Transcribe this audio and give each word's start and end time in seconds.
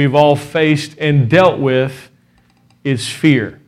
we've 0.00 0.14
all 0.14 0.34
faced 0.34 0.96
and 0.96 1.28
dealt 1.28 1.60
with 1.60 2.10
is 2.84 3.06
fear. 3.06 3.60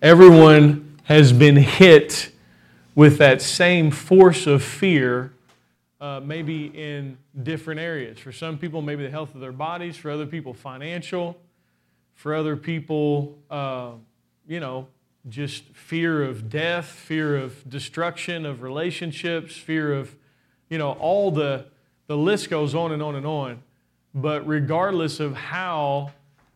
Everyone 0.00 0.96
has 1.02 1.34
been 1.34 1.56
hit 1.56 2.30
with 2.94 3.18
that 3.18 3.42
same 3.42 3.90
force 3.90 4.46
of 4.46 4.62
fear, 4.62 5.34
uh, 6.00 6.18
maybe 6.24 6.68
in 6.68 7.18
different 7.42 7.78
areas. 7.78 8.18
For 8.18 8.32
some 8.32 8.56
people, 8.56 8.80
maybe 8.80 9.02
the 9.02 9.10
health 9.10 9.34
of 9.34 9.42
their 9.42 9.52
bodies. 9.52 9.98
For 9.98 10.10
other 10.10 10.24
people, 10.24 10.54
financial. 10.54 11.36
For 12.14 12.34
other 12.34 12.56
people, 12.56 13.36
uh, 13.50 13.90
you 14.48 14.60
know, 14.60 14.88
just 15.28 15.64
fear 15.74 16.22
of 16.22 16.48
death, 16.48 16.86
fear 16.86 17.36
of 17.36 17.68
destruction 17.68 18.46
of 18.46 18.62
relationships, 18.62 19.58
fear 19.58 19.92
of, 19.92 20.16
you 20.70 20.78
know, 20.78 20.92
all 20.92 21.30
the, 21.30 21.66
the 22.06 22.16
list 22.16 22.48
goes 22.48 22.74
on 22.74 22.90
and 22.90 23.02
on 23.02 23.14
and 23.14 23.26
on. 23.26 23.62
But 24.14 24.46
regardless 24.46 25.20
of 25.20 25.34
how 25.34 26.12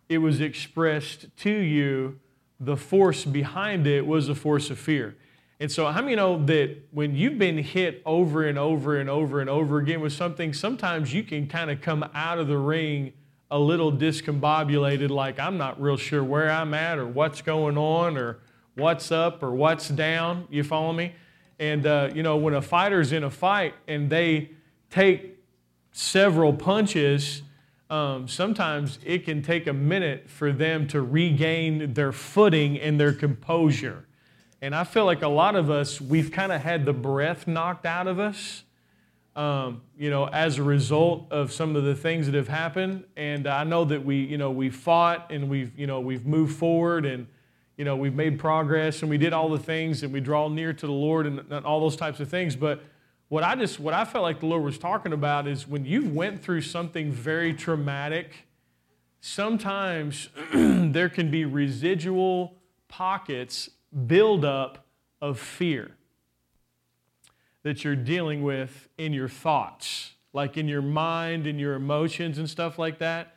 it 0.08 0.18
was 0.18 0.40
expressed 0.40 1.26
to 1.38 1.50
you, 1.50 2.20
the 2.60 2.76
force 2.76 3.24
behind 3.24 3.86
it 3.86 4.06
was 4.06 4.28
a 4.28 4.34
force 4.34 4.70
of 4.70 4.78
fear. 4.78 5.16
And 5.60 5.70
so, 5.70 5.86
how 5.86 6.00
many 6.02 6.14
know 6.14 6.44
that 6.46 6.76
when 6.92 7.16
you've 7.16 7.38
been 7.38 7.58
hit 7.58 8.00
over 8.06 8.46
and 8.46 8.56
over 8.56 8.96
and 8.98 9.10
over 9.10 9.40
and 9.40 9.50
over 9.50 9.78
again 9.78 10.00
with 10.00 10.12
something, 10.12 10.52
sometimes 10.52 11.12
you 11.12 11.24
can 11.24 11.48
kind 11.48 11.70
of 11.70 11.80
come 11.80 12.08
out 12.14 12.38
of 12.38 12.46
the 12.46 12.56
ring 12.56 13.12
a 13.50 13.58
little 13.58 13.90
discombobulated, 13.90 15.10
like 15.10 15.40
I'm 15.40 15.56
not 15.56 15.80
real 15.80 15.96
sure 15.96 16.22
where 16.22 16.50
I'm 16.50 16.74
at 16.74 16.98
or 16.98 17.06
what's 17.06 17.42
going 17.42 17.76
on 17.76 18.16
or 18.16 18.38
what's 18.74 19.10
up 19.10 19.42
or 19.42 19.52
what's 19.52 19.88
down. 19.88 20.46
You 20.50 20.62
follow 20.62 20.92
me? 20.92 21.14
And, 21.58 21.86
uh, 21.86 22.10
you 22.14 22.22
know, 22.22 22.36
when 22.36 22.54
a 22.54 22.62
fighter's 22.62 23.10
in 23.10 23.24
a 23.24 23.30
fight 23.30 23.74
and 23.88 24.08
they 24.08 24.50
take 24.90 25.38
several 25.90 26.52
punches, 26.52 27.42
um, 27.90 28.28
sometimes 28.28 28.98
it 29.04 29.24
can 29.24 29.42
take 29.42 29.66
a 29.66 29.72
minute 29.72 30.28
for 30.28 30.52
them 30.52 30.86
to 30.88 31.00
regain 31.00 31.94
their 31.94 32.12
footing 32.12 32.78
and 32.78 33.00
their 33.00 33.12
composure. 33.12 34.04
And 34.60 34.74
I 34.74 34.84
feel 34.84 35.04
like 35.04 35.22
a 35.22 35.28
lot 35.28 35.56
of 35.56 35.70
us, 35.70 36.00
we've 36.00 36.30
kind 36.30 36.52
of 36.52 36.60
had 36.60 36.84
the 36.84 36.92
breath 36.92 37.46
knocked 37.46 37.86
out 37.86 38.06
of 38.06 38.18
us, 38.18 38.64
um, 39.36 39.82
you 39.96 40.10
know, 40.10 40.26
as 40.26 40.58
a 40.58 40.62
result 40.62 41.28
of 41.30 41.52
some 41.52 41.76
of 41.76 41.84
the 41.84 41.94
things 41.94 42.26
that 42.26 42.34
have 42.34 42.48
happened. 42.48 43.04
And 43.16 43.46
I 43.46 43.64
know 43.64 43.84
that 43.84 44.04
we, 44.04 44.16
you 44.16 44.36
know, 44.36 44.50
we 44.50 44.68
fought 44.68 45.30
and 45.30 45.48
we've, 45.48 45.78
you 45.78 45.86
know, 45.86 46.00
we've 46.00 46.26
moved 46.26 46.56
forward 46.56 47.06
and, 47.06 47.26
you 47.76 47.84
know, 47.84 47.96
we've 47.96 48.16
made 48.16 48.38
progress 48.38 49.00
and 49.00 49.08
we 49.08 49.16
did 49.16 49.32
all 49.32 49.48
the 49.48 49.58
things 49.58 50.02
and 50.02 50.12
we 50.12 50.20
draw 50.20 50.48
near 50.48 50.72
to 50.72 50.86
the 50.86 50.92
Lord 50.92 51.26
and, 51.26 51.38
and 51.50 51.64
all 51.64 51.80
those 51.80 51.96
types 51.96 52.18
of 52.18 52.28
things. 52.28 52.56
But 52.56 52.82
what 53.28 53.44
I 53.44 53.54
just, 53.54 53.78
what 53.78 53.92
I 53.92 54.04
felt 54.04 54.22
like 54.22 54.40
the 54.40 54.46
Lord 54.46 54.62
was 54.62 54.78
talking 54.78 55.12
about 55.12 55.46
is 55.46 55.68
when 55.68 55.84
you 55.84 56.04
went 56.04 56.42
through 56.42 56.62
something 56.62 57.12
very 57.12 57.52
traumatic, 57.52 58.46
sometimes 59.20 60.30
there 60.54 61.08
can 61.08 61.30
be 61.30 61.44
residual 61.44 62.54
pockets 62.88 63.68
buildup 64.06 64.86
of 65.20 65.38
fear 65.38 65.90
that 67.64 67.84
you're 67.84 67.96
dealing 67.96 68.42
with 68.42 68.88
in 68.96 69.12
your 69.12 69.28
thoughts, 69.28 70.12
like 70.32 70.56
in 70.56 70.68
your 70.68 70.82
mind 70.82 71.46
and 71.46 71.60
your 71.60 71.74
emotions 71.74 72.38
and 72.38 72.48
stuff 72.48 72.78
like 72.78 72.98
that. 72.98 73.34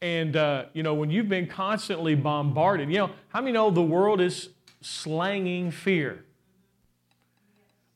And, 0.00 0.36
uh, 0.36 0.64
you 0.72 0.82
know, 0.82 0.94
when 0.94 1.10
you've 1.10 1.28
been 1.28 1.46
constantly 1.46 2.14
bombarded, 2.16 2.88
you 2.88 2.98
know, 2.98 3.10
how 3.28 3.40
many 3.40 3.52
know 3.52 3.70
the 3.70 3.82
world 3.82 4.20
is 4.20 4.48
slanging 4.80 5.70
fear 5.70 6.24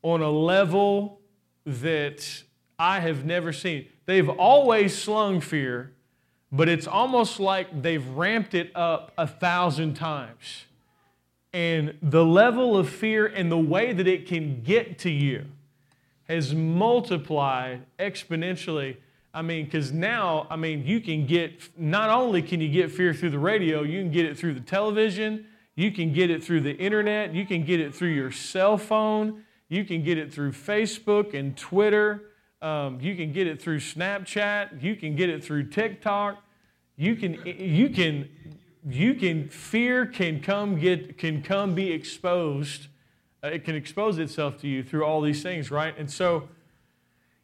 on 0.02 0.20
a 0.20 0.30
level 0.30 1.20
that 1.64 2.42
I 2.78 3.00
have 3.00 3.24
never 3.24 3.52
seen? 3.52 3.86
They've 4.06 4.28
always 4.28 4.96
slung 4.96 5.40
fear, 5.40 5.92
but 6.50 6.68
it's 6.68 6.86
almost 6.86 7.40
like 7.40 7.82
they've 7.82 8.06
ramped 8.08 8.54
it 8.54 8.70
up 8.74 9.12
a 9.16 9.26
thousand 9.26 9.94
times. 9.94 10.66
And 11.52 11.94
the 12.02 12.24
level 12.24 12.76
of 12.76 12.88
fear 12.88 13.26
and 13.26 13.52
the 13.52 13.58
way 13.58 13.92
that 13.92 14.06
it 14.06 14.26
can 14.26 14.62
get 14.62 14.98
to 15.00 15.10
you 15.10 15.46
has 16.28 16.54
multiplied 16.54 17.82
exponentially. 17.98 18.96
I 19.34 19.42
mean, 19.42 19.66
because 19.66 19.92
now, 19.92 20.46
I 20.50 20.56
mean, 20.56 20.86
you 20.86 21.00
can 21.00 21.26
get, 21.26 21.68
not 21.78 22.10
only 22.10 22.42
can 22.42 22.60
you 22.60 22.68
get 22.68 22.90
fear 22.90 23.12
through 23.12 23.30
the 23.30 23.38
radio, 23.38 23.82
you 23.82 24.00
can 24.00 24.10
get 24.10 24.26
it 24.26 24.38
through 24.38 24.54
the 24.54 24.60
television, 24.60 25.46
you 25.74 25.90
can 25.90 26.12
get 26.12 26.30
it 26.30 26.42
through 26.42 26.62
the 26.62 26.76
internet, 26.76 27.34
you 27.34 27.46
can 27.46 27.64
get 27.64 27.80
it 27.80 27.94
through 27.94 28.10
your 28.10 28.30
cell 28.30 28.76
phone, 28.76 29.44
you 29.72 29.84
can 29.84 30.02
get 30.02 30.18
it 30.18 30.32
through 30.32 30.52
Facebook 30.52 31.32
and 31.32 31.56
Twitter, 31.56 32.22
um, 32.60 33.00
you 33.00 33.16
can 33.16 33.32
get 33.32 33.46
it 33.46 33.60
through 33.60 33.80
Snapchat, 33.80 34.82
you 34.82 34.94
can 34.96 35.16
get 35.16 35.30
it 35.30 35.42
through 35.42 35.68
TikTok, 35.70 36.42
you 36.96 37.16
can, 37.16 37.38
you 37.46 37.88
can 37.88 38.28
you 38.88 39.14
can 39.14 39.48
fear 39.48 40.06
can 40.06 40.40
come 40.40 40.78
get 40.78 41.16
can 41.16 41.42
come 41.42 41.74
be 41.74 41.92
exposed. 41.92 42.88
Uh, 43.42 43.48
it 43.48 43.64
can 43.64 43.74
expose 43.74 44.18
itself 44.18 44.60
to 44.60 44.68
you 44.68 44.82
through 44.82 45.04
all 45.04 45.20
these 45.20 45.42
things 45.42 45.70
right? 45.70 45.96
And 45.96 46.10
so 46.10 46.48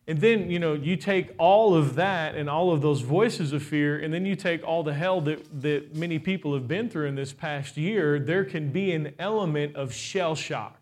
and 0.06 0.20
then 0.20 0.50
you 0.50 0.58
know 0.58 0.74
you 0.74 0.96
take 0.96 1.32
all 1.38 1.74
of 1.74 1.94
that 1.94 2.34
and 2.34 2.50
all 2.50 2.72
of 2.72 2.82
those 2.82 3.02
voices 3.02 3.52
of 3.52 3.62
fear 3.62 3.98
and 3.98 4.12
then 4.12 4.26
you 4.26 4.34
take 4.34 4.64
all 4.64 4.82
the 4.82 4.94
hell 4.94 5.20
that, 5.22 5.62
that 5.62 5.94
many 5.94 6.18
people 6.18 6.54
have 6.54 6.66
been 6.66 6.90
through 6.90 7.06
in 7.06 7.14
this 7.14 7.32
past 7.32 7.76
year 7.76 8.18
there 8.18 8.44
can 8.44 8.70
be 8.70 8.92
an 8.92 9.14
element 9.18 9.76
of 9.76 9.92
shell 9.92 10.34
shock 10.34 10.80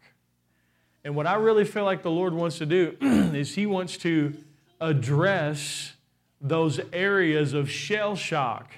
and 1.06 1.14
what 1.14 1.26
i 1.26 1.34
really 1.34 1.64
feel 1.64 1.84
like 1.84 2.02
the 2.02 2.10
lord 2.10 2.34
wants 2.34 2.58
to 2.58 2.66
do 2.66 2.96
is 3.00 3.54
he 3.54 3.64
wants 3.64 3.96
to 3.96 4.34
address 4.80 5.94
those 6.40 6.80
areas 6.92 7.54
of 7.54 7.70
shell 7.70 8.14
shock 8.14 8.72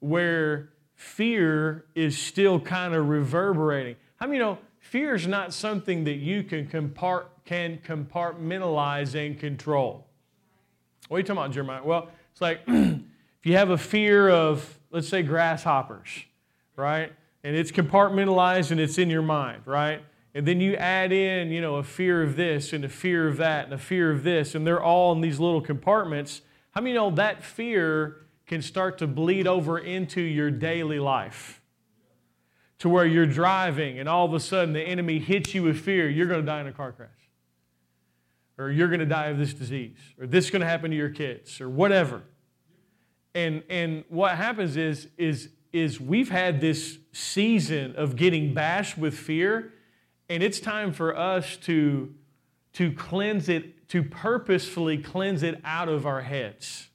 where 0.00 0.68
fear 0.94 1.84
is 1.94 2.16
still 2.16 2.60
kind 2.60 2.94
of 2.94 3.08
reverberating. 3.08 3.96
How 4.16 4.26
many 4.26 4.38
you 4.38 4.44
know 4.44 4.58
fear 4.80 5.14
is 5.14 5.26
not 5.26 5.52
something 5.52 6.04
that 6.04 6.16
you 6.16 6.42
can, 6.42 6.66
compart, 6.66 7.24
can 7.44 7.78
compartmentalize 7.78 9.14
and 9.14 9.38
control? 9.38 10.06
What 11.08 11.16
are 11.16 11.20
you 11.20 11.24
talking 11.24 11.42
about, 11.42 11.52
Jeremiah? 11.52 11.82
Well, 11.84 12.08
it's 12.30 12.40
like 12.40 12.60
if 12.66 13.00
you 13.44 13.56
have 13.56 13.70
a 13.70 13.78
fear 13.78 14.28
of, 14.28 14.78
let's 14.90 15.08
say, 15.08 15.22
grasshoppers, 15.22 16.08
right? 16.76 17.12
And 17.44 17.56
it's 17.56 17.72
compartmentalized 17.72 18.70
and 18.70 18.80
it's 18.80 18.98
in 18.98 19.10
your 19.10 19.22
mind, 19.22 19.62
right? 19.66 20.02
And 20.34 20.46
then 20.46 20.60
you 20.60 20.74
add 20.76 21.12
in, 21.12 21.50
you 21.50 21.60
know, 21.60 21.76
a 21.76 21.82
fear 21.82 22.22
of 22.22 22.36
this 22.36 22.72
and 22.72 22.84
a 22.84 22.88
fear 22.88 23.28
of 23.28 23.36
that 23.36 23.66
and 23.66 23.74
a 23.74 23.78
fear 23.78 24.10
of 24.10 24.22
this, 24.24 24.54
and 24.54 24.66
they're 24.66 24.82
all 24.82 25.12
in 25.12 25.20
these 25.20 25.38
little 25.38 25.60
compartments. 25.60 26.40
How 26.70 26.80
many 26.80 26.94
know 26.94 27.10
that 27.10 27.42
fear 27.44 28.22
can 28.52 28.60
start 28.60 28.98
to 28.98 29.06
bleed 29.06 29.46
over 29.46 29.78
into 29.78 30.20
your 30.20 30.50
daily 30.50 30.98
life. 30.98 31.62
To 32.80 32.88
where 32.90 33.06
you're 33.06 33.24
driving 33.24 33.98
and 33.98 34.08
all 34.08 34.26
of 34.26 34.34
a 34.34 34.40
sudden 34.40 34.74
the 34.74 34.82
enemy 34.82 35.20
hits 35.20 35.54
you 35.54 35.62
with 35.62 35.80
fear, 35.80 36.08
you're 36.10 36.26
going 36.26 36.40
to 36.40 36.46
die 36.46 36.60
in 36.60 36.66
a 36.66 36.72
car 36.72 36.92
crash. 36.92 37.08
Or 38.58 38.70
you're 38.70 38.88
going 38.88 39.00
to 39.00 39.06
die 39.06 39.28
of 39.28 39.38
this 39.38 39.54
disease. 39.54 39.96
Or 40.20 40.26
this 40.26 40.44
is 40.44 40.50
going 40.50 40.60
to 40.60 40.66
happen 40.66 40.90
to 40.90 40.96
your 40.96 41.08
kids. 41.08 41.62
Or 41.62 41.70
whatever. 41.70 42.24
And, 43.34 43.62
and 43.70 44.04
what 44.08 44.36
happens 44.36 44.76
is, 44.76 45.08
is, 45.16 45.48
is 45.72 45.98
we've 45.98 46.28
had 46.28 46.60
this 46.60 46.98
season 47.12 47.96
of 47.96 48.16
getting 48.16 48.52
bashed 48.52 48.98
with 48.98 49.14
fear, 49.14 49.72
and 50.28 50.42
it's 50.42 50.60
time 50.60 50.92
for 50.92 51.16
us 51.16 51.56
to, 51.58 52.14
to 52.74 52.92
cleanse 52.92 53.48
it, 53.48 53.88
to 53.88 54.02
purposefully 54.02 54.98
cleanse 54.98 55.42
it 55.42 55.60
out 55.64 55.88
of 55.88 56.06
our 56.06 56.22
heads. 56.22 56.88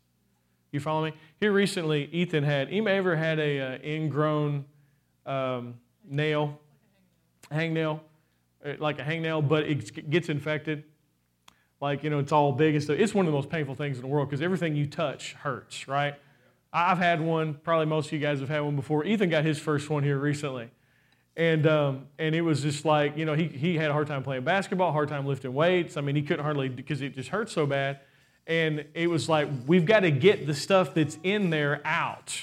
You 0.71 0.79
follow 0.79 1.05
me? 1.05 1.13
Here 1.39 1.51
recently, 1.51 2.05
Ethan 2.11 2.43
had, 2.43 2.67
anybody 2.69 2.97
ever 2.97 3.15
had 3.15 3.39
a 3.39 3.59
uh, 3.59 3.77
ingrown 3.83 4.65
um, 5.25 5.75
nail, 6.07 6.59
hangnail, 7.51 7.99
uh, 8.65 8.73
like 8.79 8.99
a 8.99 9.03
hangnail, 9.03 9.47
but 9.47 9.63
it 9.63 10.09
gets 10.09 10.29
infected? 10.29 10.83
Like, 11.79 12.03
you 12.03 12.09
know, 12.09 12.19
it's 12.19 12.31
all 12.31 12.51
big 12.51 12.73
and 12.73 12.83
stuff. 12.83 12.97
It's 12.97 13.13
one 13.13 13.25
of 13.25 13.31
the 13.31 13.35
most 13.35 13.49
painful 13.49 13.75
things 13.75 13.97
in 13.97 14.01
the 14.01 14.07
world 14.07 14.29
because 14.29 14.41
everything 14.41 14.75
you 14.75 14.87
touch 14.87 15.33
hurts, 15.33 15.87
right? 15.87 16.15
I've 16.73 16.97
had 16.97 17.21
one. 17.21 17.55
Probably 17.63 17.85
most 17.85 18.07
of 18.07 18.13
you 18.13 18.19
guys 18.19 18.39
have 18.39 18.49
had 18.49 18.61
one 18.61 18.75
before. 18.75 19.05
Ethan 19.05 19.29
got 19.29 19.45
his 19.45 19.59
first 19.59 19.89
one 19.89 20.03
here 20.03 20.17
recently. 20.17 20.69
And, 21.37 21.67
um, 21.67 22.07
and 22.17 22.33
it 22.33 22.41
was 22.41 22.63
just 22.63 22.83
like, 22.83 23.15
you 23.15 23.23
know, 23.23 23.35
he, 23.35 23.45
he 23.45 23.77
had 23.77 23.91
a 23.91 23.93
hard 23.93 24.07
time 24.07 24.23
playing 24.23 24.43
basketball, 24.43 24.91
hard 24.91 25.07
time 25.07 25.27
lifting 25.27 25.53
weights. 25.53 25.95
I 25.95 26.01
mean, 26.01 26.15
he 26.15 26.23
couldn't 26.23 26.43
hardly, 26.43 26.67
because 26.67 27.01
it 27.01 27.13
just 27.13 27.29
hurt 27.29 27.49
so 27.49 27.67
bad. 27.67 27.99
And 28.47 28.85
it 28.95 29.07
was 29.07 29.29
like, 29.29 29.47
we've 29.67 29.85
got 29.85 29.99
to 29.99 30.09
get 30.09 30.47
the 30.47 30.55
stuff 30.55 30.95
that's 30.95 31.19
in 31.21 31.51
there 31.51 31.79
out 31.85 32.35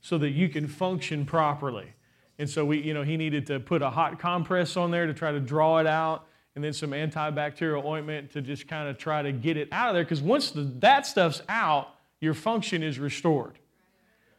so 0.00 0.16
that 0.18 0.30
you 0.30 0.48
can 0.48 0.66
function 0.66 1.26
properly. 1.26 1.92
And 2.38 2.48
so 2.48 2.64
we, 2.64 2.80
you 2.80 2.94
know, 2.94 3.02
he 3.02 3.18
needed 3.18 3.46
to 3.48 3.60
put 3.60 3.82
a 3.82 3.90
hot 3.90 4.18
compress 4.18 4.76
on 4.76 4.90
there 4.90 5.06
to 5.06 5.12
try 5.12 5.30
to 5.30 5.40
draw 5.40 5.78
it 5.78 5.86
out, 5.86 6.24
and 6.54 6.64
then 6.64 6.72
some 6.72 6.92
antibacterial 6.92 7.84
ointment 7.84 8.32
to 8.32 8.40
just 8.40 8.66
kind 8.66 8.88
of 8.88 8.96
try 8.96 9.20
to 9.20 9.32
get 9.32 9.58
it 9.58 9.68
out 9.70 9.88
of 9.88 9.94
there. 9.94 10.04
Because 10.04 10.22
once 10.22 10.50
the, 10.50 10.62
that 10.78 11.04
stuff's 11.06 11.42
out, 11.48 11.88
your 12.20 12.32
function 12.32 12.82
is 12.82 12.98
restored. 12.98 13.58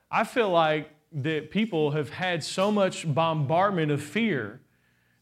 I 0.09 0.23
feel 0.23 0.49
like 0.49 0.89
that 1.11 1.51
people 1.51 1.91
have 1.91 2.09
had 2.09 2.43
so 2.43 2.71
much 2.71 3.11
bombardment 3.11 3.91
of 3.91 4.01
fear 4.01 4.61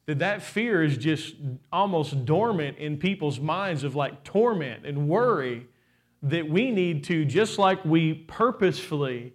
that 0.07 0.19
that 0.19 0.41
fear 0.41 0.83
is 0.83 0.97
just 0.97 1.35
almost 1.71 2.25
dormant 2.25 2.77
in 2.77 2.97
people's 2.97 3.39
minds 3.39 3.83
of 3.83 3.95
like 3.95 4.23
torment 4.23 4.85
and 4.85 5.07
worry 5.07 5.67
that 6.23 6.49
we 6.49 6.71
need 6.71 7.03
to, 7.03 7.25
just 7.25 7.59
like 7.59 7.83
we 7.85 8.13
purposefully 8.13 9.33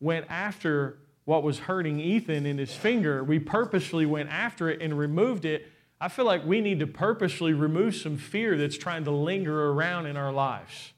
went 0.00 0.26
after 0.28 0.98
what 1.26 1.42
was 1.42 1.60
hurting 1.60 2.00
Ethan 2.00 2.46
in 2.46 2.58
his 2.58 2.74
finger, 2.74 3.22
we 3.22 3.38
purposefully 3.38 4.06
went 4.06 4.28
after 4.30 4.68
it 4.68 4.80
and 4.82 4.98
removed 4.98 5.44
it. 5.44 5.70
I 6.00 6.08
feel 6.08 6.24
like 6.24 6.44
we 6.44 6.60
need 6.60 6.80
to 6.80 6.86
purposely 6.86 7.52
remove 7.52 7.94
some 7.94 8.16
fear 8.16 8.56
that's 8.56 8.76
trying 8.76 9.04
to 9.04 9.10
linger 9.10 9.70
around 9.70 10.06
in 10.06 10.16
our 10.16 10.32
lives 10.32 10.92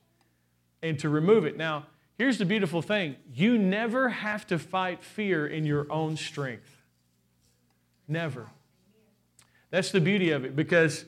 and 0.83 0.99
to 1.01 1.09
remove 1.09 1.45
it. 1.45 1.57
Now, 1.57 1.87
here's 2.19 2.39
the 2.39 2.45
beautiful 2.45 2.83
thing 2.83 3.17
you 3.33 3.59
never 3.59 4.09
have 4.09 4.47
to 4.49 4.59
fight 4.59 5.03
fear 5.03 5.47
in 5.47 5.65
your 5.65 5.91
own 5.91 6.17
strength. 6.17 6.83
Never. 8.09 8.47
That's 9.71 9.91
the 9.91 10.01
beauty 10.01 10.31
of 10.31 10.45
it 10.45 10.55
because, 10.55 11.05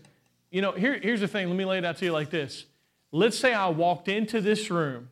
you 0.51 0.61
know, 0.63 0.73
here, 0.73 0.99
here's 1.01 1.21
the 1.21 1.29
thing. 1.29 1.49
Let 1.49 1.57
me 1.57 1.65
lay 1.65 1.79
it 1.79 1.85
out 1.85 1.97
to 1.99 2.05
you 2.05 2.13
like 2.13 2.31
this. 2.31 2.65
Let's 3.13 3.39
say 3.39 3.55
I 3.55 3.69
walked 3.69 4.09
into 4.09 4.41
this 4.41 4.71
room 4.71 5.09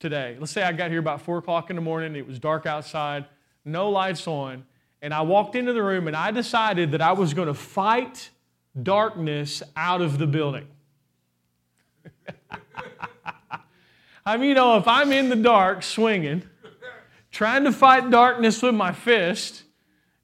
today. 0.00 0.36
Let's 0.38 0.52
say 0.52 0.62
I 0.62 0.72
got 0.72 0.90
here 0.90 1.00
about 1.00 1.22
4 1.22 1.38
o'clock 1.38 1.70
in 1.70 1.76
the 1.76 1.82
morning, 1.82 2.16
it 2.16 2.26
was 2.26 2.38
dark 2.38 2.66
outside, 2.66 3.24
no 3.64 3.88
lights 3.90 4.26
on, 4.26 4.64
and 5.00 5.14
I 5.14 5.22
walked 5.22 5.54
into 5.54 5.72
the 5.72 5.82
room 5.82 6.08
and 6.08 6.16
I 6.16 6.30
decided 6.30 6.92
that 6.92 7.00
I 7.00 7.12
was 7.12 7.34
going 7.34 7.48
to 7.48 7.54
fight 7.54 8.30
darkness 8.80 9.62
out 9.76 10.02
of 10.02 10.18
the 10.18 10.26
building. 10.26 10.66
I 14.28 14.36
mean, 14.36 14.50
you 14.50 14.54
know, 14.54 14.76
if 14.76 14.86
I'm 14.86 15.10
in 15.10 15.30
the 15.30 15.36
dark 15.36 15.82
swinging, 15.82 16.42
trying 17.30 17.64
to 17.64 17.72
fight 17.72 18.10
darkness 18.10 18.60
with 18.60 18.74
my 18.74 18.92
fist, 18.92 19.62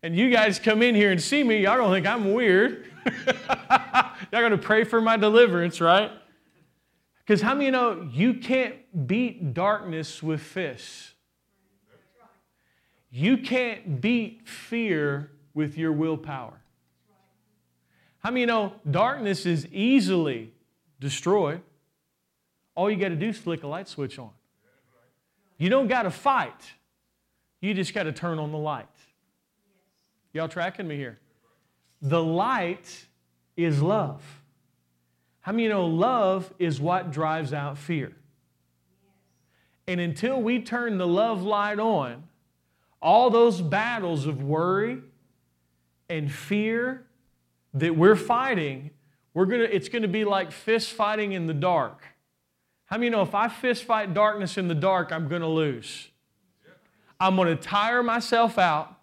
and 0.02 0.14
you 0.14 0.28
guys 0.28 0.58
come 0.58 0.82
in 0.82 0.94
here 0.94 1.10
and 1.10 1.22
see 1.22 1.42
me, 1.42 1.62
y'all 1.62 1.78
don't 1.78 1.90
think 1.90 2.06
I'm 2.06 2.34
weird. 2.34 2.84
y'all 3.30 4.12
gonna 4.30 4.58
pray 4.58 4.84
for 4.84 5.00
my 5.00 5.16
deliverance, 5.16 5.80
right? 5.80 6.10
Because 7.20 7.40
how 7.40 7.54
many 7.54 7.64
you 7.64 7.70
know 7.70 8.06
you 8.12 8.34
can't 8.34 8.74
beat 9.06 9.54
darkness 9.54 10.22
with 10.22 10.42
fists? 10.42 11.12
You 13.10 13.38
can't 13.38 14.02
beat 14.02 14.46
fear 14.46 15.30
with 15.54 15.78
your 15.78 15.92
willpower. 15.92 16.60
How 18.18 18.30
many 18.30 18.42
you 18.42 18.48
know 18.48 18.74
darkness 18.90 19.46
is 19.46 19.66
easily 19.68 20.52
destroyed? 21.00 21.62
All 22.75 22.91
you 22.91 22.97
got 22.97 23.11
to 23.11 23.17
do 23.17 23.29
is 23.29 23.38
flick 23.38 23.62
a 23.62 23.67
light 23.67 23.88
switch 23.88 24.19
on. 24.19 24.31
You 25.59 25.71
don't 25.71 25.87
got 25.87 26.03
to 26.03 26.11
fight. 26.11 26.73
You 27.61 27.75
just 27.75 27.94
got 27.94 28.05
to 28.05 28.12
turn 28.12 28.38
on 28.38 28.53
the 28.53 28.59
light. 28.59 28.88
Y'all 30.32 30.49
tracking 30.49 30.88
me 30.88 30.97
here? 30.97 31.19
The 32.03 32.23
light 32.23 33.06
is 33.56 33.81
love. 33.81 34.23
How 35.41 35.53
many 35.53 35.65
you 35.65 35.69
know 35.69 35.87
love 35.87 36.53
is 36.59 36.81
what 36.81 37.12
drives 37.12 37.53
out 37.53 37.79
fear? 37.79 38.12
And 39.87 40.00
until 40.00 40.41
we 40.41 40.61
turn 40.61 40.99
the 40.99 41.06
love 41.06 41.43
light 41.43 41.79
on, 41.79 42.25
all 43.00 43.31
those 43.31 43.61
battles 43.61 44.26
of 44.26 44.43
worry 44.43 45.03
and 46.09 46.32
fear 46.32 47.05
that 47.75 47.94
we're 47.94 48.17
fighting, 48.17 48.91
we're 49.35 49.47
gonna, 49.47 49.65
it's 49.65 49.88
going 49.88 50.03
to 50.03 50.09
be 50.09 50.25
like 50.25 50.50
fist 50.50 50.93
fighting 50.93 51.32
in 51.32 51.47
the 51.47 51.55
dark. 51.55 52.03
How 52.94 52.99
many 52.99 53.11
know 53.11 53.23
if 53.23 53.35
I 53.35 53.49
fist 53.49 53.82
fight 53.82 54.14
darkness 54.14 54.56
in 54.56 54.69
the 54.69 54.75
dark, 54.75 55.11
I'm 55.11 55.26
going 55.26 55.43
to 55.43 55.49
lose? 55.49 56.08
I'm 57.19 57.35
going 57.35 57.49
to 57.49 57.61
tire 57.61 58.05
myself 58.05 58.56
out 58.56 58.94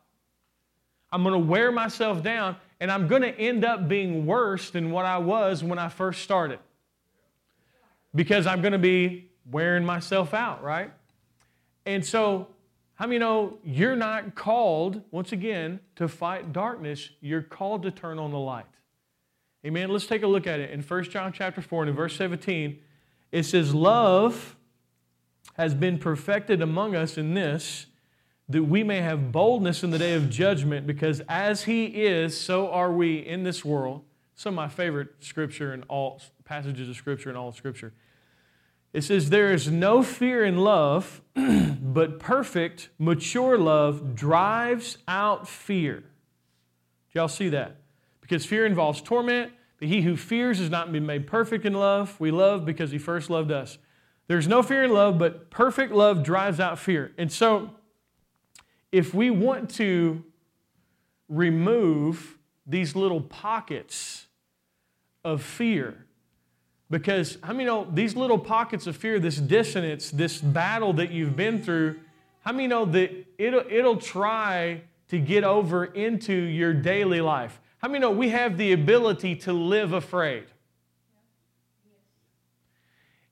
I'm 1.11 1.23
going 1.23 1.33
to 1.33 1.39
wear 1.39 1.71
myself 1.71 2.23
down, 2.23 2.55
and 2.79 2.91
I'm 2.91 3.07
going 3.07 3.21
to 3.21 3.37
end 3.37 3.65
up 3.65 3.87
being 3.87 4.25
worse 4.25 4.69
than 4.69 4.91
what 4.91 5.05
I 5.05 5.17
was 5.17 5.63
when 5.63 5.77
I 5.77 5.89
first 5.89 6.21
started. 6.21 6.59
Because 8.15 8.47
I'm 8.47 8.61
going 8.61 8.73
to 8.73 8.79
be 8.79 9.29
wearing 9.49 9.85
myself 9.85 10.33
out, 10.33 10.63
right? 10.63 10.91
And 11.85 12.05
so, 12.05 12.47
how 12.95 13.07
many 13.07 13.19
know 13.19 13.57
you're 13.63 13.95
not 13.95 14.35
called, 14.35 15.01
once 15.11 15.31
again, 15.31 15.79
to 15.95 16.07
fight 16.07 16.53
darkness? 16.53 17.09
You're 17.19 17.41
called 17.41 17.83
to 17.83 17.91
turn 17.91 18.19
on 18.19 18.31
the 18.31 18.39
light. 18.39 18.65
Amen. 19.65 19.89
Let's 19.89 20.05
take 20.05 20.23
a 20.23 20.27
look 20.27 20.47
at 20.47 20.59
it. 20.59 20.71
In 20.71 20.81
1 20.81 21.03
John 21.05 21.33
chapter 21.33 21.61
4 21.61 21.83
and 21.83 21.89
in 21.89 21.95
verse 21.95 22.15
17, 22.15 22.79
it 23.31 23.43
says, 23.43 23.73
Love 23.73 24.55
has 25.55 25.73
been 25.73 25.97
perfected 25.97 26.61
among 26.61 26.95
us 26.95 27.17
in 27.17 27.33
this 27.33 27.87
that 28.49 28.63
we 28.63 28.83
may 28.83 29.01
have 29.01 29.31
boldness 29.31 29.83
in 29.83 29.91
the 29.91 29.97
day 29.97 30.13
of 30.13 30.29
judgment, 30.29 30.85
because 30.85 31.21
as 31.29 31.63
He 31.63 31.85
is, 31.85 32.37
so 32.37 32.69
are 32.69 32.91
we 32.91 33.15
in 33.15 33.43
this 33.43 33.63
world. 33.63 34.03
Some 34.35 34.53
of 34.53 34.55
my 34.55 34.67
favorite 34.67 35.09
scripture 35.19 35.71
and 35.71 35.83
all 35.87 36.21
passages 36.43 36.89
of 36.89 36.95
scripture 36.95 37.29
and 37.29 37.37
all 37.37 37.51
scripture. 37.51 37.93
It 38.93 39.03
says, 39.03 39.29
There 39.29 39.53
is 39.53 39.69
no 39.69 40.03
fear 40.03 40.43
in 40.43 40.57
love, 40.57 41.21
but 41.35 42.19
perfect, 42.19 42.89
mature 42.99 43.57
love 43.57 44.15
drives 44.15 44.97
out 45.07 45.47
fear. 45.47 45.99
Do 45.99 47.19
y'all 47.19 47.27
see 47.27 47.49
that? 47.49 47.77
Because 48.19 48.45
fear 48.45 48.65
involves 48.65 49.01
torment, 49.01 49.51
but 49.81 49.87
he 49.87 50.03
who 50.03 50.15
fears 50.15 50.59
has 50.59 50.69
not 50.69 50.91
been 50.91 51.07
made 51.07 51.25
perfect 51.25 51.65
in 51.65 51.73
love. 51.73 52.15
We 52.19 52.29
love 52.29 52.65
because 52.65 52.91
he 52.91 52.99
first 52.99 53.31
loved 53.31 53.51
us. 53.51 53.79
There's 54.27 54.47
no 54.47 54.61
fear 54.61 54.83
in 54.83 54.93
love, 54.93 55.17
but 55.17 55.49
perfect 55.49 55.91
love 55.91 56.21
drives 56.21 56.59
out 56.59 56.77
fear. 56.77 57.11
And 57.17 57.31
so, 57.31 57.71
if 58.91 59.15
we 59.15 59.31
want 59.31 59.71
to 59.71 60.23
remove 61.27 62.37
these 62.67 62.95
little 62.95 63.21
pockets 63.21 64.27
of 65.25 65.41
fear, 65.41 66.05
because 66.91 67.39
how 67.41 67.53
many 67.53 67.65
know 67.65 67.87
these 67.91 68.15
little 68.15 68.37
pockets 68.37 68.85
of 68.85 68.95
fear, 68.95 69.19
this 69.19 69.37
dissonance, 69.37 70.11
this 70.11 70.39
battle 70.39 70.93
that 70.93 71.09
you've 71.09 71.35
been 71.35 71.59
through, 71.59 71.99
how 72.41 72.51
many 72.51 72.67
know 72.67 72.85
that 72.85 73.11
it'll, 73.39 73.63
it'll 73.67 73.97
try 73.97 74.81
to 75.07 75.17
get 75.17 75.43
over 75.43 75.85
into 75.85 76.33
your 76.33 76.71
daily 76.71 77.19
life? 77.19 77.59
How 77.81 77.87
many 77.87 77.99
know 77.99 78.11
we 78.11 78.29
have 78.29 78.57
the 78.57 78.73
ability 78.73 79.35
to 79.37 79.53
live 79.53 79.91
afraid? 79.91 80.45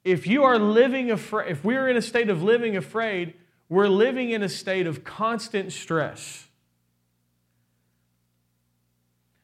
If 0.04 0.26
you 0.26 0.44
are 0.44 0.58
living 0.58 1.12
afraid, 1.12 1.52
if 1.52 1.64
we're 1.64 1.88
in 1.88 1.96
a 1.96 2.02
state 2.02 2.30
of 2.30 2.42
living 2.42 2.76
afraid, 2.76 3.36
we're 3.68 3.88
living 3.88 4.32
in 4.32 4.42
a 4.42 4.50
state 4.50 4.88
of 4.88 5.04
constant 5.04 5.72
stress. 5.72 6.48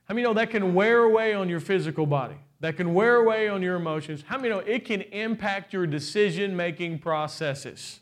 How 0.06 0.16
many 0.16 0.24
know 0.26 0.34
that 0.34 0.50
can 0.50 0.74
wear 0.74 1.04
away 1.04 1.34
on 1.34 1.50
your 1.50 1.60
physical 1.60 2.08
body? 2.08 2.38
That 2.62 2.78
can 2.78 2.96
wear 2.96 3.18
away 3.18 3.48
on 3.48 3.62
your 3.62 3.76
emotions. 3.76 4.24
How 4.26 4.38
many 4.38 4.50
know 4.50 4.60
it 4.60 4.86
can 4.86 5.02
impact 5.02 5.72
your 5.72 5.86
decision 5.86 6.56
making 6.56 7.00
processes? 7.00 8.00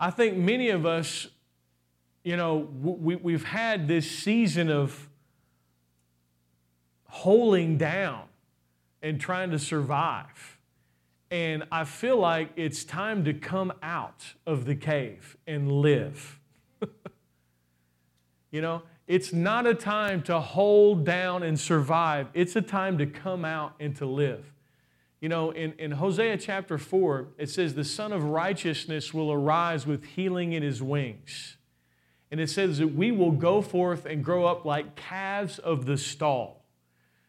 I 0.00 0.10
think 0.10 0.36
many 0.36 0.70
of 0.70 0.84
us, 0.86 1.28
you 2.22 2.36
know, 2.36 2.68
we, 2.80 3.16
we've 3.16 3.44
had 3.44 3.88
this 3.88 4.10
season 4.10 4.70
of 4.70 5.08
holding 7.06 7.78
down 7.78 8.24
and 9.02 9.20
trying 9.20 9.50
to 9.50 9.58
survive. 9.58 10.58
And 11.30 11.64
I 11.70 11.84
feel 11.84 12.18
like 12.18 12.50
it's 12.56 12.84
time 12.84 13.24
to 13.24 13.32
come 13.32 13.72
out 13.82 14.34
of 14.46 14.64
the 14.64 14.74
cave 14.74 15.36
and 15.46 15.70
live. 15.70 16.38
you 18.50 18.60
know, 18.60 18.82
it's 19.06 19.32
not 19.32 19.66
a 19.66 19.74
time 19.74 20.22
to 20.22 20.40
hold 20.40 21.04
down 21.04 21.42
and 21.42 21.58
survive, 21.58 22.28
it's 22.34 22.54
a 22.56 22.62
time 22.62 22.98
to 22.98 23.06
come 23.06 23.44
out 23.44 23.74
and 23.80 23.96
to 23.96 24.06
live. 24.06 24.52
You 25.20 25.28
know, 25.28 25.50
in, 25.50 25.74
in 25.78 25.90
Hosea 25.92 26.38
chapter 26.38 26.78
4, 26.78 27.28
it 27.36 27.50
says, 27.50 27.74
The 27.74 27.84
Son 27.84 28.12
of 28.12 28.24
Righteousness 28.24 29.12
will 29.12 29.30
arise 29.30 29.86
with 29.86 30.04
healing 30.04 30.52
in 30.52 30.62
his 30.62 30.82
wings. 30.82 31.58
And 32.30 32.40
it 32.40 32.48
says 32.48 32.78
that 32.78 32.94
we 32.94 33.10
will 33.10 33.32
go 33.32 33.60
forth 33.60 34.06
and 34.06 34.24
grow 34.24 34.44
up 34.44 34.64
like 34.64 34.94
calves 34.94 35.58
of 35.58 35.84
the 35.84 35.96
stall. 35.96 36.64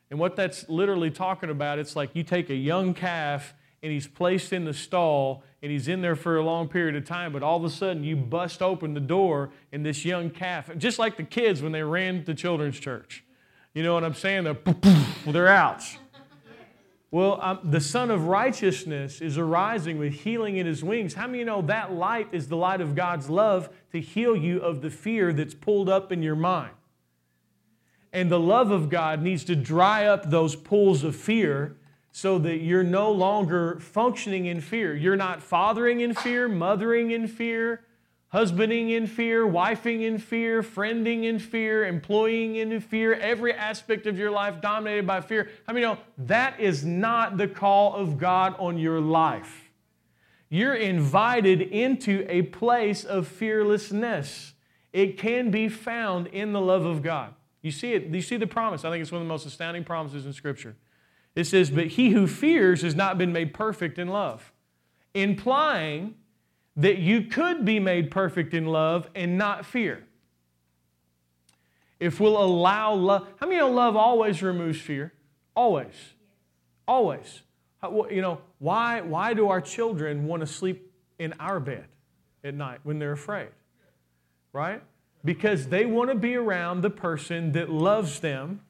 And 0.09 0.19
what 0.19 0.35
that's 0.35 0.67
literally 0.69 1.09
talking 1.09 1.49
about, 1.49 1.79
it's 1.79 1.95
like 1.95 2.11
you 2.13 2.23
take 2.23 2.49
a 2.49 2.55
young 2.55 2.93
calf 2.93 3.53
and 3.81 3.91
he's 3.91 4.07
placed 4.07 4.53
in 4.53 4.65
the 4.65 4.73
stall 4.73 5.43
and 5.63 5.71
he's 5.71 5.87
in 5.87 6.01
there 6.01 6.15
for 6.15 6.37
a 6.37 6.43
long 6.43 6.67
period 6.67 6.95
of 6.95 7.05
time, 7.05 7.31
but 7.33 7.41
all 7.41 7.57
of 7.57 7.63
a 7.63 7.69
sudden 7.69 8.03
you 8.03 8.15
bust 8.15 8.61
open 8.61 8.93
the 8.93 8.99
door 8.99 9.51
and 9.71 9.85
this 9.85 10.05
young 10.05 10.29
calf, 10.29 10.69
just 10.77 10.99
like 10.99 11.17
the 11.17 11.23
kids 11.23 11.61
when 11.61 11.71
they 11.71 11.81
ran 11.81 12.23
to 12.25 12.33
children's 12.33 12.79
church. 12.79 13.23
You 13.73 13.83
know 13.83 13.93
what 13.93 14.03
I'm 14.03 14.13
saying? 14.13 14.43
They're, 14.43 14.57
they're 15.25 15.47
out. 15.47 15.83
Well, 17.11 17.39
um, 17.41 17.59
the 17.65 17.81
Son 17.81 18.09
of 18.09 18.27
Righteousness 18.27 19.19
is 19.19 19.37
arising 19.37 19.97
with 19.97 20.13
healing 20.13 20.55
in 20.55 20.65
his 20.65 20.81
wings. 20.81 21.13
How 21.13 21.27
many 21.27 21.43
know 21.43 21.61
that 21.63 21.91
light 21.91 22.29
is 22.31 22.47
the 22.47 22.55
light 22.55 22.79
of 22.79 22.95
God's 22.95 23.29
love 23.29 23.69
to 23.91 23.99
heal 23.99 24.33
you 24.33 24.59
of 24.61 24.81
the 24.81 24.89
fear 24.89 25.33
that's 25.33 25.53
pulled 25.53 25.89
up 25.89 26.13
in 26.13 26.23
your 26.23 26.37
mind? 26.37 26.71
And 28.13 28.31
the 28.31 28.39
love 28.39 28.71
of 28.71 28.89
God 28.89 29.21
needs 29.21 29.43
to 29.45 29.57
dry 29.57 30.05
up 30.05 30.29
those 30.29 30.55
pools 30.55 31.03
of 31.03 31.15
fear 31.15 31.75
so 32.13 32.37
that 32.39 32.57
you're 32.57 32.83
no 32.83 33.11
longer 33.11 33.79
functioning 33.79 34.45
in 34.45 34.61
fear. 34.61 34.95
You're 34.95 35.17
not 35.17 35.41
fathering 35.41 35.99
in 35.99 36.13
fear, 36.13 36.47
mothering 36.47 37.11
in 37.11 37.27
fear, 37.27 37.85
husbanding 38.31 38.91
in 38.91 39.07
fear, 39.07 39.45
wifing 39.45 40.03
in 40.03 40.17
fear, 40.17 40.63
friending 40.63 41.25
in 41.25 41.37
fear, 41.37 41.85
employing 41.85 42.55
in 42.55 42.79
fear, 42.79 43.13
every 43.13 43.53
aspect 43.53 44.07
of 44.07 44.17
your 44.17 44.31
life 44.31 44.61
dominated 44.61 45.05
by 45.05 45.19
fear. 45.19 45.49
I 45.67 45.73
mean, 45.73 45.83
know, 45.83 45.97
that 46.17 46.59
is 46.59 46.85
not 46.85 47.37
the 47.37 47.47
call 47.47 47.93
of 47.93 48.17
God 48.17 48.55
on 48.57 48.77
your 48.77 49.01
life. 49.01 49.69
You're 50.49 50.75
invited 50.75 51.61
into 51.61 52.25
a 52.29 52.43
place 52.43 53.03
of 53.03 53.27
fearlessness. 53.27 54.53
It 54.93 55.17
can 55.17 55.51
be 55.51 55.67
found 55.67 56.27
in 56.27 56.53
the 56.53 56.61
love 56.61 56.85
of 56.85 57.01
God. 57.01 57.33
You 57.61 57.71
see 57.71 57.93
it, 57.93 58.07
you 58.07 58.21
see 58.21 58.37
the 58.37 58.47
promise. 58.47 58.85
I 58.85 58.89
think 58.89 59.01
it's 59.01 59.11
one 59.11 59.21
of 59.21 59.27
the 59.27 59.31
most 59.31 59.45
astounding 59.45 59.83
promises 59.83 60.25
in 60.25 60.33
Scripture. 60.33 60.75
It 61.35 61.45
says, 61.45 61.69
But 61.69 61.87
he 61.87 62.11
who 62.11 62.27
fears 62.27 62.81
has 62.81 62.95
not 62.95 63.17
been 63.17 63.31
made 63.31 63.53
perfect 63.53 63.99
in 63.99 64.07
love, 64.07 64.51
implying 65.13 66.15
that 66.75 66.97
you 66.97 67.23
could 67.23 67.65
be 67.65 67.79
made 67.79 68.11
perfect 68.11 68.53
in 68.53 68.65
love 68.65 69.09
and 69.15 69.37
not 69.37 69.65
fear. 69.65 70.05
If 71.99 72.19
we'll 72.19 72.41
allow 72.41 72.93
love, 72.93 73.27
how 73.39 73.47
many 73.47 73.59
know 73.59 73.69
love 73.69 73.95
always 73.95 74.41
removes 74.41 74.79
fear? 74.79 75.13
Always. 75.55 75.93
Always. 76.87 77.43
You 77.83 78.21
know, 78.21 78.41
why, 78.59 79.01
why 79.01 79.33
do 79.33 79.49
our 79.49 79.61
children 79.61 80.25
want 80.25 80.41
to 80.41 80.47
sleep 80.47 80.91
in 81.19 81.33
our 81.39 81.59
bed 81.59 81.85
at 82.43 82.55
night 82.55 82.79
when 82.83 82.99
they're 82.99 83.11
afraid? 83.11 83.49
Right? 84.53 84.81
Because 85.23 85.67
they 85.67 85.85
want 85.85 86.09
to 86.09 86.15
be 86.15 86.35
around 86.35 86.81
the 86.81 86.89
person 86.89 87.51
that 87.51 87.69
loves 87.69 88.19
them 88.19 88.61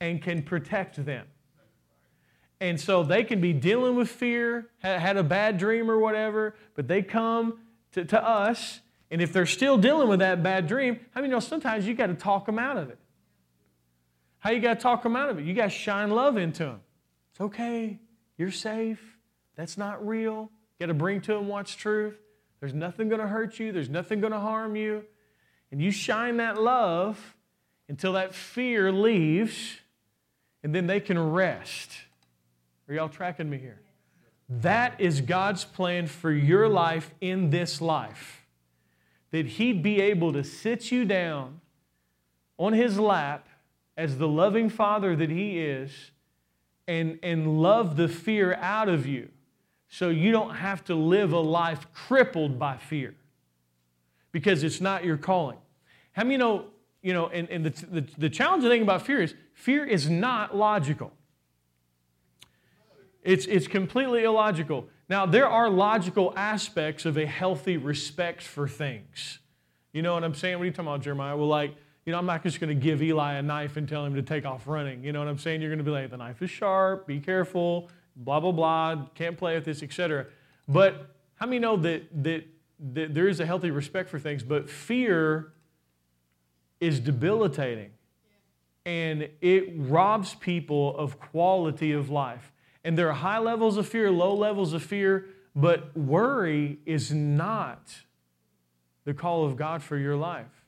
and 0.00 0.20
can 0.22 0.42
protect 0.42 1.04
them. 1.04 1.26
And 2.60 2.80
so 2.80 3.04
they 3.04 3.22
can 3.22 3.40
be 3.40 3.52
dealing 3.52 3.94
with 3.94 4.08
fear, 4.08 4.68
had 4.78 5.16
a 5.16 5.22
bad 5.22 5.58
dream 5.58 5.90
or 5.90 5.98
whatever, 5.98 6.56
but 6.74 6.88
they 6.88 7.02
come 7.02 7.58
to, 7.92 8.04
to 8.04 8.22
us, 8.22 8.80
and 9.10 9.22
if 9.22 9.32
they're 9.32 9.46
still 9.46 9.78
dealing 9.78 10.08
with 10.08 10.18
that 10.18 10.42
bad 10.42 10.66
dream, 10.66 11.00
how 11.12 11.20
I 11.20 11.22
many 11.22 11.32
know 11.32 11.40
sometimes 11.40 11.86
you 11.86 11.94
got 11.94 12.08
to 12.08 12.14
talk 12.14 12.46
them 12.46 12.58
out 12.58 12.76
of 12.76 12.90
it? 12.90 12.98
How 14.38 14.50
you 14.50 14.60
got 14.60 14.74
to 14.74 14.80
talk 14.80 15.02
them 15.02 15.16
out 15.16 15.30
of 15.30 15.38
it? 15.38 15.44
You 15.44 15.54
got 15.54 15.64
to 15.64 15.70
shine 15.70 16.10
love 16.10 16.36
into 16.36 16.64
them. 16.64 16.80
It's 17.30 17.40
okay. 17.40 17.98
You're 18.36 18.50
safe. 18.50 19.16
That's 19.56 19.78
not 19.78 20.06
real. 20.06 20.50
You 20.78 20.86
got 20.86 20.86
to 20.86 20.94
bring 20.94 21.20
to 21.22 21.34
them 21.34 21.48
what's 21.48 21.74
truth. 21.74 22.16
There's 22.60 22.74
nothing 22.74 23.08
going 23.08 23.20
to 23.20 23.26
hurt 23.26 23.58
you. 23.58 23.72
There's 23.72 23.88
nothing 23.88 24.20
going 24.20 24.32
to 24.32 24.40
harm 24.40 24.76
you. 24.76 25.04
And 25.70 25.80
you 25.80 25.90
shine 25.90 26.36
that 26.38 26.60
love 26.60 27.36
until 27.88 28.12
that 28.12 28.34
fear 28.34 28.92
leaves, 28.92 29.78
and 30.62 30.74
then 30.74 30.86
they 30.86 31.00
can 31.00 31.18
rest. 31.18 31.90
Are 32.88 32.94
y'all 32.94 33.08
tracking 33.08 33.50
me 33.50 33.58
here? 33.58 33.80
That 34.48 34.98
is 34.98 35.20
God's 35.20 35.64
plan 35.64 36.06
for 36.06 36.32
your 36.32 36.68
life 36.68 37.10
in 37.20 37.50
this 37.50 37.82
life. 37.82 38.46
That 39.30 39.46
He'd 39.46 39.82
be 39.82 40.00
able 40.00 40.32
to 40.32 40.42
sit 40.42 40.90
you 40.90 41.04
down 41.04 41.60
on 42.56 42.72
His 42.72 42.98
lap 42.98 43.46
as 43.96 44.16
the 44.16 44.28
loving 44.28 44.70
Father 44.70 45.14
that 45.16 45.28
He 45.28 45.58
is 45.58 45.90
and, 46.86 47.18
and 47.22 47.60
love 47.60 47.96
the 47.96 48.08
fear 48.08 48.54
out 48.54 48.88
of 48.88 49.06
you 49.06 49.28
so 49.88 50.08
you 50.08 50.32
don't 50.32 50.54
have 50.54 50.82
to 50.84 50.94
live 50.94 51.32
a 51.32 51.40
life 51.40 51.86
crippled 51.92 52.58
by 52.58 52.78
fear 52.78 53.14
because 54.32 54.62
it's 54.62 54.80
not 54.80 55.04
your 55.04 55.18
calling. 55.18 55.58
How 56.12 56.24
many 56.24 56.38
know, 56.38 56.66
you 57.02 57.12
know, 57.12 57.28
and, 57.28 57.50
and 57.50 57.66
the, 57.66 57.86
the, 57.86 58.06
the 58.16 58.30
challenging 58.30 58.70
thing 58.70 58.82
about 58.82 59.04
fear 59.04 59.20
is 59.20 59.34
fear 59.52 59.84
is 59.84 60.08
not 60.08 60.56
logical. 60.56 61.12
It's, 63.28 63.44
it's 63.44 63.66
completely 63.66 64.24
illogical. 64.24 64.88
Now, 65.10 65.26
there 65.26 65.46
are 65.46 65.68
logical 65.68 66.32
aspects 66.34 67.04
of 67.04 67.18
a 67.18 67.26
healthy 67.26 67.76
respect 67.76 68.40
for 68.40 68.66
things. 68.66 69.40
You 69.92 70.00
know 70.00 70.14
what 70.14 70.24
I'm 70.24 70.32
saying? 70.32 70.56
What 70.56 70.62
are 70.62 70.64
you 70.64 70.70
talking 70.70 70.86
about, 70.86 71.02
Jeremiah? 71.02 71.36
Well, 71.36 71.46
like, 71.46 71.74
you 72.06 72.12
know, 72.12 72.18
I'm 72.18 72.24
not 72.24 72.42
just 72.42 72.58
going 72.58 72.70
to 72.70 72.82
give 72.82 73.02
Eli 73.02 73.34
a 73.34 73.42
knife 73.42 73.76
and 73.76 73.86
tell 73.86 74.02
him 74.02 74.14
to 74.14 74.22
take 74.22 74.46
off 74.46 74.66
running. 74.66 75.04
You 75.04 75.12
know 75.12 75.18
what 75.18 75.28
I'm 75.28 75.36
saying? 75.36 75.60
You're 75.60 75.68
going 75.68 75.76
to 75.76 75.84
be 75.84 75.90
like, 75.90 76.08
the 76.10 76.16
knife 76.16 76.40
is 76.40 76.48
sharp, 76.48 77.06
be 77.06 77.20
careful, 77.20 77.90
blah, 78.16 78.40
blah, 78.40 78.50
blah, 78.50 79.04
can't 79.14 79.36
play 79.36 79.56
with 79.56 79.66
this, 79.66 79.82
etc. 79.82 80.24
But 80.66 81.14
how 81.34 81.44
many 81.44 81.58
know 81.58 81.76
that, 81.76 82.04
that, 82.24 82.46
that 82.94 83.14
there 83.14 83.28
is 83.28 83.40
a 83.40 83.46
healthy 83.46 83.70
respect 83.70 84.08
for 84.08 84.18
things, 84.18 84.42
but 84.42 84.70
fear 84.70 85.52
is 86.80 86.98
debilitating 86.98 87.90
and 88.86 89.28
it 89.42 89.70
robs 89.76 90.34
people 90.34 90.96
of 90.96 91.20
quality 91.20 91.92
of 91.92 92.08
life. 92.08 92.52
And 92.88 92.96
there 92.96 93.10
are 93.10 93.12
high 93.12 93.38
levels 93.38 93.76
of 93.76 93.86
fear, 93.86 94.10
low 94.10 94.34
levels 94.34 94.72
of 94.72 94.82
fear, 94.82 95.26
but 95.54 95.94
worry 95.94 96.78
is 96.86 97.12
not 97.12 97.98
the 99.04 99.12
call 99.12 99.44
of 99.44 99.58
God 99.58 99.82
for 99.82 99.98
your 99.98 100.16
life. 100.16 100.64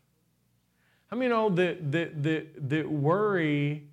How 1.06 1.16
many 1.16 1.30
know 1.30 1.48
that, 1.48 1.92
that, 1.92 2.22
that, 2.22 2.68
that 2.68 2.90
worry 2.92 3.84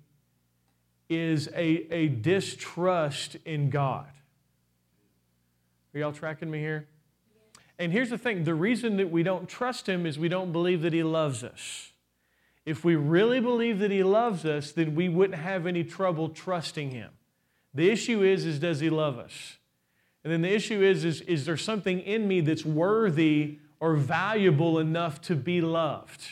is 1.08 1.48
a, 1.54 1.90
a 1.90 2.08
distrust 2.08 3.38
in 3.46 3.70
God? 3.70 4.10
Are 5.94 5.98
y'all 5.98 6.12
tracking 6.12 6.50
me 6.50 6.58
here? 6.58 6.86
And 7.78 7.92
here's 7.92 8.10
the 8.10 8.18
thing 8.18 8.44
the 8.44 8.54
reason 8.54 8.98
that 8.98 9.10
we 9.10 9.22
don't 9.22 9.48
trust 9.48 9.88
Him 9.88 10.04
is 10.04 10.18
we 10.18 10.28
don't 10.28 10.52
believe 10.52 10.82
that 10.82 10.92
He 10.92 11.02
loves 11.02 11.42
us. 11.42 11.92
If 12.66 12.84
we 12.84 12.94
really 12.94 13.40
believe 13.40 13.78
that 13.78 13.90
He 13.90 14.02
loves 14.02 14.44
us, 14.44 14.70
then 14.70 14.94
we 14.94 15.08
wouldn't 15.08 15.40
have 15.40 15.66
any 15.66 15.82
trouble 15.82 16.28
trusting 16.28 16.90
Him. 16.90 17.12
The 17.74 17.90
issue 17.90 18.22
is, 18.22 18.46
is 18.46 18.58
does 18.58 18.80
he 18.80 18.90
love 18.90 19.18
us? 19.18 19.58
And 20.24 20.32
then 20.32 20.42
the 20.42 20.52
issue 20.52 20.82
is, 20.82 21.04
is, 21.04 21.20
is 21.22 21.46
there 21.46 21.56
something 21.56 22.00
in 22.00 22.26
me 22.26 22.40
that's 22.40 22.64
worthy 22.64 23.58
or 23.80 23.94
valuable 23.94 24.78
enough 24.78 25.20
to 25.22 25.36
be 25.36 25.60
loved? 25.60 26.22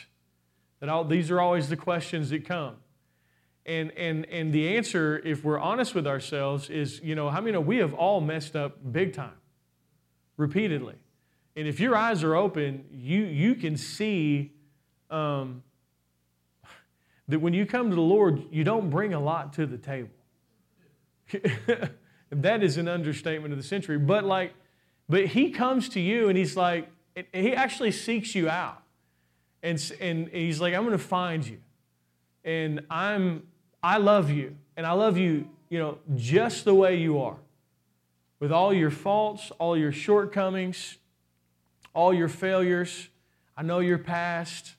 That 0.79 0.89
all, 0.89 1.03
these 1.03 1.31
are 1.31 1.39
always 1.39 1.69
the 1.69 1.77
questions 1.77 2.29
that 2.31 2.45
come. 2.45 2.75
And, 3.65 3.91
and, 3.97 4.25
and 4.27 4.53
the 4.53 4.77
answer, 4.77 5.21
if 5.25 5.43
we're 5.43 5.59
honest 5.59 5.93
with 5.93 6.07
ourselves, 6.07 6.69
is, 6.69 7.01
you 7.01 7.15
know, 7.15 7.29
how 7.29 7.41
many 7.41 7.51
know 7.51 7.61
we 7.61 7.77
have 7.77 7.93
all 7.93 8.21
messed 8.21 8.55
up 8.55 8.77
big 8.91 9.13
time, 9.13 9.37
repeatedly. 10.37 10.95
And 11.55 11.67
if 11.67 11.79
your 11.79 11.95
eyes 11.95 12.23
are 12.23 12.35
open, 12.35 12.85
you, 12.91 13.23
you 13.23 13.55
can 13.55 13.75
see 13.75 14.53
um, 15.09 15.63
that 17.27 17.39
when 17.39 17.53
you 17.53 17.65
come 17.65 17.89
to 17.89 17.95
the 17.95 18.01
Lord, 18.01 18.43
you 18.51 18.63
don't 18.63 18.89
bring 18.89 19.13
a 19.13 19.19
lot 19.19 19.53
to 19.53 19.65
the 19.65 19.77
table. 19.77 20.11
that 22.29 22.63
is 22.63 22.77
an 22.77 22.87
understatement 22.87 23.53
of 23.53 23.57
the 23.57 23.63
century. 23.63 23.97
But 23.97 24.23
like, 24.23 24.53
but 25.09 25.27
he 25.27 25.51
comes 25.51 25.89
to 25.89 25.99
you 25.99 26.29
and 26.29 26.37
he's 26.37 26.55
like, 26.55 26.89
he 27.33 27.53
actually 27.53 27.91
seeks 27.91 28.35
you 28.35 28.49
out. 28.49 28.83
And, 29.63 29.93
and 29.99 30.29
he's 30.29 30.61
like, 30.61 30.73
I'm 30.73 30.85
going 30.85 30.97
to 30.97 31.03
find 31.03 31.45
you. 31.45 31.57
And 32.43 32.81
I'm, 32.89 33.43
I 33.81 33.97
love 33.97 34.29
you. 34.29 34.55
And 34.75 34.85
I 34.85 34.91
love 34.91 35.17
you, 35.17 35.49
you 35.69 35.79
know, 35.79 35.97
just 36.15 36.65
the 36.65 36.75
way 36.75 36.97
you 36.97 37.19
are. 37.19 37.37
With 38.39 38.51
all 38.51 38.73
your 38.73 38.91
faults, 38.91 39.51
all 39.57 39.75
your 39.75 39.91
shortcomings, 39.91 40.97
all 41.93 42.13
your 42.13 42.27
failures. 42.27 43.09
I 43.55 43.63
know 43.63 43.79
your 43.79 43.97
past. 43.97 44.75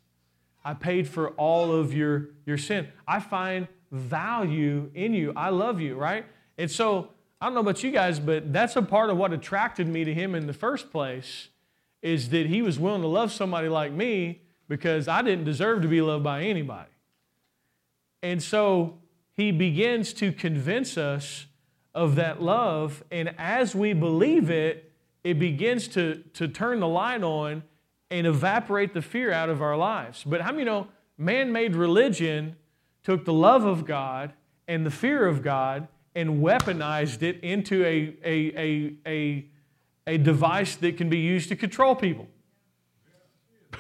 I 0.64 0.74
paid 0.74 1.08
for 1.08 1.30
all 1.30 1.72
of 1.72 1.92
your, 1.92 2.28
your 2.46 2.58
sin. 2.58 2.88
I 3.06 3.18
find 3.18 3.66
value 3.90 4.90
in 4.94 5.14
you. 5.14 5.32
I 5.34 5.48
love 5.48 5.80
you, 5.80 5.96
right? 5.96 6.24
And 6.58 6.70
so, 6.70 7.10
I 7.40 7.46
don't 7.46 7.54
know 7.54 7.60
about 7.60 7.82
you 7.84 7.92
guys, 7.92 8.18
but 8.18 8.52
that's 8.52 8.74
a 8.74 8.82
part 8.82 9.10
of 9.10 9.16
what 9.16 9.32
attracted 9.32 9.86
me 9.86 10.04
to 10.04 10.12
him 10.12 10.34
in 10.34 10.48
the 10.48 10.52
first 10.52 10.90
place 10.90 11.48
is 12.02 12.30
that 12.30 12.46
he 12.46 12.62
was 12.62 12.78
willing 12.78 13.02
to 13.02 13.08
love 13.08 13.32
somebody 13.32 13.68
like 13.68 13.92
me 13.92 14.42
because 14.68 15.06
I 15.08 15.22
didn't 15.22 15.44
deserve 15.44 15.82
to 15.82 15.88
be 15.88 16.00
loved 16.00 16.24
by 16.24 16.42
anybody. 16.42 16.90
And 18.22 18.42
so 18.42 18.98
he 19.34 19.52
begins 19.52 20.12
to 20.14 20.32
convince 20.32 20.98
us 20.98 21.46
of 21.94 22.16
that 22.16 22.42
love. 22.42 23.04
And 23.10 23.34
as 23.38 23.74
we 23.74 23.92
believe 23.92 24.50
it, 24.50 24.92
it 25.22 25.38
begins 25.38 25.88
to, 25.88 26.16
to 26.34 26.48
turn 26.48 26.80
the 26.80 26.88
light 26.88 27.22
on 27.22 27.62
and 28.10 28.26
evaporate 28.26 28.94
the 28.94 29.02
fear 29.02 29.32
out 29.32 29.48
of 29.48 29.62
our 29.62 29.76
lives. 29.76 30.24
But 30.24 30.40
how 30.40 30.52
many 30.52 30.64
know 30.64 30.88
man 31.16 31.52
made 31.52 31.76
religion 31.76 32.56
took 33.04 33.24
the 33.24 33.32
love 33.32 33.64
of 33.64 33.84
God 33.84 34.32
and 34.66 34.84
the 34.84 34.90
fear 34.90 35.26
of 35.26 35.42
God 35.42 35.88
and 36.18 36.42
weaponized 36.42 37.22
it 37.22 37.38
into 37.44 37.84
a, 37.84 38.16
a, 38.24 38.52
a, 38.56 38.94
a, 39.06 39.46
a 40.08 40.18
device 40.18 40.74
that 40.74 40.96
can 40.96 41.08
be 41.08 41.18
used 41.18 41.48
to 41.48 41.54
control 41.54 41.94
people. 41.94 42.26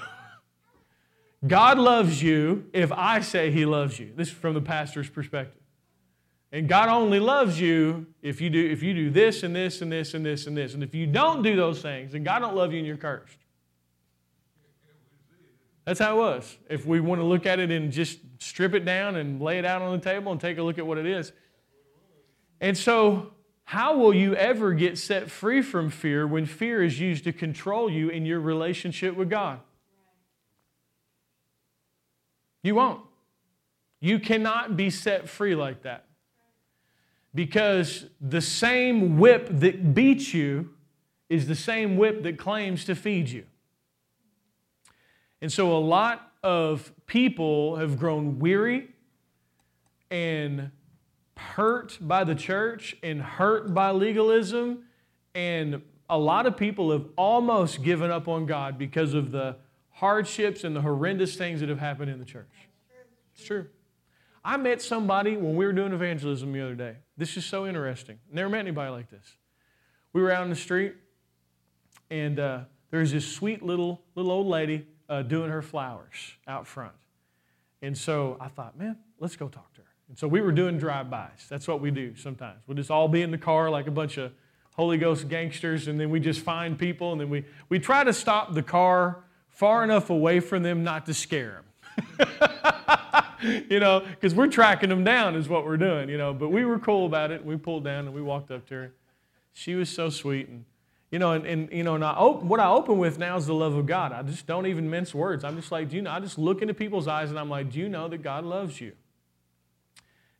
God 1.46 1.78
loves 1.78 2.22
you 2.22 2.66
if 2.72 2.92
I 2.92 3.20
say 3.20 3.50
He 3.50 3.66
loves 3.66 3.98
you. 3.98 4.12
This 4.14 4.28
is 4.28 4.34
from 4.34 4.54
the 4.54 4.60
pastor's 4.60 5.10
perspective. 5.10 5.60
And 6.52 6.68
God 6.68 6.88
only 6.88 7.18
loves 7.18 7.60
you 7.60 8.06
if 8.22 8.40
you 8.40 8.50
do 8.50 8.70
if 8.70 8.84
you 8.84 8.94
do 8.94 9.10
this 9.10 9.42
and 9.42 9.54
this 9.54 9.82
and 9.82 9.90
this 9.90 10.14
and 10.14 10.24
this 10.24 10.46
and 10.46 10.56
this. 10.56 10.74
And 10.74 10.84
if 10.84 10.94
you 10.94 11.08
don't 11.08 11.42
do 11.42 11.56
those 11.56 11.82
things, 11.82 12.12
then 12.12 12.22
God 12.22 12.38
don't 12.38 12.54
love 12.54 12.72
you 12.72 12.78
and 12.78 12.86
you're 12.86 12.96
cursed. 12.96 13.36
That's 15.84 15.98
how 15.98 16.14
it 16.14 16.18
was. 16.18 16.56
If 16.70 16.86
we 16.86 17.00
want 17.00 17.20
to 17.20 17.24
look 17.24 17.46
at 17.46 17.58
it 17.58 17.72
and 17.72 17.90
just 17.90 18.20
strip 18.38 18.74
it 18.74 18.84
down 18.84 19.16
and 19.16 19.42
lay 19.42 19.58
it 19.58 19.64
out 19.64 19.82
on 19.82 19.98
the 19.98 20.04
table 20.04 20.30
and 20.30 20.40
take 20.40 20.58
a 20.58 20.62
look 20.62 20.78
at 20.78 20.86
what 20.86 20.98
it 20.98 21.06
is. 21.06 21.32
And 22.60 22.76
so, 22.76 23.32
how 23.64 23.96
will 23.96 24.14
you 24.14 24.34
ever 24.34 24.72
get 24.72 24.96
set 24.96 25.30
free 25.30 25.60
from 25.60 25.90
fear 25.90 26.26
when 26.26 26.46
fear 26.46 26.82
is 26.82 26.98
used 26.98 27.24
to 27.24 27.32
control 27.32 27.90
you 27.90 28.08
in 28.08 28.24
your 28.24 28.40
relationship 28.40 29.14
with 29.14 29.28
God? 29.28 29.60
You 32.62 32.74
won't. 32.74 33.02
You 34.00 34.18
cannot 34.18 34.76
be 34.76 34.90
set 34.90 35.28
free 35.28 35.54
like 35.54 35.82
that. 35.82 36.06
Because 37.34 38.06
the 38.20 38.40
same 38.40 39.18
whip 39.18 39.48
that 39.50 39.94
beats 39.94 40.32
you 40.32 40.70
is 41.28 41.46
the 41.46 41.54
same 41.54 41.96
whip 41.96 42.22
that 42.22 42.38
claims 42.38 42.84
to 42.86 42.94
feed 42.94 43.28
you. 43.28 43.44
And 45.40 45.52
so 45.52 45.76
a 45.76 45.78
lot 45.78 46.32
of 46.42 46.92
people 47.06 47.76
have 47.76 47.98
grown 47.98 48.38
weary 48.38 48.88
and 50.10 50.70
hurt 51.38 51.98
by 52.00 52.24
the 52.24 52.34
church 52.34 52.96
and 53.02 53.22
hurt 53.22 53.72
by 53.72 53.90
legalism. 53.90 54.84
And 55.34 55.82
a 56.10 56.18
lot 56.18 56.46
of 56.46 56.56
people 56.56 56.90
have 56.92 57.06
almost 57.16 57.82
given 57.82 58.10
up 58.10 58.28
on 58.28 58.46
God 58.46 58.78
because 58.78 59.14
of 59.14 59.30
the 59.30 59.56
hardships 59.90 60.64
and 60.64 60.74
the 60.74 60.80
horrendous 60.80 61.36
things 61.36 61.60
that 61.60 61.68
have 61.68 61.80
happened 61.80 62.10
in 62.10 62.18
the 62.18 62.24
church. 62.24 62.52
It's 63.34 63.44
true. 63.44 63.66
I 64.44 64.56
met 64.56 64.80
somebody 64.80 65.36
when 65.36 65.56
we 65.56 65.66
were 65.66 65.72
doing 65.72 65.92
evangelism 65.92 66.52
the 66.52 66.62
other 66.62 66.74
day. 66.74 66.96
This 67.16 67.36
is 67.36 67.44
so 67.44 67.66
interesting. 67.66 68.18
Never 68.32 68.48
met 68.48 68.60
anybody 68.60 68.90
like 68.90 69.10
this. 69.10 69.36
We 70.12 70.22
were 70.22 70.32
out 70.32 70.44
in 70.44 70.50
the 70.50 70.56
street, 70.56 70.94
and 72.10 72.38
uh, 72.40 72.60
there's 72.90 73.12
this 73.12 73.26
sweet 73.26 73.62
little 73.62 74.00
little 74.14 74.32
old 74.32 74.46
lady 74.46 74.86
uh, 75.08 75.22
doing 75.22 75.50
her 75.50 75.62
flowers 75.62 76.14
out 76.46 76.66
front. 76.66 76.94
And 77.82 77.96
so 77.96 78.36
I 78.40 78.48
thought, 78.48 78.78
man, 78.78 78.96
let's 79.18 79.36
go 79.36 79.48
talk 79.48 79.72
to 79.74 79.77
her. 79.77 79.77
And 80.08 80.18
so 80.18 80.26
we 80.26 80.40
were 80.40 80.52
doing 80.52 80.78
drive-bys. 80.78 81.46
That's 81.48 81.68
what 81.68 81.80
we 81.80 81.90
do 81.90 82.16
sometimes. 82.16 82.60
We'll 82.66 82.76
just 82.76 82.90
all 82.90 83.08
be 83.08 83.22
in 83.22 83.30
the 83.30 83.38
car 83.38 83.70
like 83.70 83.86
a 83.86 83.90
bunch 83.90 84.16
of 84.16 84.32
Holy 84.74 84.96
Ghost 84.96 85.28
gangsters, 85.28 85.88
and 85.88 85.98
then 85.98 86.08
we 86.08 86.20
just 86.20 86.40
find 86.40 86.78
people, 86.78 87.12
and 87.12 87.20
then 87.20 87.28
we, 87.28 87.44
we 87.68 87.78
try 87.78 88.04
to 88.04 88.12
stop 88.12 88.54
the 88.54 88.62
car 88.62 89.24
far 89.48 89.82
enough 89.82 90.08
away 90.08 90.38
from 90.38 90.62
them 90.62 90.84
not 90.84 91.04
to 91.06 91.14
scare 91.14 91.64
them. 92.18 92.28
you 93.68 93.80
know, 93.80 94.00
because 94.00 94.34
we're 94.34 94.46
tracking 94.46 94.88
them 94.88 95.02
down 95.02 95.34
is 95.34 95.48
what 95.48 95.64
we're 95.64 95.76
doing, 95.76 96.08
you 96.08 96.16
know. 96.16 96.32
But 96.32 96.50
we 96.50 96.64
were 96.64 96.78
cool 96.78 97.06
about 97.06 97.32
it. 97.32 97.44
We 97.44 97.56
pulled 97.56 97.82
down 97.82 98.06
and 98.06 98.14
we 98.14 98.22
walked 98.22 98.52
up 98.52 98.66
to 98.68 98.74
her. 98.74 98.92
She 99.52 99.74
was 99.74 99.88
so 99.88 100.10
sweet, 100.10 100.48
and 100.48 100.64
you 101.10 101.18
know, 101.18 101.32
and, 101.32 101.44
and 101.44 101.72
you 101.72 101.82
know, 101.82 101.96
and 101.96 102.04
I 102.04 102.12
op- 102.12 102.44
what 102.44 102.60
I 102.60 102.68
open 102.68 102.98
with 102.98 103.18
now 103.18 103.36
is 103.36 103.46
the 103.46 103.54
love 103.54 103.74
of 103.74 103.86
God. 103.86 104.12
I 104.12 104.22
just 104.22 104.46
don't 104.46 104.66
even 104.66 104.88
mince 104.88 105.12
words. 105.12 105.42
I'm 105.42 105.56
just 105.56 105.72
like, 105.72 105.88
do 105.88 105.96
you 105.96 106.02
know? 106.02 106.10
I 106.12 106.20
just 106.20 106.38
look 106.38 106.62
into 106.62 106.74
people's 106.74 107.08
eyes 107.08 107.30
and 107.30 107.38
I'm 107.38 107.50
like, 107.50 107.72
do 107.72 107.80
you 107.80 107.88
know 107.88 108.06
that 108.08 108.22
God 108.22 108.44
loves 108.44 108.80
you? 108.80 108.92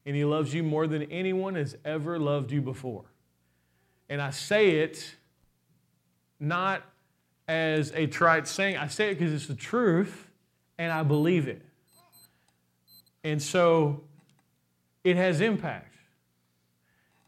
And 0.08 0.16
He 0.16 0.24
loves 0.24 0.54
you 0.54 0.62
more 0.62 0.86
than 0.86 1.02
anyone 1.12 1.54
has 1.56 1.76
ever 1.84 2.18
loved 2.18 2.50
you 2.50 2.62
before. 2.62 3.04
And 4.08 4.22
I 4.22 4.30
say 4.30 4.76
it 4.76 5.14
not 6.40 6.82
as 7.46 7.92
a 7.94 8.06
trite 8.06 8.48
saying. 8.48 8.78
I 8.78 8.86
say 8.86 9.10
it 9.10 9.18
because 9.18 9.34
it's 9.34 9.48
the 9.48 9.54
truth, 9.54 10.30
and 10.78 10.90
I 10.90 11.02
believe 11.02 11.46
it. 11.46 11.60
And 13.22 13.42
so 13.42 14.00
it 15.04 15.16
has 15.16 15.42
impact. 15.42 15.94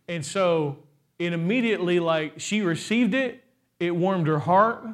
And 0.08 0.24
so 0.24 0.78
it 1.18 1.34
immediately, 1.34 2.00
like, 2.00 2.40
she 2.40 2.62
received 2.62 3.12
it, 3.12 3.44
it 3.78 3.94
warmed 3.94 4.26
her 4.26 4.38
heart, 4.38 4.86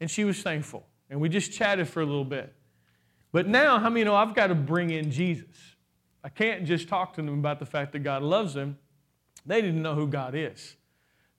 and 0.00 0.10
she 0.10 0.24
was 0.24 0.40
thankful. 0.40 0.86
And 1.10 1.20
we 1.20 1.28
just 1.28 1.52
chatted 1.52 1.88
for 1.90 2.00
a 2.00 2.06
little 2.06 2.24
bit. 2.24 2.54
But 3.32 3.46
now, 3.46 3.78
how 3.78 3.90
many 3.90 4.02
know 4.02 4.14
I've 4.14 4.34
got 4.34 4.46
to 4.46 4.54
bring 4.54 4.88
in 4.88 5.10
Jesus? 5.10 5.71
I 6.24 6.28
can't 6.28 6.64
just 6.64 6.88
talk 6.88 7.14
to 7.14 7.22
them 7.22 7.38
about 7.38 7.58
the 7.58 7.66
fact 7.66 7.92
that 7.92 8.00
God 8.00 8.22
loves 8.22 8.54
them. 8.54 8.78
They 9.44 9.60
didn't 9.60 9.82
know 9.82 9.94
who 9.94 10.06
God 10.06 10.34
is. 10.34 10.76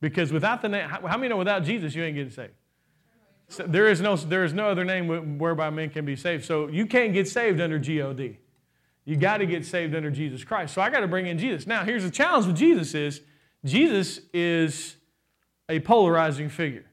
Because 0.02 0.34
without 0.34 0.62
the 0.62 0.70
name, 0.70 0.90
how 0.90 1.18
many 1.18 1.30
know 1.30 1.38
without 1.38 1.64
Jesus 1.64 1.96
you 1.96 2.04
ain't 2.04 2.16
getting 2.16 2.32
saved? 2.32 2.54
So 3.48 3.64
there, 3.64 3.88
is 3.88 4.02
no, 4.02 4.16
there 4.16 4.44
is 4.44 4.54
no 4.54 4.68
other 4.68 4.84
name 4.84 5.38
whereby 5.38 5.70
men 5.70 5.90
can 5.90 6.06
be 6.06 6.16
saved. 6.16 6.44
So 6.46 6.68
you 6.68 6.86
can't 6.86 7.14
get 7.14 7.28
saved 7.28 7.62
under 7.62 7.80
G-O-D. 7.80 8.38
You 9.06 9.16
got 9.16 9.38
to 9.38 9.46
get 9.46 9.66
saved 9.66 9.96
under 9.96 10.10
Jesus 10.10 10.44
Christ. 10.44 10.74
So 10.74 10.82
I 10.82 10.90
got 10.90 11.02
to 11.02 11.08
bring 11.08 11.28
in 11.28 11.38
Jesus. 11.38 11.68
Now, 11.68 11.84
here's 11.84 12.04
the 12.04 12.12
challenge 12.12 12.48
with 12.48 12.58
Jesus 12.58 12.94
is 12.94 13.22
Jesus 13.64 14.20
is 14.34 14.96
a 15.70 15.80
polarizing 15.80 16.50
figure. 16.50 16.86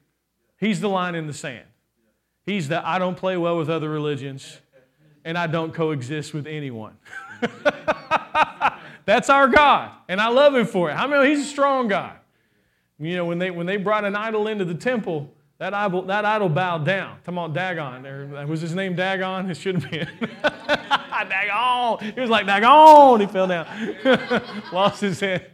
He's 0.59 0.80
the 0.80 0.88
line 0.88 1.14
in 1.14 1.26
the 1.26 1.32
sand. 1.32 1.66
He's 2.44 2.68
the 2.68 2.87
I 2.87 2.99
don't 2.99 3.16
play 3.16 3.37
well 3.37 3.56
with 3.56 3.70
other 3.70 3.88
religions 3.88 4.60
and 5.25 5.36
I 5.38 5.47
don't 5.47 5.73
coexist 5.73 6.34
with 6.34 6.47
anyone. 6.47 6.97
That's 9.06 9.30
our 9.30 9.48
God, 9.48 9.92
and 10.08 10.20
I 10.20 10.28
love 10.28 10.54
him 10.54 10.66
for 10.66 10.90
it. 10.90 10.96
How 10.96 11.06
many? 11.06 11.30
He's 11.30 11.40
a 11.40 11.48
strong 11.48 11.88
God. 11.88 12.16
You 12.98 13.16
know, 13.16 13.24
when 13.24 13.38
they 13.38 13.50
when 13.50 13.66
they 13.66 13.76
brought 13.76 14.04
an 14.04 14.14
idol 14.14 14.46
into 14.46 14.64
the 14.64 14.74
temple, 14.74 15.32
that 15.58 15.74
idol, 15.74 16.02
that 16.02 16.24
idol 16.24 16.48
bowed 16.48 16.84
down. 16.84 17.18
Come 17.24 17.38
on, 17.38 17.52
Dagon. 17.52 18.02
There, 18.02 18.46
was 18.46 18.60
his 18.60 18.74
name 18.74 18.94
Dagon? 18.94 19.50
It 19.50 19.56
should 19.56 19.82
have 19.82 19.90
been. 19.90 20.08
Dagon. 21.28 22.14
He 22.14 22.20
was 22.20 22.30
like, 22.30 22.46
Dagon. 22.46 23.20
He 23.20 23.26
fell 23.26 23.46
down. 23.46 23.66
Lost 24.72 25.00
his 25.00 25.20
head. 25.20 25.50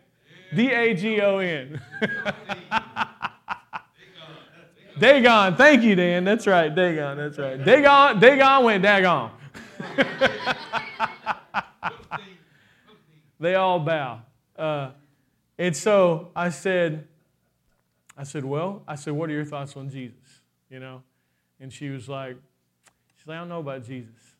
D 0.54 0.70
A 0.70 0.94
G 0.94 1.20
O 1.20 1.38
N. 1.38 1.80
Dagon. 4.98 5.56
Thank 5.56 5.82
you, 5.82 5.94
Dan. 5.94 6.24
That's 6.24 6.46
right. 6.46 6.74
Dagon. 6.74 7.16
That's 7.18 7.38
right. 7.38 7.62
Dagon, 7.62 8.18
Dagon 8.18 8.64
went 8.64 8.82
Dagon. 8.82 9.30
They 13.46 13.54
all 13.54 13.78
bow. 13.78 14.22
Uh, 14.58 14.90
and 15.56 15.76
so 15.76 16.32
I 16.34 16.50
said, 16.50 17.06
I 18.16 18.24
said, 18.24 18.44
well, 18.44 18.82
I 18.88 18.96
said, 18.96 19.12
what 19.12 19.30
are 19.30 19.32
your 19.32 19.44
thoughts 19.44 19.76
on 19.76 19.88
Jesus? 19.88 20.40
You 20.68 20.80
know? 20.80 21.02
And 21.60 21.72
she 21.72 21.90
was 21.90 22.08
like, 22.08 22.36
she's 23.16 23.24
like, 23.24 23.36
I 23.36 23.38
don't 23.38 23.48
know 23.48 23.60
about 23.60 23.84
Jesus. 23.84 24.34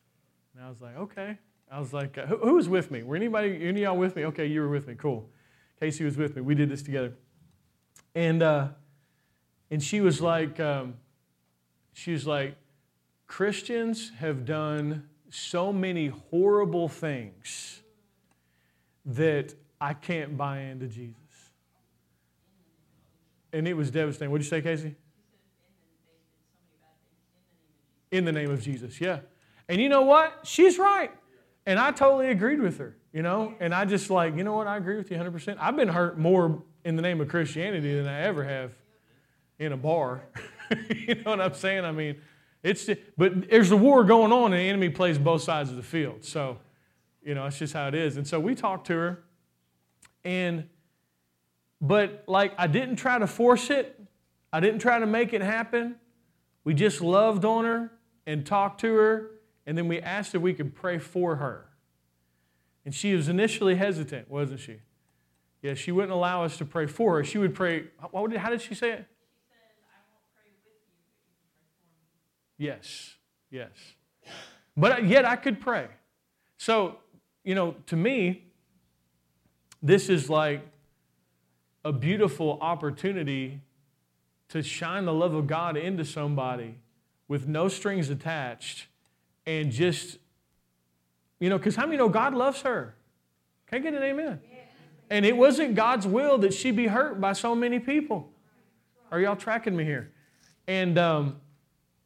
And 0.53 0.65
I 0.65 0.67
was 0.67 0.81
like, 0.81 0.97
okay. 0.97 1.37
I 1.71 1.79
was 1.79 1.93
like, 1.93 2.17
who, 2.17 2.53
was 2.53 2.67
with 2.67 2.91
me? 2.91 3.03
Were 3.03 3.15
anybody, 3.15 3.55
any 3.61 3.69
of 3.69 3.77
y'all 3.77 3.97
with 3.97 4.17
me? 4.17 4.25
Okay, 4.25 4.45
you 4.45 4.59
were 4.59 4.69
with 4.69 4.87
me. 4.87 4.95
Cool. 4.95 5.29
Casey 5.79 6.03
was 6.03 6.17
with 6.17 6.35
me. 6.35 6.41
We 6.41 6.53
did 6.53 6.69
this 6.69 6.81
together. 6.81 7.13
And, 8.13 8.43
uh, 8.43 8.69
and 9.71 9.81
she 9.81 10.01
was 10.01 10.19
like, 10.19 10.59
um, 10.59 10.95
she 11.93 12.11
was 12.11 12.27
like, 12.27 12.57
Christians 13.25 14.11
have 14.17 14.43
done 14.43 15.07
so 15.29 15.71
many 15.71 16.07
horrible 16.07 16.89
things 16.89 17.81
that 19.07 19.53
I 19.79 19.93
can't 19.93 20.37
buy 20.37 20.59
into 20.59 20.87
Jesus. 20.87 21.15
And 23.53 23.67
it 23.67 23.73
was 23.73 23.89
devastating. 23.89 24.31
What'd 24.31 24.45
you 24.45 24.49
say, 24.49 24.61
Casey? 24.61 24.95
In 28.11 28.25
the 28.25 28.31
name 28.31 28.51
of 28.51 28.61
Jesus, 28.61 29.01
yeah. 29.01 29.19
And 29.69 29.81
you 29.81 29.89
know 29.89 30.03
what? 30.03 30.41
She's 30.43 30.77
right. 30.77 31.11
And 31.65 31.79
I 31.79 31.91
totally 31.91 32.29
agreed 32.29 32.61
with 32.61 32.77
her, 32.77 32.95
you 33.11 33.21
know? 33.21 33.53
And 33.59 33.73
I 33.73 33.85
just 33.85 34.09
like, 34.09 34.37
you 34.37 34.43
know 34.43 34.53
what? 34.53 34.67
I 34.67 34.77
agree 34.77 34.97
with 34.97 35.11
you 35.11 35.17
100%. 35.17 35.57
I've 35.59 35.75
been 35.75 35.89
hurt 35.89 36.17
more 36.17 36.63
in 36.85 36.95
the 36.95 37.01
name 37.01 37.19
of 37.19 37.27
Christianity 37.27 37.95
than 37.95 38.07
I 38.07 38.21
ever 38.21 38.43
have 38.43 38.71
in 39.59 39.73
a 39.73 39.77
bar. 39.77 40.23
you 40.89 41.15
know 41.15 41.31
what 41.31 41.41
I'm 41.41 41.53
saying? 41.53 41.83
I 41.83 41.91
mean, 41.91 42.21
it's 42.63 42.89
but 43.17 43.49
there's 43.49 43.71
a 43.71 43.77
war 43.77 44.03
going 44.03 44.31
on 44.31 44.53
and 44.53 44.61
the 44.61 44.69
enemy 44.69 44.89
plays 44.89 45.17
both 45.17 45.41
sides 45.41 45.69
of 45.69 45.75
the 45.75 45.83
field. 45.83 46.23
So, 46.23 46.57
you 47.27 47.35
know, 47.35 47.45
it's 47.45 47.59
just 47.59 47.73
how 47.73 47.89
it 47.89 47.93
is. 47.93 48.15
And 48.15 48.25
so 48.25 48.39
we 48.39 48.55
talked 48.55 48.87
to 48.87 48.93
her 48.93 49.23
and 50.23 50.69
but 51.81 52.23
like 52.25 52.53
I 52.57 52.67
didn't 52.67 52.95
try 52.95 53.19
to 53.19 53.27
force 53.27 53.69
it. 53.69 53.99
I 54.53 54.61
didn't 54.61 54.79
try 54.79 54.97
to 54.97 55.05
make 55.05 55.33
it 55.33 55.41
happen. 55.41 55.97
We 56.63 56.73
just 56.73 57.01
loved 57.01 57.43
on 57.43 57.65
her 57.65 57.91
and 58.25 58.45
talked 58.45 58.79
to 58.81 58.93
her 58.95 59.31
and 59.65 59.77
then 59.77 59.89
we 59.89 59.99
asked 59.99 60.35
if 60.35 60.41
we 60.41 60.53
could 60.53 60.73
pray 60.73 60.99
for 60.99 61.35
her. 61.35 61.65
And 62.85 62.95
she 62.95 63.13
was 63.13 63.27
initially 63.27 63.75
hesitant, 63.75 64.31
wasn't 64.31 64.61
she? 64.61 64.77
Yeah, 65.61 65.73
she 65.73 65.91
wouldn't 65.91 66.13
allow 66.13 66.45
us 66.45 66.55
to 66.59 66.65
pray 66.65 66.85
for 66.85 67.17
her. 67.17 67.25
She 67.25 67.37
would 67.37 67.53
pray. 67.53 67.87
How 68.13 68.49
did 68.49 68.61
she 68.61 68.73
say 68.73 68.91
it? 68.91 69.05
Yes, 72.57 73.15
yes. 73.51 73.71
But 74.77 75.05
yet 75.05 75.25
I 75.25 75.35
could 75.35 75.59
pray. 75.59 75.89
So, 76.57 76.97
you 77.47 77.55
know, 77.55 77.75
to 77.85 77.95
me, 77.95 78.43
this 79.81 80.09
is 80.09 80.29
like 80.29 80.67
a 81.85 81.93
beautiful 81.93 82.57
opportunity 82.59 83.61
to 84.49 84.61
shine 84.61 85.05
the 85.05 85.13
love 85.13 85.33
of 85.33 85.47
God 85.47 85.77
into 85.77 86.03
somebody 86.03 86.75
with 87.29 87.47
no 87.47 87.69
strings 87.69 88.09
attached 88.09 88.87
and 89.45 89.71
just, 89.71 90.17
you 91.39 91.49
know, 91.49 91.57
because 91.57 91.77
how 91.77 91.85
many 91.85 91.97
know 91.97 92.09
God 92.09 92.33
loves 92.33 92.63
her? 92.63 92.95
Can 93.67 93.77
I 93.77 93.81
get 93.81 93.93
an 93.93 94.03
amen? 94.03 94.41
And 95.09 95.25
it 95.25 95.37
wasn't 95.37 95.73
God's 95.73 96.05
will 96.05 96.37
that 96.39 96.53
she 96.53 96.71
be 96.71 96.87
hurt 96.87 97.21
by 97.21 97.31
so 97.31 97.55
many 97.55 97.79
people. 97.79 98.29
Are 99.09 99.21
y'all 99.21 99.37
tracking 99.37 99.73
me 99.73 99.85
here? 99.85 100.11
And, 100.67 100.97
um, 100.97 101.37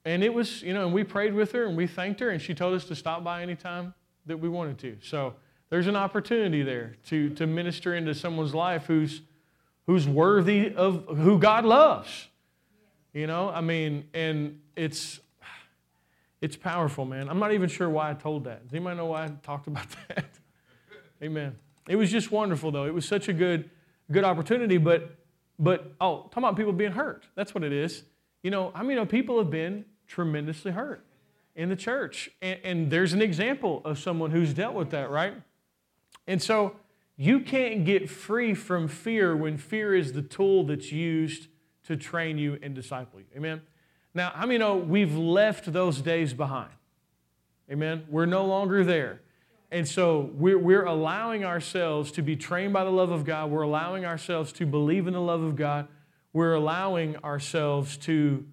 and 0.05 0.23
it 0.23 0.35
was, 0.35 0.61
you 0.61 0.75
know, 0.75 0.85
and 0.85 0.93
we 0.93 1.03
prayed 1.03 1.33
with 1.33 1.51
her 1.53 1.65
and 1.65 1.75
we 1.75 1.87
thanked 1.87 2.19
her, 2.19 2.29
and 2.29 2.39
she 2.39 2.53
told 2.53 2.75
us 2.75 2.85
to 2.85 2.95
stop 2.95 3.23
by 3.23 3.41
anytime 3.41 3.95
that 4.25 4.37
we 4.37 4.49
wanted 4.49 4.77
to. 4.79 4.97
So 5.01 5.35
there's 5.69 5.87
an 5.87 5.95
opportunity 5.95 6.63
there 6.63 6.95
to, 7.07 7.29
to 7.31 7.47
minister 7.47 7.95
into 7.95 8.13
someone's 8.13 8.53
life 8.53 8.85
who's, 8.85 9.21
who's 9.87 10.07
worthy 10.07 10.73
of 10.73 11.05
who 11.17 11.39
God 11.39 11.65
loves. 11.65 12.27
You 13.13 13.27
know, 13.27 13.49
I 13.49 13.61
mean, 13.61 14.07
and 14.13 14.59
it's 14.75 15.19
it's 16.41 16.55
powerful, 16.55 17.05
man. 17.05 17.29
I'm 17.29 17.37
not 17.37 17.53
even 17.53 17.69
sure 17.69 17.87
why 17.87 18.09
I 18.09 18.13
told 18.15 18.45
that. 18.45 18.63
Does 18.63 18.73
anybody 18.73 18.97
know 18.97 19.05
why 19.05 19.25
I 19.25 19.27
talked 19.43 19.67
about 19.67 19.85
that? 20.07 20.25
Amen. 21.21 21.55
It 21.87 21.95
was 21.95 22.11
just 22.11 22.31
wonderful, 22.31 22.71
though. 22.71 22.85
It 22.85 22.93
was 22.93 23.07
such 23.07 23.27
a 23.29 23.33
good, 23.33 23.69
good 24.11 24.23
opportunity. 24.23 24.77
But, 24.77 25.15
but 25.59 25.93
oh, 26.01 26.23
talking 26.31 26.43
about 26.43 26.57
people 26.57 26.73
being 26.73 26.93
hurt. 26.93 27.25
That's 27.35 27.53
what 27.53 27.63
it 27.63 27.71
is. 27.71 28.03
You 28.41 28.49
know, 28.49 28.71
I 28.73 28.81
mean, 28.81 28.91
you 28.91 28.95
know, 28.95 29.05
people 29.05 29.37
have 29.37 29.51
been 29.51 29.85
tremendously 30.07 30.71
hurt 30.71 31.05
in 31.55 31.69
the 31.69 31.75
church, 31.75 32.29
and, 32.41 32.59
and 32.63 32.91
there's 32.91 33.13
an 33.13 33.21
example 33.21 33.81
of 33.85 33.99
someone 33.99 34.31
who's 34.31 34.53
dealt 34.53 34.73
with 34.73 34.91
that, 34.91 35.09
right? 35.09 35.33
And 36.27 36.41
so 36.41 36.75
you 37.17 37.39
can't 37.41 37.85
get 37.85 38.09
free 38.09 38.53
from 38.53 38.87
fear 38.87 39.35
when 39.35 39.57
fear 39.57 39.93
is 39.93 40.13
the 40.13 40.21
tool 40.21 40.63
that's 40.63 40.91
used 40.91 41.47
to 41.87 41.97
train 41.97 42.37
you 42.37 42.57
and 42.61 42.73
disciple 42.73 43.19
you. 43.19 43.25
Amen. 43.35 43.61
Now, 44.13 44.31
how 44.33 44.45
many 44.45 44.57
know 44.57 44.77
we've 44.77 45.15
left 45.15 45.71
those 45.71 46.01
days 46.01 46.33
behind? 46.33 46.71
Amen. 47.71 48.05
We're 48.09 48.25
no 48.25 48.45
longer 48.45 48.83
there. 48.83 49.21
And 49.71 49.87
so 49.87 50.29
we're, 50.33 50.59
we're 50.59 50.85
allowing 50.85 51.45
ourselves 51.45 52.11
to 52.13 52.21
be 52.21 52.35
trained 52.35 52.73
by 52.73 52.83
the 52.83 52.91
love 52.91 53.11
of 53.11 53.23
God. 53.23 53.49
We're 53.49 53.61
allowing 53.61 54.05
ourselves 54.05 54.51
to 54.53 54.65
believe 54.65 55.07
in 55.07 55.13
the 55.13 55.21
love 55.21 55.41
of 55.41 55.55
God. 55.55 55.87
We're 56.33 56.53
allowing 56.53 57.15
ourselves 57.17 57.95
to, 57.99 58.45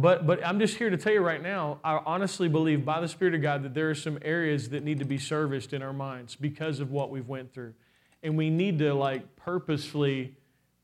but, 0.00 0.26
but 0.26 0.44
I'm 0.46 0.58
just 0.58 0.76
here 0.76 0.90
to 0.90 0.96
tell 0.96 1.12
you 1.12 1.20
right 1.20 1.42
now, 1.42 1.78
I 1.82 2.00
honestly 2.04 2.48
believe 2.48 2.84
by 2.84 3.00
the 3.00 3.08
Spirit 3.08 3.34
of 3.34 3.42
God 3.42 3.62
that 3.62 3.74
there 3.74 3.90
are 3.90 3.94
some 3.94 4.18
areas 4.22 4.68
that 4.70 4.84
need 4.84 4.98
to 5.00 5.04
be 5.04 5.18
serviced 5.18 5.72
in 5.72 5.82
our 5.82 5.92
minds 5.92 6.36
because 6.36 6.80
of 6.80 6.90
what 6.90 7.10
we've 7.10 7.28
went 7.28 7.52
through. 7.52 7.74
And 8.22 8.36
we 8.36 8.50
need 8.50 8.78
to 8.80 8.94
like 8.94 9.36
purposefully 9.36 10.36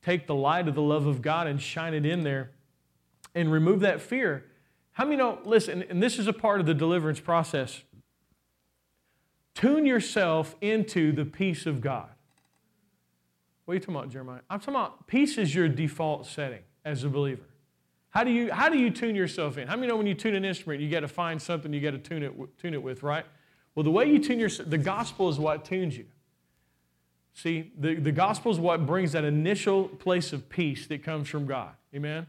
take 0.02 0.26
the 0.26 0.34
light 0.34 0.68
of 0.68 0.74
the 0.74 0.82
love 0.82 1.06
of 1.06 1.22
God 1.22 1.46
and 1.46 1.60
shine 1.60 1.94
it 1.94 2.06
in 2.06 2.22
there 2.22 2.50
and 3.34 3.52
remove 3.52 3.80
that 3.80 4.00
fear. 4.00 4.44
How 4.92 5.04
many 5.04 5.16
know, 5.16 5.38
listen, 5.44 5.84
and 5.90 6.02
this 6.02 6.18
is 6.18 6.26
a 6.26 6.32
part 6.32 6.60
of 6.60 6.66
the 6.66 6.74
deliverance 6.74 7.20
process. 7.20 7.82
Tune 9.54 9.86
yourself 9.86 10.56
into 10.60 11.12
the 11.12 11.24
peace 11.24 11.66
of 11.66 11.80
God. 11.80 12.08
What 13.64 13.72
are 13.72 13.74
you 13.76 13.80
talking 13.80 13.96
about, 13.96 14.10
Jeremiah? 14.10 14.40
I'm 14.48 14.60
talking 14.60 14.74
about 14.74 15.06
peace 15.06 15.38
is 15.38 15.54
your 15.54 15.68
default 15.68 16.26
setting 16.26 16.60
as 16.84 17.04
a 17.04 17.08
believer. 17.08 17.42
How 18.16 18.24
do 18.24 18.30
you, 18.30 18.50
how 18.50 18.70
do 18.70 18.78
you 18.78 18.88
tune 18.88 19.14
yourself 19.14 19.58
in? 19.58 19.68
How 19.68 19.76
many 19.76 19.88
know 19.88 19.96
when 19.98 20.06
you 20.06 20.14
tune 20.14 20.34
an 20.34 20.42
instrument, 20.42 20.80
you 20.80 20.88
got 20.88 21.00
to 21.00 21.08
find 21.08 21.40
something 21.40 21.70
you 21.70 21.82
got 21.82 21.90
to 21.90 21.98
tune 21.98 22.22
it, 22.22 22.32
tune 22.56 22.72
it 22.72 22.82
with, 22.82 23.02
right? 23.02 23.26
Well, 23.74 23.84
the 23.84 23.90
way 23.90 24.10
you 24.10 24.18
tune 24.18 24.38
your 24.38 24.48
the 24.48 24.78
gospel 24.78 25.28
is 25.28 25.38
what 25.38 25.66
tunes 25.66 25.98
you. 25.98 26.06
See, 27.34 27.72
the, 27.78 27.96
the 27.96 28.12
gospel 28.12 28.50
is 28.50 28.58
what 28.58 28.86
brings 28.86 29.12
that 29.12 29.24
initial 29.24 29.88
place 29.88 30.32
of 30.32 30.48
peace 30.48 30.86
that 30.86 31.02
comes 31.04 31.28
from 31.28 31.44
God. 31.44 31.74
Amen? 31.94 32.26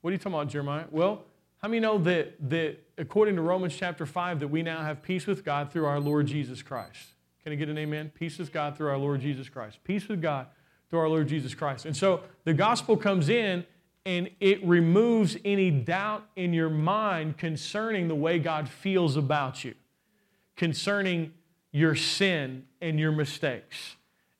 What 0.00 0.10
are 0.10 0.12
you 0.12 0.18
talking 0.18 0.34
about, 0.34 0.46
Jeremiah? 0.46 0.84
Well, 0.92 1.24
how 1.58 1.66
many 1.66 1.80
know 1.80 1.98
that, 1.98 2.48
that 2.48 2.76
according 2.96 3.34
to 3.34 3.42
Romans 3.42 3.74
chapter 3.76 4.06
5, 4.06 4.38
that 4.38 4.46
we 4.46 4.62
now 4.62 4.84
have 4.84 5.02
peace 5.02 5.26
with 5.26 5.44
God 5.44 5.72
through 5.72 5.86
our 5.86 5.98
Lord 5.98 6.28
Jesus 6.28 6.62
Christ? 6.62 7.14
Can 7.42 7.52
I 7.52 7.56
get 7.56 7.68
an 7.68 7.78
amen? 7.78 8.12
Peace 8.14 8.38
with 8.38 8.52
God 8.52 8.76
through 8.76 8.90
our 8.90 8.98
Lord 8.98 9.22
Jesus 9.22 9.48
Christ. 9.48 9.80
Peace 9.82 10.06
with 10.06 10.22
God 10.22 10.46
through 10.88 11.00
our 11.00 11.08
Lord 11.08 11.26
Jesus 11.26 11.52
Christ. 11.52 11.84
And 11.84 11.96
so 11.96 12.20
the 12.44 12.54
gospel 12.54 12.96
comes 12.96 13.28
in 13.28 13.66
and 14.06 14.30
it 14.38 14.64
removes 14.64 15.36
any 15.44 15.68
doubt 15.68 16.24
in 16.36 16.52
your 16.52 16.70
mind 16.70 17.36
concerning 17.36 18.06
the 18.06 18.14
way 18.14 18.38
God 18.38 18.68
feels 18.68 19.16
about 19.16 19.64
you, 19.64 19.74
concerning 20.56 21.34
your 21.72 21.96
sin 21.96 22.64
and 22.80 23.00
your 23.00 23.10
mistakes. 23.10 23.96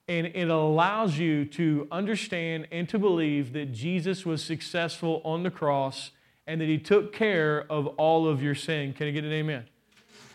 And 0.07 0.29
it 0.29 0.49
allows 0.49 1.19
you 1.19 1.45
to 1.47 1.89
understand 1.91 2.69
and 2.71 2.89
to 2.91 2.99
believe 2.99 3.53
that 3.55 3.73
Jesus 3.73 4.25
was 4.25 4.43
successful 4.43 5.21
on 5.25 5.43
the 5.43 5.51
cross 5.51 6.13
and 6.47 6.61
that 6.61 6.69
he 6.69 6.79
took 6.79 7.13
care 7.13 7.67
of 7.69 7.89
all 7.99 8.29
of 8.29 8.41
your 8.41 8.55
sin. 8.55 8.93
Can 8.93 9.09
I 9.09 9.11
get 9.11 9.25
an 9.25 9.33
amen? 9.33 9.65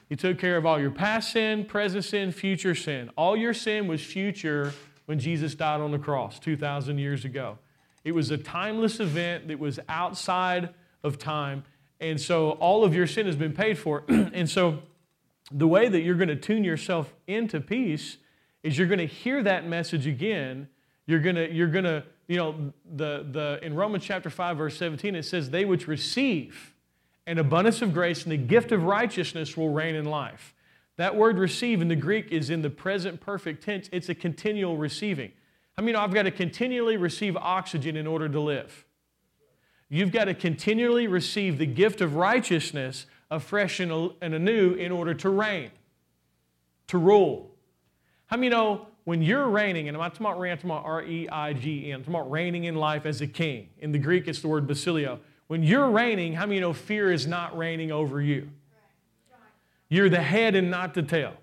He 0.09 0.17
took 0.17 0.39
care 0.39 0.57
of 0.57 0.65
all 0.65 0.77
your 0.77 0.91
past 0.91 1.31
sin, 1.31 1.63
present 1.63 2.03
sin, 2.03 2.33
future 2.33 2.75
sin. 2.75 3.09
All 3.15 3.37
your 3.37 3.53
sin 3.53 3.87
was 3.87 4.03
future 4.03 4.73
when 5.05 5.19
Jesus 5.19 5.55
died 5.55 5.79
on 5.79 5.91
the 5.91 5.99
cross 5.99 6.37
2,000 6.37 6.97
years 6.97 7.23
ago. 7.23 7.57
It 8.03 8.13
was 8.13 8.31
a 8.31 8.37
timeless 8.37 8.99
event 8.99 9.47
that 9.47 9.59
was 9.59 9.79
outside 9.87 10.73
of 11.03 11.17
time. 11.17 11.63
And 11.99 12.19
so 12.19 12.51
all 12.51 12.83
of 12.83 12.95
your 12.95 13.07
sin 13.07 13.27
has 13.27 13.35
been 13.35 13.53
paid 13.53 13.77
for. 13.77 14.03
and 14.07 14.49
so 14.49 14.79
the 15.51 15.67
way 15.67 15.87
that 15.87 16.01
you're 16.01 16.15
going 16.15 16.29
to 16.29 16.35
tune 16.35 16.63
yourself 16.63 17.13
into 17.27 17.61
peace 17.61 18.17
is 18.63 18.77
you're 18.77 18.87
going 18.87 18.99
to 18.99 19.05
hear 19.05 19.43
that 19.43 19.67
message 19.67 20.07
again. 20.07 20.67
You're 21.05 21.19
going 21.19 21.35
to, 21.35 21.51
you're 21.51 21.67
going 21.67 21.85
to, 21.85 22.03
you 22.27 22.37
know, 22.37 22.73
the, 22.95 23.25
the, 23.29 23.59
in 23.61 23.75
Romans 23.75 24.03
chapter 24.03 24.29
5, 24.29 24.57
verse 24.57 24.77
17, 24.77 25.15
it 25.15 25.23
says, 25.23 25.49
They 25.49 25.65
which 25.65 25.87
receive 25.87 26.73
an 27.27 27.37
abundance 27.37 27.81
of 27.81 27.93
grace 27.93 28.23
and 28.23 28.31
the 28.31 28.37
gift 28.37 28.71
of 28.71 28.83
righteousness 28.83 29.55
will 29.55 29.69
reign 29.69 29.95
in 29.95 30.05
life. 30.05 30.53
That 30.97 31.15
word 31.15 31.37
receive 31.37 31.81
in 31.81 31.87
the 31.87 31.95
Greek 31.95 32.31
is 32.31 32.49
in 32.49 32.61
the 32.61 32.69
present 32.69 33.21
perfect 33.21 33.63
tense. 33.63 33.89
It's 33.91 34.09
a 34.09 34.15
continual 34.15 34.77
receiving. 34.77 35.31
I 35.81 35.83
mean, 35.83 35.95
I've 35.95 36.13
got 36.13 36.23
to 36.23 36.31
continually 36.31 36.95
receive 36.95 37.35
oxygen 37.35 37.97
in 37.97 38.05
order 38.05 38.29
to 38.29 38.39
live. 38.39 38.85
You've 39.89 40.11
got 40.11 40.25
to 40.25 40.35
continually 40.35 41.07
receive 41.07 41.57
the 41.57 41.65
gift 41.65 42.01
of 42.01 42.15
righteousness 42.15 43.07
afresh 43.31 43.79
and 43.79 43.91
anew 44.21 44.73
in 44.75 44.91
order 44.91 45.15
to 45.15 45.29
reign, 45.31 45.71
to 46.85 46.99
rule. 46.99 47.49
How 48.27 48.37
many 48.37 48.49
know 48.49 48.89
when 49.05 49.23
you're 49.23 49.49
reigning, 49.49 49.87
and 49.87 49.97
I'm 49.97 50.01
not 50.03 50.13
talking 50.13 50.27
about 50.27 50.39
reign, 50.39 50.51
I'm 50.51 50.57
talking 50.59 50.69
about 50.69 50.85
R 50.85 51.03
E 51.03 51.27
I 51.27 51.53
G 51.53 51.91
N, 51.91 51.95
I'm 51.95 52.01
talking 52.01 52.13
about 52.13 52.29
reigning 52.29 52.65
in 52.65 52.75
life 52.75 53.07
as 53.07 53.21
a 53.21 53.27
king. 53.27 53.69
In 53.79 53.91
the 53.91 53.97
Greek, 53.97 54.27
it's 54.27 54.39
the 54.39 54.49
word 54.49 54.67
basilio. 54.67 55.19
When 55.47 55.63
you're 55.63 55.89
reigning, 55.89 56.33
how 56.33 56.45
many 56.45 56.59
know 56.59 56.73
fear 56.73 57.11
is 57.11 57.25
not 57.25 57.57
reigning 57.57 57.91
over 57.91 58.21
you? 58.21 58.49
You're 59.89 60.09
the 60.09 60.21
head 60.21 60.53
and 60.53 60.69
not 60.69 60.93
the 60.93 61.01
tail. 61.01 61.33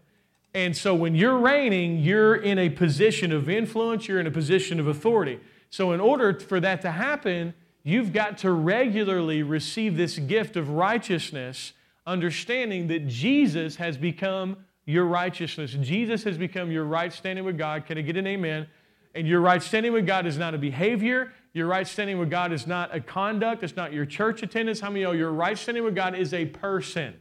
And 0.54 0.76
so 0.76 0.94
when 0.94 1.14
you're 1.14 1.38
reigning, 1.38 1.98
you're 1.98 2.36
in 2.36 2.58
a 2.58 2.70
position 2.70 3.32
of 3.32 3.48
influence, 3.48 4.08
you're 4.08 4.20
in 4.20 4.26
a 4.26 4.30
position 4.30 4.80
of 4.80 4.86
authority. 4.86 5.40
So, 5.70 5.92
in 5.92 6.00
order 6.00 6.38
for 6.40 6.60
that 6.60 6.80
to 6.82 6.90
happen, 6.90 7.54
you've 7.82 8.12
got 8.12 8.38
to 8.38 8.50
regularly 8.52 9.42
receive 9.42 9.96
this 9.96 10.18
gift 10.18 10.56
of 10.56 10.70
righteousness, 10.70 11.74
understanding 12.06 12.86
that 12.88 13.06
Jesus 13.06 13.76
has 13.76 13.98
become 13.98 14.56
your 14.86 15.04
righteousness. 15.04 15.72
Jesus 15.72 16.24
has 16.24 16.38
become 16.38 16.70
your 16.70 16.84
right 16.84 17.12
standing 17.12 17.44
with 17.44 17.58
God. 17.58 17.84
Can 17.84 17.98
I 17.98 18.00
get 18.00 18.16
an 18.16 18.26
amen? 18.26 18.66
And 19.14 19.28
your 19.28 19.40
right 19.40 19.62
standing 19.62 19.92
with 19.92 20.06
God 20.06 20.26
is 20.26 20.38
not 20.38 20.54
a 20.54 20.58
behavior. 20.58 21.32
Your 21.52 21.66
right 21.66 21.86
standing 21.86 22.18
with 22.18 22.30
God 22.30 22.52
is 22.52 22.66
not 22.66 22.94
a 22.94 23.00
conduct. 23.00 23.62
It's 23.62 23.76
not 23.76 23.92
your 23.92 24.06
church 24.06 24.42
attendance. 24.42 24.80
How 24.80 24.88
many 24.88 25.02
know 25.02 25.12
your 25.12 25.32
right 25.32 25.58
standing 25.58 25.84
with 25.84 25.94
God 25.94 26.14
is 26.14 26.32
a 26.32 26.46
person? 26.46 27.14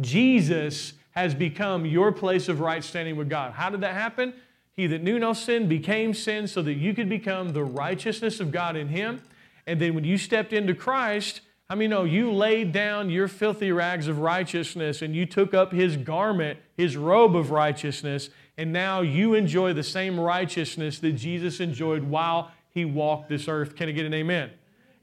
Jesus 0.00 0.94
has 1.12 1.34
become 1.34 1.84
your 1.84 2.12
place 2.12 2.48
of 2.48 2.60
right 2.60 2.82
standing 2.84 3.16
with 3.16 3.28
God. 3.28 3.52
How 3.52 3.70
did 3.70 3.80
that 3.80 3.94
happen? 3.94 4.34
He 4.72 4.86
that 4.86 5.02
knew 5.02 5.18
no 5.18 5.32
sin 5.32 5.68
became 5.68 6.14
sin 6.14 6.46
so 6.46 6.62
that 6.62 6.74
you 6.74 6.94
could 6.94 7.08
become 7.08 7.48
the 7.50 7.64
righteousness 7.64 8.38
of 8.40 8.52
God 8.52 8.76
in 8.76 8.88
Him. 8.88 9.22
And 9.66 9.80
then 9.80 9.94
when 9.94 10.04
you 10.04 10.16
stepped 10.16 10.52
into 10.52 10.74
Christ, 10.74 11.40
how 11.68 11.74
many 11.74 11.88
know 11.88 12.04
you 12.04 12.32
laid 12.32 12.72
down 12.72 13.10
your 13.10 13.28
filthy 13.28 13.72
rags 13.72 14.08
of 14.08 14.20
righteousness 14.20 15.02
and 15.02 15.14
you 15.14 15.26
took 15.26 15.52
up 15.52 15.70
his 15.70 15.98
garment, 15.98 16.58
his 16.78 16.96
robe 16.96 17.36
of 17.36 17.50
righteousness, 17.50 18.30
and 18.56 18.72
now 18.72 19.02
you 19.02 19.34
enjoy 19.34 19.74
the 19.74 19.82
same 19.82 20.18
righteousness 20.18 20.98
that 21.00 21.12
Jesus 21.12 21.60
enjoyed 21.60 22.04
while 22.04 22.50
he 22.70 22.86
walked 22.86 23.28
this 23.28 23.48
earth? 23.48 23.76
Can 23.76 23.90
I 23.90 23.92
get 23.92 24.06
an 24.06 24.14
amen? 24.14 24.50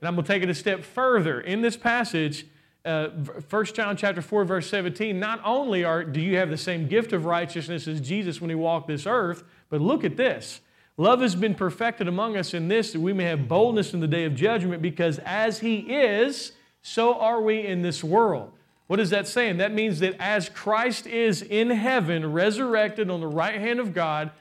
And 0.01 0.07
I'm 0.07 0.15
going 0.15 0.25
to 0.25 0.33
take 0.33 0.41
it 0.41 0.49
a 0.49 0.55
step 0.55 0.83
further. 0.83 1.39
In 1.39 1.61
this 1.61 1.77
passage, 1.77 2.47
uh, 2.85 3.09
1 3.49 3.65
John 3.65 3.97
chapter 3.97 4.21
4, 4.21 4.45
verse 4.45 4.69
17, 4.69 5.19
not 5.19 5.41
only 5.43 5.83
are, 5.83 6.03
do 6.03 6.21
you 6.21 6.37
have 6.37 6.49
the 6.49 6.57
same 6.57 6.87
gift 6.87 7.13
of 7.13 7.25
righteousness 7.25 7.87
as 7.87 7.99
Jesus 7.99 8.39
when 8.39 8.49
he 8.49 8.55
walked 8.55 8.87
this 8.87 9.05
earth, 9.07 9.43
but 9.69 9.81
look 9.81 10.03
at 10.03 10.17
this. 10.17 10.61
Love 10.97 11.19
has 11.21 11.35
been 11.35 11.55
perfected 11.55 12.07
among 12.07 12.37
us 12.37 12.53
in 12.53 12.67
this 12.67 12.93
that 12.93 13.01
we 13.01 13.11
may 13.11 13.25
have 13.25 13.47
boldness 13.47 13.93
in 13.93 13.99
the 13.99 14.07
day 14.07 14.23
of 14.23 14.33
judgment, 14.33 14.81
because 14.81 15.19
as 15.25 15.59
He 15.59 15.79
is, 15.79 16.53
so 16.81 17.15
are 17.15 17.41
we 17.41 17.65
in 17.65 17.81
this 17.81 18.03
world. 18.03 18.51
What 18.87 18.99
is 18.99 19.09
that 19.09 19.27
saying? 19.27 19.57
That 19.57 19.73
means 19.73 19.99
that 19.99 20.15
as 20.19 20.47
Christ 20.47 21.07
is 21.07 21.41
in 21.41 21.71
heaven, 21.71 22.31
resurrected 22.31 23.09
on 23.09 23.19
the 23.19 23.27
right 23.27 23.59
hand 23.59 23.79
of 23.79 23.93
God, 23.93 24.31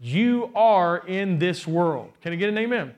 you 0.00 0.50
are 0.54 0.98
in 1.06 1.38
this 1.38 1.66
world. 1.66 2.10
Can 2.22 2.32
I 2.32 2.36
get 2.36 2.48
an 2.48 2.58
amen? 2.58 2.94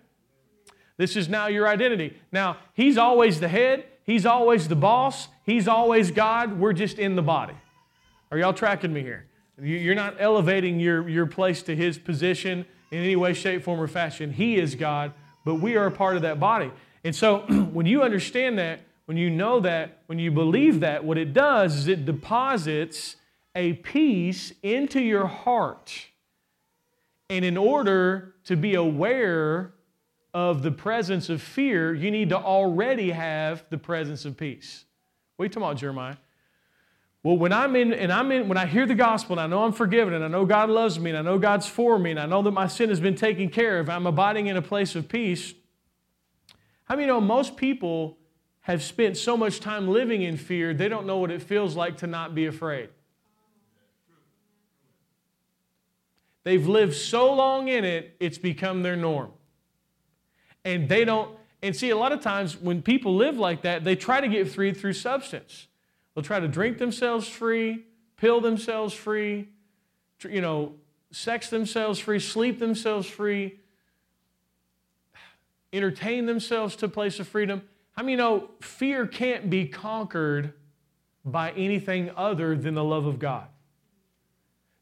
This 0.97 1.17
is 1.17 1.29
now 1.29 1.49
your 1.49 1.67
identity. 1.67 2.17
Now, 2.31 2.59
He's 2.73 2.97
always 2.97 3.41
the 3.41 3.49
head, 3.49 3.85
He's 4.05 4.27
always 4.27 4.69
the 4.69 4.77
boss, 4.77 5.29
He's 5.45 5.69
always 5.69 6.11
God. 6.11 6.59
We're 6.59 6.73
just 6.73 6.99
in 6.99 7.17
the 7.17 7.23
body. 7.23 7.55
Are 8.31 8.38
y'all 8.38 8.53
tracking 8.53 8.93
me 8.93 9.03
here? 9.03 9.27
You're 9.61 9.95
not 9.95 10.17
elevating 10.19 10.81
your, 10.81 11.09
your 11.09 11.27
place 11.27 11.62
to 11.65 11.77
His 11.77 11.99
position 11.99 12.65
in 12.91 12.99
any 12.99 13.17
way, 13.17 13.33
shape, 13.33 13.62
form, 13.62 13.81
or 13.81 13.88
fashion. 13.88 14.33
He 14.33 14.57
is 14.57 14.75
God, 14.75 15.12
but 15.45 15.57
we 15.57 15.77
are 15.77 15.87
a 15.87 15.91
part 15.91 16.17
of 16.17 16.23
that 16.23 16.41
body. 16.41 16.71
And 17.05 17.15
so 17.15 17.41
when 17.73 17.87
you 17.87 18.03
understand 18.03 18.59
that, 18.59 18.81
when 19.07 19.17
you 19.17 19.31
know 19.31 19.61
that, 19.61 20.03
when 20.07 20.19
you 20.19 20.31
believe 20.31 20.81
that, 20.81 21.05
what 21.05 21.19
it 21.19 21.33
does 21.33 21.77
is 21.77 21.88
it 21.88 22.05
deposits 22.05 23.17
a 23.55 23.75
peace 23.75 24.53
into 24.62 25.01
your 25.01 25.27
heart. 25.27 26.07
And 27.29 27.45
in 27.45 27.57
order 27.57 28.35
to 28.45 28.57
be 28.57 28.75
aware 28.75 29.73
of 30.35 30.62
the 30.62 30.71
presence 30.71 31.29
of 31.29 31.42
fear, 31.42 31.95
you 31.95 32.11
need 32.11 32.31
to 32.31 32.38
already 32.38 33.11
have 33.11 33.64
the 33.71 33.79
presence 33.79 34.25
of 34.25 34.37
peace. 34.37 34.85
What 35.37 35.45
are 35.45 35.47
you 35.47 35.51
talking 35.51 35.62
about, 35.62 35.77
Jeremiah? 35.77 36.16
Well, 37.23 37.37
when 37.37 37.53
I'm 37.53 37.77
in, 37.77 37.92
and 37.92 38.12
I'm 38.12 38.33
in, 38.33 38.49
when 38.49 38.59
I 38.59 38.66
hear 38.66 38.85
the 38.85 38.97
gospel 38.97 39.35
and 39.35 39.40
I 39.40 39.47
know 39.47 39.62
I'm 39.62 39.73
forgiven 39.73 40.14
and 40.14 40.25
I 40.25 40.29
know 40.29 40.45
God 40.45 40.71
loves 40.71 40.99
me 40.99 41.11
and 41.11 41.18
I 41.18 41.23
know 41.23 41.38
God's 41.38 41.68
for 41.68 41.99
me 41.99 42.11
and 42.11 42.18
I 42.18 42.27
know 42.27 42.42
that 42.42 42.51
my 42.51 42.66
sin 42.66 42.88
has 42.88 42.99
been 42.99 43.14
taken 43.14 43.49
care 43.49 43.79
of, 43.79 43.88
I'm 43.88 44.07
abiding 44.07 44.49
in 44.49 44.57
a 44.57 44.62
place 44.62 44.97
of 44.97 45.09
peace. 45.09 45.55
How 46.85 46.97
many 46.97 47.07
know 47.07 47.21
most 47.21 47.57
people 47.57 48.18
have 48.62 48.83
spent 48.83 49.16
so 49.16 49.37
much 49.37 49.61
time 49.61 49.88
living 49.88 50.23
in 50.23 50.37
fear, 50.37 50.75
they 50.75 50.88
don't 50.88 51.07
know 51.07 51.18
what 51.18 51.31
it 51.31 51.42
feels 51.42 51.77
like 51.77 51.99
to 51.99 52.07
not 52.09 52.35
be 52.35 52.47
afraid? 52.47 52.88
They've 56.45 56.66
lived 56.66 56.95
so 56.95 57.33
long 57.33 57.68
in 57.68 57.85
it, 57.85 58.16
it's 58.18 58.38
become 58.38 58.83
their 58.83 58.97
norm. 58.97 59.31
And 60.64 60.88
they 60.88 61.05
don't, 61.05 61.37
and 61.62 61.75
see, 61.75 61.90
a 61.90 61.96
lot 61.96 62.12
of 62.12 62.20
times 62.20 62.57
when 62.57 62.83
people 62.83 63.16
live 63.16 63.38
like 63.38 63.62
that, 63.62 63.85
they 63.85 63.96
try 63.96 64.20
to 64.20 64.29
get 64.29 64.48
free 64.48 64.72
through 64.72 64.94
substance. 64.94 65.66
They'll 66.14 66.25
try 66.25 66.40
to 66.40 66.48
drink 66.48 66.79
themselves 66.79 67.29
free, 67.29 67.85
pill 68.16 68.40
themselves 68.40 68.94
free, 68.94 69.48
you 70.22 70.40
know, 70.40 70.75
sex 71.11 71.51
themselves 71.51 71.98
free, 71.98 72.18
sleep 72.18 72.59
themselves 72.59 73.07
free, 73.07 73.59
entertain 75.72 76.27
themselves 76.27 76.77
to 76.77 76.87
a 76.87 76.88
place 76.88 77.18
of 77.18 77.29
freedom. 77.29 77.62
I 77.96 78.03
many 78.03 78.16
know 78.16 78.51
fear 78.61 79.07
can't 79.07 79.51
be 79.51 79.66
conquered 79.66 80.53
by 81.25 81.53
anything 81.53 82.11
other 82.16 82.57
than 82.57 82.75
the 82.75 82.85
love 82.85 83.07
of 83.07 83.18
God? 83.18 83.46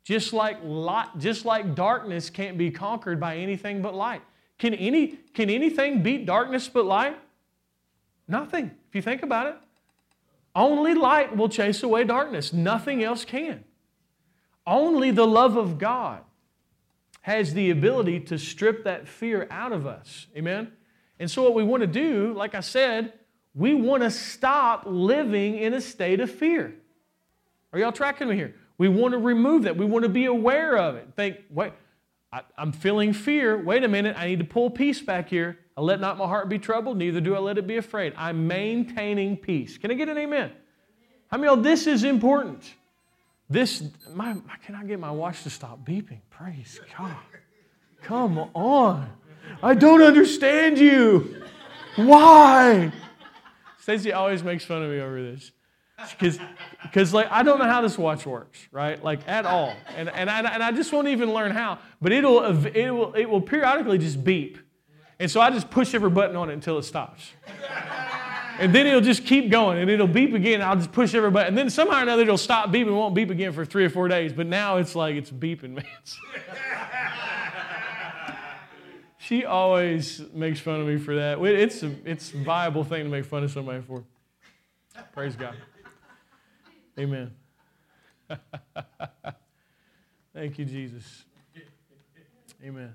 Just 0.05 0.33
like, 0.33 0.59
light, 0.63 1.09
just 1.19 1.45
like 1.45 1.75
darkness 1.75 2.31
can't 2.31 2.57
be 2.57 2.71
conquered 2.71 3.21
by 3.21 3.37
anything 3.37 3.83
but 3.83 3.95
light. 3.95 4.23
Can, 4.61 4.75
any, 4.75 5.19
can 5.33 5.49
anything 5.49 6.03
beat 6.03 6.27
darkness 6.27 6.69
but 6.69 6.85
light? 6.85 7.19
Nothing, 8.29 8.71
if 8.89 8.95
you 8.95 9.01
think 9.01 9.23
about 9.23 9.47
it. 9.47 9.57
Only 10.55 10.95
light 10.95 11.35
will 11.35 11.49
chase 11.49 11.83
away 11.83 12.05
darkness. 12.05 12.53
Nothing 12.53 13.03
else 13.03 13.25
can. 13.25 13.65
Only 14.67 15.11
the 15.11 15.27
love 15.27 15.57
of 15.57 15.79
God 15.79 16.21
has 17.23 17.55
the 17.55 17.71
ability 17.71 18.21
to 18.21 18.39
strip 18.39 18.85
that 18.85 19.09
fear 19.09 19.49
out 19.51 19.73
of 19.73 19.87
us. 19.87 20.27
Amen? 20.37 20.73
And 21.19 21.31
so, 21.31 21.43
what 21.43 21.55
we 21.55 21.63
want 21.63 21.81
to 21.81 21.87
do, 21.87 22.35
like 22.35 22.55
I 22.55 22.61
said, 22.61 23.15
we 23.55 23.75
want 23.75 24.03
to 24.03 24.11
stop 24.11 24.83
living 24.87 25.57
in 25.57 25.73
a 25.73 25.81
state 25.81 26.21
of 26.21 26.31
fear. 26.31 26.75
Are 27.73 27.79
y'all 27.79 27.93
tracking 27.93 28.29
me 28.29 28.37
here? 28.37 28.55
We 28.77 28.89
want 28.89 29.13
to 29.13 29.19
remove 29.19 29.63
that. 29.63 29.77
We 29.77 29.87
want 29.87 30.03
to 30.03 30.09
be 30.11 30.27
aware 30.27 30.77
of 30.77 30.97
it. 30.97 31.09
Think, 31.17 31.39
wait, 31.49 31.73
I, 32.33 32.43
am 32.59 32.73
feeling 32.73 33.13
fear. 33.13 33.59
Wait 33.59 33.83
a 33.83 33.89
minute, 33.89 34.17
I 34.17 34.27
need 34.27 34.39
to 34.39 34.45
pull 34.45 34.71
peace 34.71 35.01
back 35.01 35.29
here. 35.29 35.59
I 35.77 35.81
let 35.81 36.01
not 36.01 36.19
my 36.19 36.27
heart 36.27 36.49
be 36.49 36.59
troubled, 36.59 36.99
neither 36.99 37.21
do 37.21 37.35
I 37.35 37.39
let 37.39 37.59
it 37.59 37.67
be 37.67 37.77
afraid. 37.77 38.13
I'm 38.17 38.47
maintaining 38.47 39.37
peace. 39.37 39.79
Can 39.79 39.91
I 39.91 39.95
get 39.95 40.09
an 40.09 40.19
amen? 40.19 40.53
Many 41.33 41.47
of 41.47 41.63
this 41.63 41.87
is 41.87 42.05
important? 42.05 42.75
This, 43.49 43.83
my, 44.13 44.37
can 44.65 44.75
I 44.75 44.85
get 44.85 45.01
my 45.01 45.11
watch 45.11 45.43
to 45.43 45.51
stop 45.51 45.85
beeping? 45.85 46.21
Praise 46.31 46.81
God. 46.97 47.17
Come 48.03 48.39
on. 48.55 49.11
I 49.63 49.75
don't 49.75 50.03
understand 50.03 50.79
you. 50.79 51.43
Why? 51.97 52.93
Stacy 53.81 54.13
always 54.13 54.45
makes 54.45 54.65
fun 54.65 54.83
of 54.83 54.91
me 54.91 55.01
over 55.01 55.21
this 55.21 55.51
because 56.83 57.13
like 57.13 57.29
I 57.31 57.43
don't 57.43 57.59
know 57.59 57.67
how 57.67 57.81
this 57.81 57.99
watch 57.99 58.27
works, 58.27 58.69
right? 58.73 59.03
Like 59.03 59.27
at 59.29 59.47
all, 59.47 59.75
and 59.97 60.09
and 60.09 60.31
I, 60.31 60.41
and 60.41 60.63
I 60.63 60.73
just 60.73 60.93
won't 60.93 61.09
even 61.09 61.33
learn 61.33 61.53
how. 61.53 61.79
But 62.01 62.13
it'll 62.13 62.67
it 62.67 62.91
will 62.91 63.13
it 63.15 63.27
will 63.27 63.41
periodically 63.41 63.99
just 63.99 64.23
beep, 64.23 64.59
and 65.19 65.31
so 65.31 65.41
I 65.41 65.51
just 65.51 65.71
push 65.71 65.95
every 65.95 66.11
button 66.11 66.37
on 66.37 66.51
it 66.51 66.55
until 66.55 66.79
it 66.79 66.85
stops. 66.85 67.31
And 68.59 68.75
then 68.75 68.87
it'll 68.87 69.01
just 69.01 69.25
keep 69.25 69.51
going, 69.51 69.79
and 69.79 69.91
it'll 69.91 70.07
beep 70.07 70.35
again. 70.35 70.61
I'll 70.61 70.77
just 70.77 70.93
push 70.93 71.15
every 71.15 71.31
button, 71.31 71.49
and 71.49 71.59
then 71.59 71.71
somehow 71.71 72.01
or 72.01 72.03
another 72.03 72.23
it'll 72.23 72.37
stop 72.37 72.69
beeping, 72.69 72.95
won't 72.95 73.15
beep 73.15 73.31
again 73.31 73.53
for 73.53 73.65
three 73.65 73.87
or 73.87 73.89
four 73.89 74.07
days. 74.07 74.35
But 74.35 74.49
now 74.49 74.77
it's 74.77 74.95
like 74.95 75.17
it's 75.17 75.31
beeping, 75.31 75.77
man. 75.77 75.87
she 79.19 79.47
always 79.47 80.21
makes 80.35 80.61
fun 80.61 80.79
of 80.79 80.87
me 80.87 80.99
for 80.99 81.15
that. 81.15 81.41
It's 81.41 81.83
a, 81.83 81.91
it's 82.05 82.35
a 82.35 82.37
viable 82.37 82.85
thing 82.85 83.05
to 83.05 83.11
make 83.11 83.25
fun 83.25 83.45
of 83.45 83.51
somebody 83.51 83.81
for. 83.81 84.05
Praise 85.15 85.37
God. 85.37 85.57
Amen. 87.01 87.31
Thank 90.35 90.59
you, 90.59 90.67
Jesus. 90.67 91.25
Amen. 92.63 92.95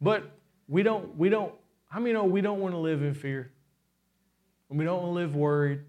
But 0.00 0.30
we 0.68 0.84
don't, 0.84 1.16
we 1.18 1.30
don't, 1.30 1.52
how 1.88 1.98
many 1.98 2.12
know 2.12 2.22
we 2.26 2.42
don't 2.42 2.60
want 2.60 2.74
to 2.74 2.78
live 2.78 3.02
in 3.02 3.12
fear? 3.12 3.50
We 4.68 4.84
don't 4.84 5.02
want 5.02 5.08
to 5.08 5.14
live 5.14 5.34
worried. 5.34 5.80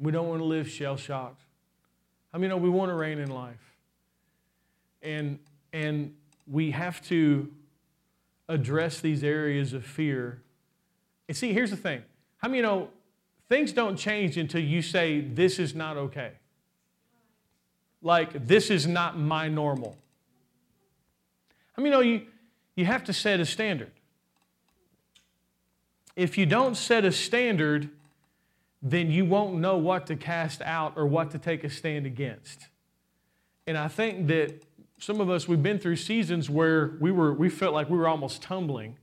We 0.00 0.10
don't 0.10 0.26
want 0.26 0.40
to 0.40 0.44
live 0.44 0.68
shell 0.68 0.96
shocked. 0.96 1.42
I 2.32 2.38
mean, 2.38 2.50
know 2.50 2.56
we 2.56 2.68
want 2.68 2.90
to 2.90 2.94
reign 2.94 3.20
in 3.20 3.30
life. 3.30 3.76
And, 5.00 5.38
and 5.72 6.12
we 6.50 6.72
have 6.72 7.00
to 7.06 7.52
address 8.48 8.98
these 8.98 9.22
areas 9.22 9.74
of 9.74 9.84
fear. 9.84 10.42
And 11.28 11.36
see, 11.36 11.52
here's 11.52 11.70
the 11.70 11.76
thing. 11.76 12.02
How 12.38 12.48
many 12.48 12.62
know 12.62 12.88
things 13.48 13.70
don't 13.70 13.96
change 13.96 14.36
until 14.36 14.60
you 14.60 14.82
say, 14.82 15.20
This 15.20 15.60
is 15.60 15.72
not 15.72 15.96
okay? 15.96 16.32
Like, 18.04 18.46
this 18.46 18.70
is 18.70 18.86
not 18.86 19.18
my 19.18 19.48
normal. 19.48 19.96
I 21.76 21.80
mean, 21.80 21.86
you 21.86 21.90
know, 21.90 22.00
you, 22.00 22.22
you 22.76 22.84
have 22.84 23.02
to 23.04 23.12
set 23.12 23.40
a 23.40 23.46
standard. 23.46 23.90
If 26.14 26.38
you 26.38 26.46
don't 26.46 26.76
set 26.76 27.04
a 27.04 27.10
standard, 27.10 27.88
then 28.82 29.10
you 29.10 29.24
won't 29.24 29.56
know 29.56 29.78
what 29.78 30.06
to 30.08 30.16
cast 30.16 30.60
out 30.62 30.92
or 30.96 31.06
what 31.06 31.30
to 31.30 31.38
take 31.38 31.64
a 31.64 31.70
stand 31.70 32.04
against. 32.04 32.68
And 33.66 33.78
I 33.78 33.88
think 33.88 34.28
that 34.28 34.62
some 34.98 35.20
of 35.20 35.30
us, 35.30 35.48
we've 35.48 35.62
been 35.62 35.78
through 35.78 35.96
seasons 35.96 36.50
where 36.50 36.92
we, 37.00 37.10
were, 37.10 37.32
we 37.32 37.48
felt 37.48 37.72
like 37.72 37.88
we 37.88 37.96
were 37.96 38.06
almost 38.06 38.42
tumbling 38.42 38.96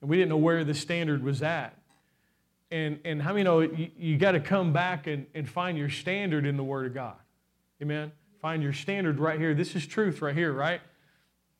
and 0.00 0.10
we 0.10 0.16
didn't 0.16 0.30
know 0.30 0.36
where 0.36 0.64
the 0.64 0.74
standard 0.74 1.22
was 1.22 1.40
at. 1.40 1.78
And, 2.72 2.98
and 3.04 3.22
how 3.22 3.32
many 3.32 3.44
know 3.44 3.60
you, 3.60 3.90
you 3.96 4.18
got 4.18 4.32
to 4.32 4.40
come 4.40 4.72
back 4.72 5.06
and, 5.06 5.26
and 5.34 5.48
find 5.48 5.78
your 5.78 5.88
standard 5.88 6.44
in 6.44 6.56
the 6.56 6.64
Word 6.64 6.86
of 6.86 6.94
God? 6.94 7.16
Amen. 7.82 8.12
Find 8.40 8.62
your 8.62 8.72
standard 8.72 9.18
right 9.18 9.38
here. 9.38 9.54
This 9.54 9.74
is 9.74 9.86
truth 9.86 10.22
right 10.22 10.34
here, 10.34 10.52
right? 10.52 10.80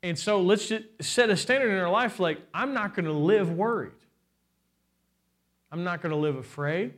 And 0.03 0.19
so 0.19 0.41
let's 0.41 0.69
just 0.69 0.85
set 1.01 1.31
a 1.31 1.37
standard 1.37 1.71
in 1.71 1.79
our 1.79 1.91
life 1.91 2.21
like, 2.21 2.41
I'm 2.55 2.73
not 2.73 2.95
going 2.95 3.07
to 3.07 3.13
live 3.13 3.51
worried. 3.51 3.93
I'm 5.71 5.85
not 5.85 6.03
going 6.03 6.11
to 6.11 6.19
live 6.19 6.37
afraid. 6.37 6.95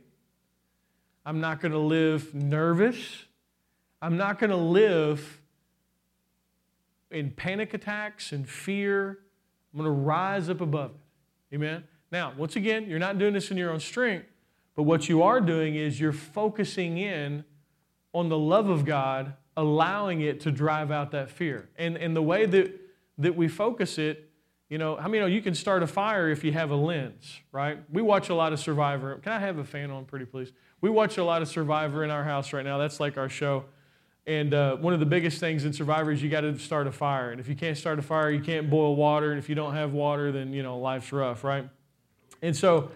I'm 1.25 1.39
not 1.39 1.61
going 1.61 1.71
to 1.71 1.79
live 1.79 2.33
nervous. 2.33 3.25
I'm 4.01 4.17
not 4.17 4.39
going 4.39 4.49
to 4.49 4.55
live 4.55 5.41
in 7.11 7.31
panic 7.31 7.73
attacks 7.73 8.31
and 8.31 8.47
fear. 8.47 9.19
I'm 9.73 9.79
going 9.79 9.85
to 9.85 10.01
rise 10.01 10.49
up 10.49 10.61
above 10.61 10.91
it. 10.91 11.55
Amen? 11.55 11.83
Now, 12.11 12.33
once 12.37 12.55
again, 12.55 12.89
you're 12.89 12.99
not 12.99 13.17
doing 13.17 13.33
this 13.33 13.51
in 13.51 13.57
your 13.57 13.71
own 13.71 13.79
strength, 13.79 14.27
but 14.75 14.83
what 14.83 15.09
you 15.09 15.21
are 15.21 15.41
doing 15.41 15.75
is 15.75 15.99
you're 15.99 16.11
focusing 16.11 16.97
in 16.97 17.43
on 18.13 18.29
the 18.29 18.37
love 18.37 18.69
of 18.69 18.85
God, 18.85 19.33
allowing 19.55 20.21
it 20.21 20.41
to 20.41 20.51
drive 20.51 20.91
out 20.91 21.11
that 21.11 21.29
fear. 21.29 21.69
And, 21.77 21.97
and 21.97 22.15
the 22.15 22.21
way 22.21 22.45
that, 22.45 22.79
that 23.17 23.35
we 23.35 23.47
focus 23.47 23.97
it, 23.97 24.29
you 24.69 24.77
know, 24.77 24.95
how 24.95 25.03
I 25.03 25.07
many 25.07 25.19
know 25.19 25.25
you 25.25 25.41
can 25.41 25.53
start 25.53 25.83
a 25.83 25.87
fire 25.87 26.29
if 26.29 26.43
you 26.43 26.53
have 26.53 26.71
a 26.71 26.75
lens, 26.75 27.41
right? 27.51 27.79
We 27.91 28.01
watch 28.01 28.29
a 28.29 28.35
lot 28.35 28.53
of 28.53 28.59
Survivor. 28.59 29.15
Can 29.15 29.33
I 29.33 29.39
have 29.39 29.57
a 29.57 29.65
fan 29.65 29.91
on, 29.91 30.05
pretty 30.05 30.25
please? 30.25 30.53
We 30.79 30.89
watch 30.89 31.17
a 31.17 31.23
lot 31.23 31.41
of 31.41 31.49
Survivor 31.49 32.03
in 32.05 32.09
our 32.09 32.23
house 32.23 32.53
right 32.53 32.63
now. 32.63 32.77
That's 32.77 32.99
like 32.99 33.17
our 33.17 33.27
show. 33.27 33.65
And 34.25 34.53
uh, 34.53 34.77
one 34.77 34.93
of 34.93 34.99
the 34.99 35.05
biggest 35.05 35.39
things 35.39 35.65
in 35.65 35.73
Survivor 35.73 36.11
is 36.11 36.23
you 36.23 36.29
got 36.29 36.41
to 36.41 36.57
start 36.57 36.87
a 36.87 36.91
fire. 36.91 37.31
And 37.31 37.41
if 37.41 37.49
you 37.49 37.55
can't 37.55 37.77
start 37.77 37.99
a 37.99 38.01
fire, 38.01 38.29
you 38.29 38.39
can't 38.39 38.69
boil 38.69 38.95
water. 38.95 39.31
And 39.31 39.39
if 39.39 39.49
you 39.49 39.55
don't 39.55 39.73
have 39.73 39.91
water, 39.93 40.31
then, 40.31 40.53
you 40.53 40.63
know, 40.63 40.79
life's 40.79 41.11
rough, 41.11 41.43
right? 41.43 41.67
And 42.41 42.55
so 42.55 42.91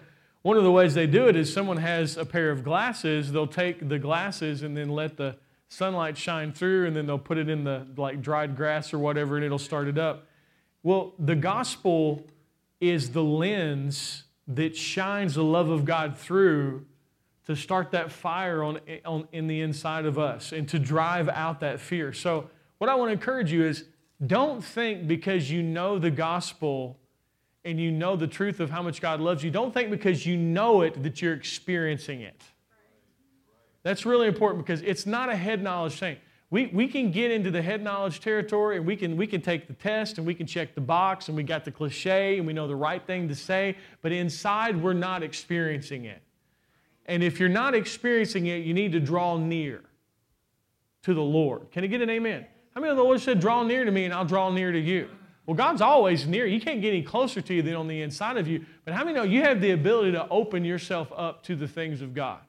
one 0.46 0.56
of 0.56 0.62
the 0.62 0.70
ways 0.70 0.94
they 0.94 1.08
do 1.08 1.26
it 1.26 1.34
is 1.34 1.52
someone 1.52 1.78
has 1.78 2.16
a 2.16 2.24
pair 2.24 2.52
of 2.52 2.62
glasses. 2.62 3.32
They'll 3.32 3.48
take 3.48 3.88
the 3.88 3.98
glasses 3.98 4.62
and 4.62 4.76
then 4.76 4.90
let 4.90 5.16
the 5.16 5.34
sunlight 5.68 6.16
shine 6.16 6.52
through, 6.52 6.86
and 6.86 6.94
then 6.94 7.04
they'll 7.04 7.18
put 7.18 7.36
it 7.36 7.48
in 7.48 7.64
the 7.64 7.84
like 7.96 8.22
dried 8.22 8.54
grass 8.54 8.94
or 8.94 9.00
whatever, 9.00 9.34
and 9.34 9.44
it'll 9.44 9.58
start 9.58 9.88
it 9.88 9.98
up. 9.98 10.28
Well, 10.84 11.14
the 11.18 11.34
gospel 11.34 12.28
is 12.80 13.10
the 13.10 13.24
lens 13.24 14.22
that 14.46 14.76
shines 14.76 15.34
the 15.34 15.42
love 15.42 15.68
of 15.68 15.84
God 15.84 16.16
through 16.16 16.86
to 17.46 17.56
start 17.56 17.90
that 17.90 18.12
fire 18.12 18.62
on, 18.62 18.78
on, 19.04 19.26
in 19.32 19.48
the 19.48 19.60
inside 19.62 20.04
of 20.04 20.16
us 20.16 20.52
and 20.52 20.68
to 20.68 20.78
drive 20.78 21.28
out 21.28 21.58
that 21.58 21.80
fear. 21.80 22.12
So, 22.12 22.48
what 22.78 22.88
I 22.88 22.94
want 22.94 23.08
to 23.08 23.14
encourage 23.14 23.50
you 23.50 23.64
is 23.64 23.86
don't 24.24 24.62
think 24.62 25.08
because 25.08 25.50
you 25.50 25.64
know 25.64 25.98
the 25.98 26.12
gospel 26.12 27.00
and 27.66 27.80
you 27.80 27.90
know 27.90 28.16
the 28.16 28.28
truth 28.28 28.60
of 28.60 28.70
how 28.70 28.80
much 28.80 29.00
God 29.00 29.20
loves 29.20 29.42
you, 29.42 29.50
don't 29.50 29.74
think 29.74 29.90
because 29.90 30.24
you 30.24 30.36
know 30.36 30.82
it 30.82 31.02
that 31.02 31.20
you're 31.20 31.34
experiencing 31.34 32.22
it. 32.22 32.40
That's 33.82 34.06
really 34.06 34.28
important 34.28 34.64
because 34.64 34.80
it's 34.82 35.04
not 35.04 35.28
a 35.28 35.36
head 35.36 35.62
knowledge 35.62 35.98
thing. 35.98 36.16
we, 36.50 36.66
we 36.66 36.88
can 36.88 37.10
get 37.10 37.30
into 37.30 37.50
the 37.50 37.60
head 37.60 37.82
knowledge 37.82 38.20
territory 38.20 38.76
and 38.76 38.86
we 38.86 38.96
can, 38.96 39.16
we 39.16 39.26
can 39.26 39.40
take 39.40 39.66
the 39.66 39.74
test 39.74 40.18
and 40.18 40.26
we 40.26 40.34
can 40.34 40.46
check 40.46 40.74
the 40.74 40.80
box 40.80 41.28
and 41.28 41.36
we 41.36 41.42
got 41.42 41.64
the 41.64 41.70
cliche 41.70 42.38
and 42.38 42.46
we 42.46 42.52
know 42.52 42.68
the 42.68 42.76
right 42.76 43.04
thing 43.04 43.28
to 43.28 43.34
say, 43.34 43.76
but 44.00 44.12
inside 44.12 44.80
we're 44.80 44.92
not 44.92 45.22
experiencing 45.22 46.04
it. 46.04 46.22
And 47.06 47.22
if 47.22 47.38
you're 47.38 47.48
not 47.48 47.74
experiencing 47.74 48.46
it, 48.46 48.64
you 48.64 48.74
need 48.74 48.92
to 48.92 49.00
draw 49.00 49.36
near 49.36 49.82
to 51.02 51.14
the 51.14 51.22
Lord. 51.22 51.70
Can 51.70 51.84
I 51.84 51.88
get 51.88 52.00
an 52.00 52.10
amen? 52.10 52.46
How 52.74 52.80
many 52.80 52.90
of 52.90 52.96
the 52.96 53.02
Lord 53.04 53.20
said, 53.20 53.40
Draw 53.40 53.62
near 53.64 53.84
to 53.84 53.90
me 53.90 54.04
and 54.04 54.12
I'll 54.12 54.24
draw 54.24 54.50
near 54.50 54.70
to 54.72 54.78
you? 54.78 55.08
Well, 55.46 55.56
God's 55.56 55.80
always 55.80 56.26
near. 56.26 56.44
You 56.44 56.60
can't 56.60 56.80
get 56.80 56.88
any 56.88 57.02
closer 57.02 57.40
to 57.40 57.54
you 57.54 57.62
than 57.62 57.76
on 57.76 57.86
the 57.86 58.02
inside 58.02 58.36
of 58.36 58.48
you. 58.48 58.66
But 58.84 58.94
how 58.94 59.04
many 59.04 59.16
know 59.16 59.22
you 59.22 59.42
have 59.42 59.60
the 59.60 59.70
ability 59.70 60.12
to 60.12 60.28
open 60.28 60.64
yourself 60.64 61.12
up 61.16 61.44
to 61.44 61.54
the 61.54 61.68
things 61.68 62.02
of 62.02 62.14
God? 62.14 62.40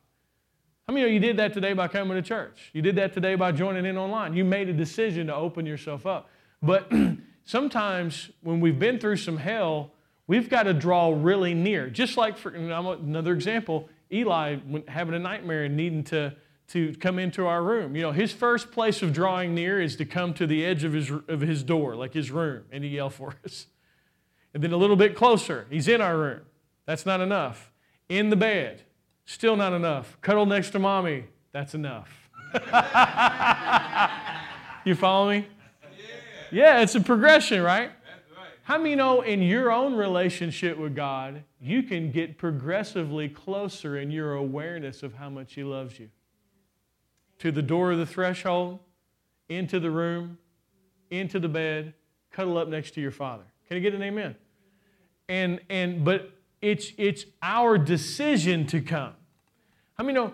How 0.88 0.94
many 0.94 1.06
of 1.06 1.12
you 1.12 1.20
did 1.20 1.38
that 1.38 1.54
today 1.54 1.74
by 1.74 1.90
coming 1.90 2.16
to 2.16 2.22
church? 2.22 2.72
You 2.74 2.82
did 2.82 2.96
that 2.96 3.14
today 3.14 3.36
by 3.36 3.52
joining 3.52 3.86
in 3.86 3.98
online. 3.98 4.34
You 4.34 4.46
made 4.46 4.70
a 4.70 4.74
decision 4.74 5.28
to 5.28 5.36
open 5.36 5.66
yourself 5.66 6.06
up. 6.08 6.30
But 6.64 6.92
sometimes 7.44 8.32
when 8.42 8.62
we've 8.62 8.80
been 8.80 8.98
through 8.98 9.18
some 9.18 9.38
hell, 9.38 9.92
we've 10.26 10.50
got 10.50 10.64
to 10.64 10.74
draw 10.74 11.14
really 11.16 11.54
near. 11.54 11.90
Just 11.90 12.18
like 12.18 12.38
for 12.38 12.50
another 12.50 13.34
example, 13.34 13.90
Eli 14.12 14.58
having 14.88 15.14
a 15.14 15.20
nightmare 15.20 15.66
and 15.66 15.76
needing 15.76 16.04
to, 16.06 16.34
to 16.70 16.94
come 16.96 17.18
into 17.18 17.48
our 17.48 17.64
room. 17.64 17.96
You 17.96 18.02
know, 18.02 18.12
his 18.12 18.34
first 18.34 18.72
place 18.72 19.02
of 19.02 19.14
drawing 19.14 19.56
near 19.56 19.82
is 19.82 19.96
to 19.98 20.06
come 20.06 20.34
to 20.36 20.46
the 20.46 20.66
edge 20.66 20.84
of 20.84 20.94
his, 20.94 21.10
of 21.10 21.42
his 21.42 21.64
door, 21.64 21.96
like 21.96 22.14
his 22.14 22.30
room, 22.30 22.64
and 22.72 22.84
he 22.84 22.92
yell 22.92 23.10
for 23.10 23.36
us. 23.46 23.68
And 24.54 24.64
then 24.64 24.74
a 24.74 24.78
little 24.78 24.96
bit 24.96 25.16
closer, 25.16 25.68
he's 25.70 25.88
in 25.88 26.02
our 26.02 26.18
room. 26.18 26.42
That's 26.86 27.06
not 27.06 27.22
enough. 27.22 27.72
In 28.10 28.30
the 28.30 28.36
bed. 28.36 28.84
Still 29.26 29.58
not 29.58 29.74
enough. 29.74 30.18
Cuddle 30.22 30.46
next 30.46 30.72
to 30.72 30.80
mommy. 30.80 31.26
That's 31.52 31.76
enough. 31.76 32.30
you 34.86 34.96
follow 34.96 35.30
me? 35.30 35.48
Yeah, 36.50 36.82
it's 36.82 36.96
a 36.96 37.02
progression, 37.02 37.62
right? 37.62 37.92
How 38.64 38.78
many 38.78 38.96
know 38.96 39.22
in 39.22 39.42
your 39.42 39.72
own 39.72 39.96
relationship 39.96 40.78
with 40.78 40.96
God, 40.96 41.44
you 41.62 41.84
can 41.84 42.12
get 42.12 42.38
progressively 42.38 43.30
closer 43.30 43.98
in 43.98 44.12
your 44.12 44.34
awareness 44.34 45.04
of 45.04 45.14
how 45.14 45.30
much 45.30 45.54
He 45.54 45.64
loves 45.64 46.00
you? 46.00 46.10
To 47.40 47.52
the 47.52 47.62
door 47.62 47.92
of 47.92 47.98
the 47.98 48.06
threshold, 48.06 48.80
into 49.50 49.80
the 49.80 49.92
room, 49.92 50.38
into 51.10 51.40
the 51.40 51.48
bed, 51.48 51.94
cuddle 52.32 52.58
up 52.58 52.68
next 52.68 52.92
to 52.96 53.02
your 53.02 53.12
Father. 53.12 53.44
Can 53.68 53.78
you 53.78 53.82
get 53.82 53.94
an 53.94 54.02
amen? 54.02 54.36
And, 55.30 55.60
and, 55.70 56.04
but 56.04 56.32
it's, 56.62 56.92
it's 56.98 57.26
our 57.42 57.78
decision 57.78 58.66
to 58.68 58.82
come. 58.82 59.14
I 59.98 60.04
mean, 60.04 60.16
you 60.16 60.22
know 60.22 60.34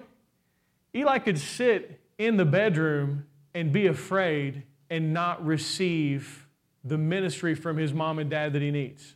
Eli 0.95 1.19
could 1.19 1.39
sit 1.39 1.99
in 2.17 2.37
the 2.37 2.45
bedroom 2.45 3.25
and 3.53 3.71
be 3.71 3.87
afraid 3.87 4.63
and 4.89 5.13
not 5.13 5.43
receive 5.43 6.47
the 6.83 6.97
ministry 6.97 7.55
from 7.55 7.77
his 7.77 7.93
mom 7.93 8.19
and 8.19 8.29
dad 8.29 8.53
that 8.53 8.61
he 8.61 8.69
needs. 8.69 9.15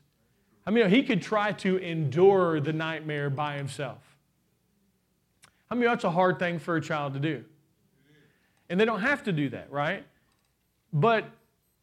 I 0.66 0.72
mean, 0.72 0.90
he 0.90 1.04
could 1.04 1.22
try 1.22 1.52
to 1.54 1.78
endure 1.78 2.60
the 2.60 2.74
nightmare 2.74 3.30
by 3.30 3.58
himself. 3.58 4.00
I 5.70 5.76
mean, 5.76 5.86
that's 5.86 6.04
a 6.04 6.12
hard 6.12 6.40
thing 6.40 6.60
for 6.60 6.78
a 6.78 6.82
child 6.82 7.14
to 7.14 7.20
do. 7.20 7.46
And 8.70 8.80
they 8.80 8.86
don't 8.86 9.02
have 9.02 9.24
to 9.24 9.32
do 9.32 9.50
that, 9.50 9.72
right? 9.72 10.06
But 10.92 11.26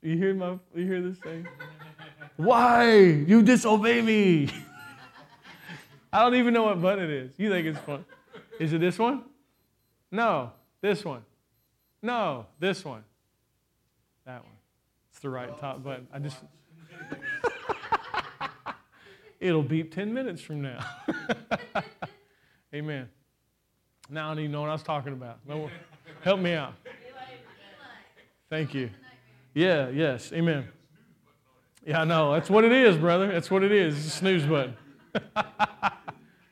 you 0.03 0.17
hear 0.17 0.35
my 0.35 0.59
you 0.75 0.87
hear 0.87 1.03
this 1.03 1.19
thing? 1.19 1.47
Why? 2.37 2.95
You 2.95 3.43
disobey 3.43 4.03
me. 4.03 4.51
I 6.13 6.23
don't 6.23 6.35
even 6.35 6.55
know 6.55 6.65
what 6.65 6.81
button 6.81 7.05
it 7.05 7.11
is. 7.11 7.33
You 7.39 7.51
think 7.51 7.67
it's 7.67 7.79
fun. 7.81 8.05
Is 8.61 8.73
it 8.73 8.81
this 8.81 8.99
one? 8.99 9.25
No, 10.11 10.53
this 10.81 11.05
one. 11.05 11.23
No, 12.03 12.47
this 12.61 12.85
one. 12.85 13.03
That 14.27 14.43
one. 14.43 14.53
It's 15.11 15.21
the 15.21 15.31
right 15.31 15.57
top 15.59 15.83
button. 15.83 16.07
I 16.13 16.19
just. 16.19 16.37
It'll 19.41 19.63
beep 19.63 19.95
10 19.95 20.15
minutes 20.15 20.41
from 20.41 20.63
now. 20.63 20.79
Amen. 22.75 23.09
Now 24.11 24.27
I 24.27 24.31
don't 24.31 24.41
even 24.41 24.53
know 24.53 24.61
what 24.61 24.71
I 24.71 24.75
was 24.75 24.83
talking 24.83 25.13
about. 25.13 25.39
No, 25.47 25.71
help 26.23 26.41
me 26.41 26.53
out. 26.53 26.75
Thank 28.51 28.75
you. 28.75 28.91
Yeah, 29.55 29.89
yes. 29.89 30.33
Amen. 30.33 30.69
Yeah, 31.87 32.03
I 32.03 32.05
know. 32.05 32.33
That's 32.33 32.51
what 32.51 32.65
it 32.65 32.73
is, 32.73 32.97
brother. 32.97 33.33
That's 33.33 33.51
what 33.51 33.63
it 33.63 33.73
is. 33.73 33.97
It's 33.97 34.07
a 34.07 34.11
snooze 34.11 34.45
button. 34.45 34.77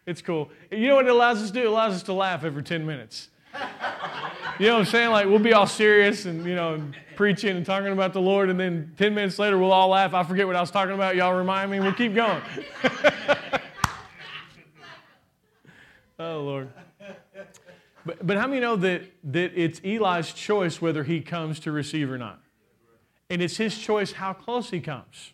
It's 0.05 0.21
cool. 0.21 0.51
You 0.71 0.89
know 0.89 0.97
what 0.97 1.07
it 1.07 1.13
allows 1.13 1.41
us 1.41 1.49
to 1.49 1.55
do? 1.55 1.61
It 1.61 1.67
allows 1.67 1.95
us 1.95 2.03
to 2.05 2.13
laugh 2.13 2.43
every 2.45 2.63
10 2.63 2.85
minutes. 2.85 3.29
You 4.59 4.67
know 4.67 4.75
what 4.75 4.81
I'm 4.81 4.87
saying? 4.87 5.11
Like 5.11 5.27
we'll 5.27 5.39
be 5.39 5.53
all 5.53 5.67
serious 5.67 6.27
and 6.27 6.45
you 6.45 6.55
know 6.55 6.83
preaching 7.17 7.57
and 7.57 7.65
talking 7.65 7.93
about 7.93 8.13
the 8.13 8.21
Lord, 8.21 8.51
and 8.51 8.59
then 8.59 8.93
10 8.99 9.15
minutes 9.15 9.39
later 9.39 9.59
we'll 9.59 9.73
all 9.73 9.89
laugh. 9.89 10.13
I 10.15 10.25
forget 10.25 10.47
what 10.47 10.57
I 10.57 10.61
was 10.61 10.71
talking 10.71 10.95
about. 10.95 11.17
Y'all 11.17 11.35
remind 11.35 11.71
me. 11.71 11.81
We'll 11.81 11.93
keep 11.93 12.15
going. 12.15 12.43
oh 16.19 16.41
Lord. 16.41 16.69
But, 18.05 18.27
but 18.27 18.37
how 18.37 18.47
many 18.47 18.61
know 18.61 18.77
that, 18.77 19.03
that 19.25 19.53
it's 19.55 19.81
Eli's 19.85 20.33
choice 20.33 20.81
whether 20.81 21.05
he 21.05 21.21
comes 21.21 21.61
to 21.61 21.73
receive 21.73 22.11
or 22.11 22.19
not? 22.19 22.41
And 23.31 23.41
it's 23.41 23.57
his 23.57 23.79
choice 23.79 24.13
how 24.13 24.33
close 24.33 24.71
he 24.71 24.81
comes. 24.81 25.33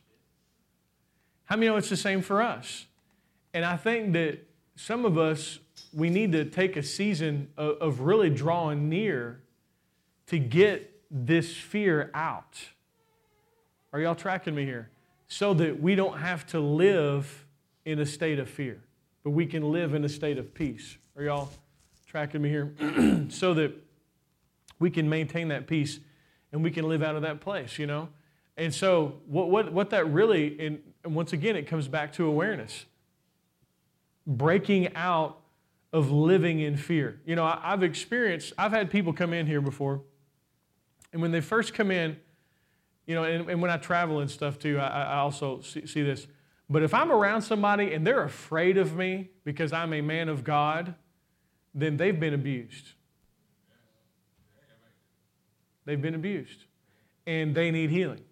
How 1.45 1.57
many 1.57 1.67
know 1.69 1.77
it's 1.77 1.89
the 1.89 1.97
same 1.97 2.23
for 2.23 2.43
us? 2.43 2.87
And 3.55 3.65
I 3.65 3.77
think 3.77 4.13
that 4.13 4.47
some 4.77 5.05
of 5.05 5.19
us, 5.19 5.59
we 5.93 6.11
need 6.11 6.33
to 6.33 6.45
take 6.45 6.77
a 6.77 6.83
season 6.83 7.49
of, 7.57 7.77
of 7.79 8.01
really 8.01 8.31
drawing 8.31 8.89
near 8.89 9.41
to 10.27 10.39
get 10.39 11.03
this 11.11 11.57
fear 11.57 12.11
out. 12.15 12.59
Are 13.93 14.01
y'all 14.01 14.15
tracking 14.15 14.55
me 14.55 14.65
here? 14.65 14.91
So 15.27 15.55
that 15.55 15.81
we 15.81 15.95
don't 15.95 16.19
have 16.19 16.47
to 16.49 16.61
live 16.61 17.47
in 17.85 17.99
a 17.99 18.07
state 18.07 18.39
of 18.39 18.49
fear, 18.49 18.83
but 19.25 19.31
we 19.31 19.47
can 19.47 19.73
live 19.73 19.95
in 19.95 20.05
a 20.05 20.09
state 20.09 20.39
of 20.39 20.55
peace. 20.55 20.99
Are 21.17 21.23
y'all 21.23 21.51
tracking 22.09 22.43
me 22.43 22.49
here? 22.49 22.73
so 23.29 23.55
that 23.55 23.73
we 24.79 24.91
can 24.91 25.09
maintain 25.09 25.49
that 25.49 25.67
peace 25.67 26.01
and 26.53 26.65
we 26.65 26.71
can 26.71 26.89
live 26.89 27.03
out 27.03 27.15
of 27.15 27.23
that 27.23 27.41
place, 27.41 27.79
you 27.79 27.87
know? 27.87 28.09
And 28.57 28.75
so, 28.75 29.21
what, 29.27 29.51
what, 29.51 29.73
what 29.73 29.91
that 29.91 30.11
really, 30.11 30.59
and 30.59 31.15
once 31.15 31.33
again, 31.33 31.55
it 31.55 31.67
comes 31.67 31.87
back 31.87 32.13
to 32.15 32.27
awareness 32.27 32.87
breaking 34.27 34.95
out 34.95 35.41
of 35.93 36.11
living 36.11 36.61
in 36.61 36.77
fear. 36.77 37.19
You 37.25 37.35
know, 37.35 37.45
I, 37.45 37.71
have 37.71 37.83
experienced, 37.83 38.53
I've 38.59 38.73
had 38.73 38.91
people 38.91 39.13
come 39.15 39.33
in 39.33 39.47
here 39.47 39.63
before, 39.63 40.03
and 41.13 41.23
when 41.23 41.31
they 41.31 41.41
first 41.41 41.73
come 41.73 41.91
in, 41.91 42.19
you 43.07 43.15
know, 43.15 43.25
and, 43.25 43.49
and 43.49 43.63
when 43.63 43.71
I 43.71 43.79
travel 43.79 44.21
and 44.21 44.31
stuff 44.31 44.59
too, 44.59 44.79
I, 44.79 45.05
I 45.05 45.17
also 45.17 45.63
see, 45.63 45.87
see 45.87 46.03
this. 46.03 46.27
But 46.69 46.83
if 46.83 46.93
I'm 46.93 47.11
around 47.11 47.41
somebody 47.41 47.95
and 47.95 48.07
they're 48.07 48.23
afraid 48.23 48.77
of 48.77 48.95
me 48.95 49.31
because 49.45 49.73
I'm 49.73 49.95
a 49.95 50.03
man 50.03 50.29
of 50.29 50.45
God, 50.45 50.95
then 51.81 51.97
they've 51.97 52.19
been 52.19 52.35
abused. 52.35 52.93
They've 55.85 56.01
been 56.01 56.15
abused. 56.15 56.65
And 57.27 57.55
they 57.55 57.71
need 57.71 57.91
healing. 57.91 58.23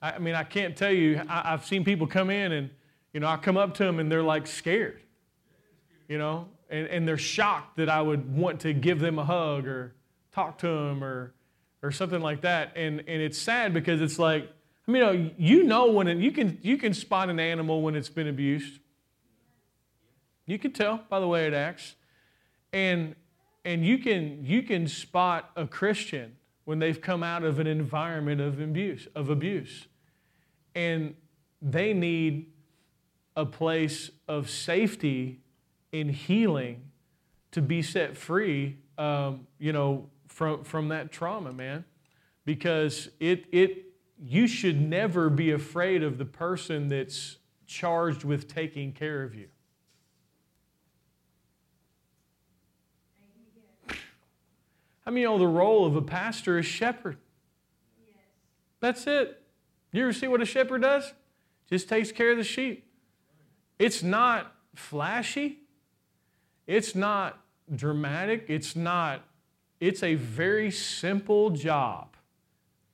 I, 0.00 0.18
mean, 0.18 0.34
I 0.34 0.44
can't 0.44 0.76
tell 0.76 0.92
you, 0.92 1.22
I, 1.28 1.52
I've 1.52 1.64
seen 1.64 1.84
people 1.84 2.06
come 2.06 2.30
in 2.30 2.52
and 2.52 2.70
you 3.12 3.20
know, 3.20 3.26
I 3.26 3.36
come 3.36 3.56
up 3.56 3.74
to 3.74 3.84
them 3.84 3.98
and 3.98 4.10
they're 4.10 4.22
like 4.22 4.46
scared, 4.46 5.00
you 6.08 6.18
know, 6.18 6.48
and, 6.70 6.86
and 6.86 7.08
they're 7.08 7.18
shocked 7.18 7.78
that 7.78 7.88
I 7.88 8.02
would 8.02 8.34
want 8.34 8.60
to 8.60 8.72
give 8.72 9.00
them 9.00 9.18
a 9.18 9.24
hug 9.24 9.66
or 9.66 9.94
talk 10.32 10.58
to 10.58 10.66
them 10.66 11.02
or, 11.02 11.34
or 11.82 11.90
something 11.90 12.20
like 12.20 12.42
that. 12.42 12.72
And, 12.76 13.00
and 13.00 13.22
it's 13.22 13.38
sad 13.38 13.72
because 13.72 14.00
it's 14.00 14.18
like, 14.18 14.48
I 14.86 14.90
mean, 14.90 15.02
you 15.02 15.06
know, 15.06 15.30
you 15.36 15.62
know 15.64 15.90
when 15.90 16.08
it, 16.08 16.18
you 16.18 16.32
can 16.32 16.58
you 16.62 16.78
can 16.78 16.94
spot 16.94 17.28
an 17.28 17.38
animal 17.38 17.82
when 17.82 17.94
it's 17.94 18.08
been 18.08 18.28
abused. 18.28 18.78
You 20.46 20.58
can 20.58 20.72
tell 20.72 21.02
by 21.10 21.20
the 21.20 21.28
way 21.28 21.46
it 21.46 21.52
acts, 21.52 21.94
and 22.72 23.14
and 23.64 23.84
you 23.84 23.98
can 23.98 24.44
you 24.44 24.62
can 24.62 24.86
spot 24.88 25.50
a 25.56 25.66
Christian 25.66 26.36
when 26.64 26.78
they've 26.78 27.00
come 27.00 27.22
out 27.22 27.44
of 27.44 27.58
an 27.58 27.66
environment 27.66 28.40
of 28.40 28.60
abuse 28.60 29.08
of 29.14 29.30
abuse, 29.30 29.86
and 30.74 31.14
they 31.60 31.92
need 31.92 32.46
a 33.36 33.46
place 33.46 34.10
of 34.26 34.50
safety 34.50 35.40
and 35.92 36.10
healing 36.10 36.82
to 37.52 37.62
be 37.62 37.82
set 37.82 38.16
free, 38.16 38.76
um, 38.98 39.46
you 39.58 39.72
know, 39.72 40.08
from, 40.26 40.64
from 40.64 40.88
that 40.88 41.10
trauma, 41.10 41.52
man. 41.52 41.84
Because 42.44 43.08
it, 43.20 43.44
it, 43.52 43.86
you 44.20 44.46
should 44.46 44.80
never 44.80 45.30
be 45.30 45.52
afraid 45.52 46.02
of 46.02 46.18
the 46.18 46.24
person 46.24 46.88
that's 46.88 47.36
charged 47.66 48.24
with 48.24 48.52
taking 48.52 48.92
care 48.92 49.22
of 49.22 49.34
you. 49.34 49.48
I 55.08 55.10
mean, 55.10 55.22
you 55.22 55.28
know, 55.28 55.38
the 55.38 55.46
role 55.46 55.86
of 55.86 55.96
a 55.96 56.02
pastor 56.02 56.58
is 56.58 56.66
shepherd. 56.66 57.16
That's 58.80 59.06
it. 59.06 59.42
You 59.90 60.02
ever 60.02 60.12
see 60.12 60.28
what 60.28 60.42
a 60.42 60.44
shepherd 60.44 60.82
does? 60.82 61.14
Just 61.70 61.88
takes 61.88 62.12
care 62.12 62.32
of 62.32 62.36
the 62.36 62.44
sheep. 62.44 62.86
It's 63.78 64.02
not 64.02 64.54
flashy. 64.74 65.60
It's 66.66 66.94
not 66.94 67.40
dramatic. 67.74 68.44
It's 68.48 68.76
not 68.76 69.22
it's 69.80 70.02
a 70.02 70.14
very 70.14 70.70
simple 70.70 71.48
job 71.50 72.14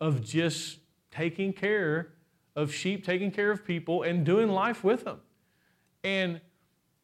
of 0.00 0.22
just 0.22 0.78
taking 1.10 1.52
care 1.52 2.12
of 2.54 2.72
sheep, 2.72 3.04
taking 3.04 3.32
care 3.32 3.50
of 3.50 3.64
people, 3.64 4.04
and 4.04 4.24
doing 4.24 4.50
life 4.50 4.84
with 4.84 5.04
them. 5.04 5.20
And 6.04 6.40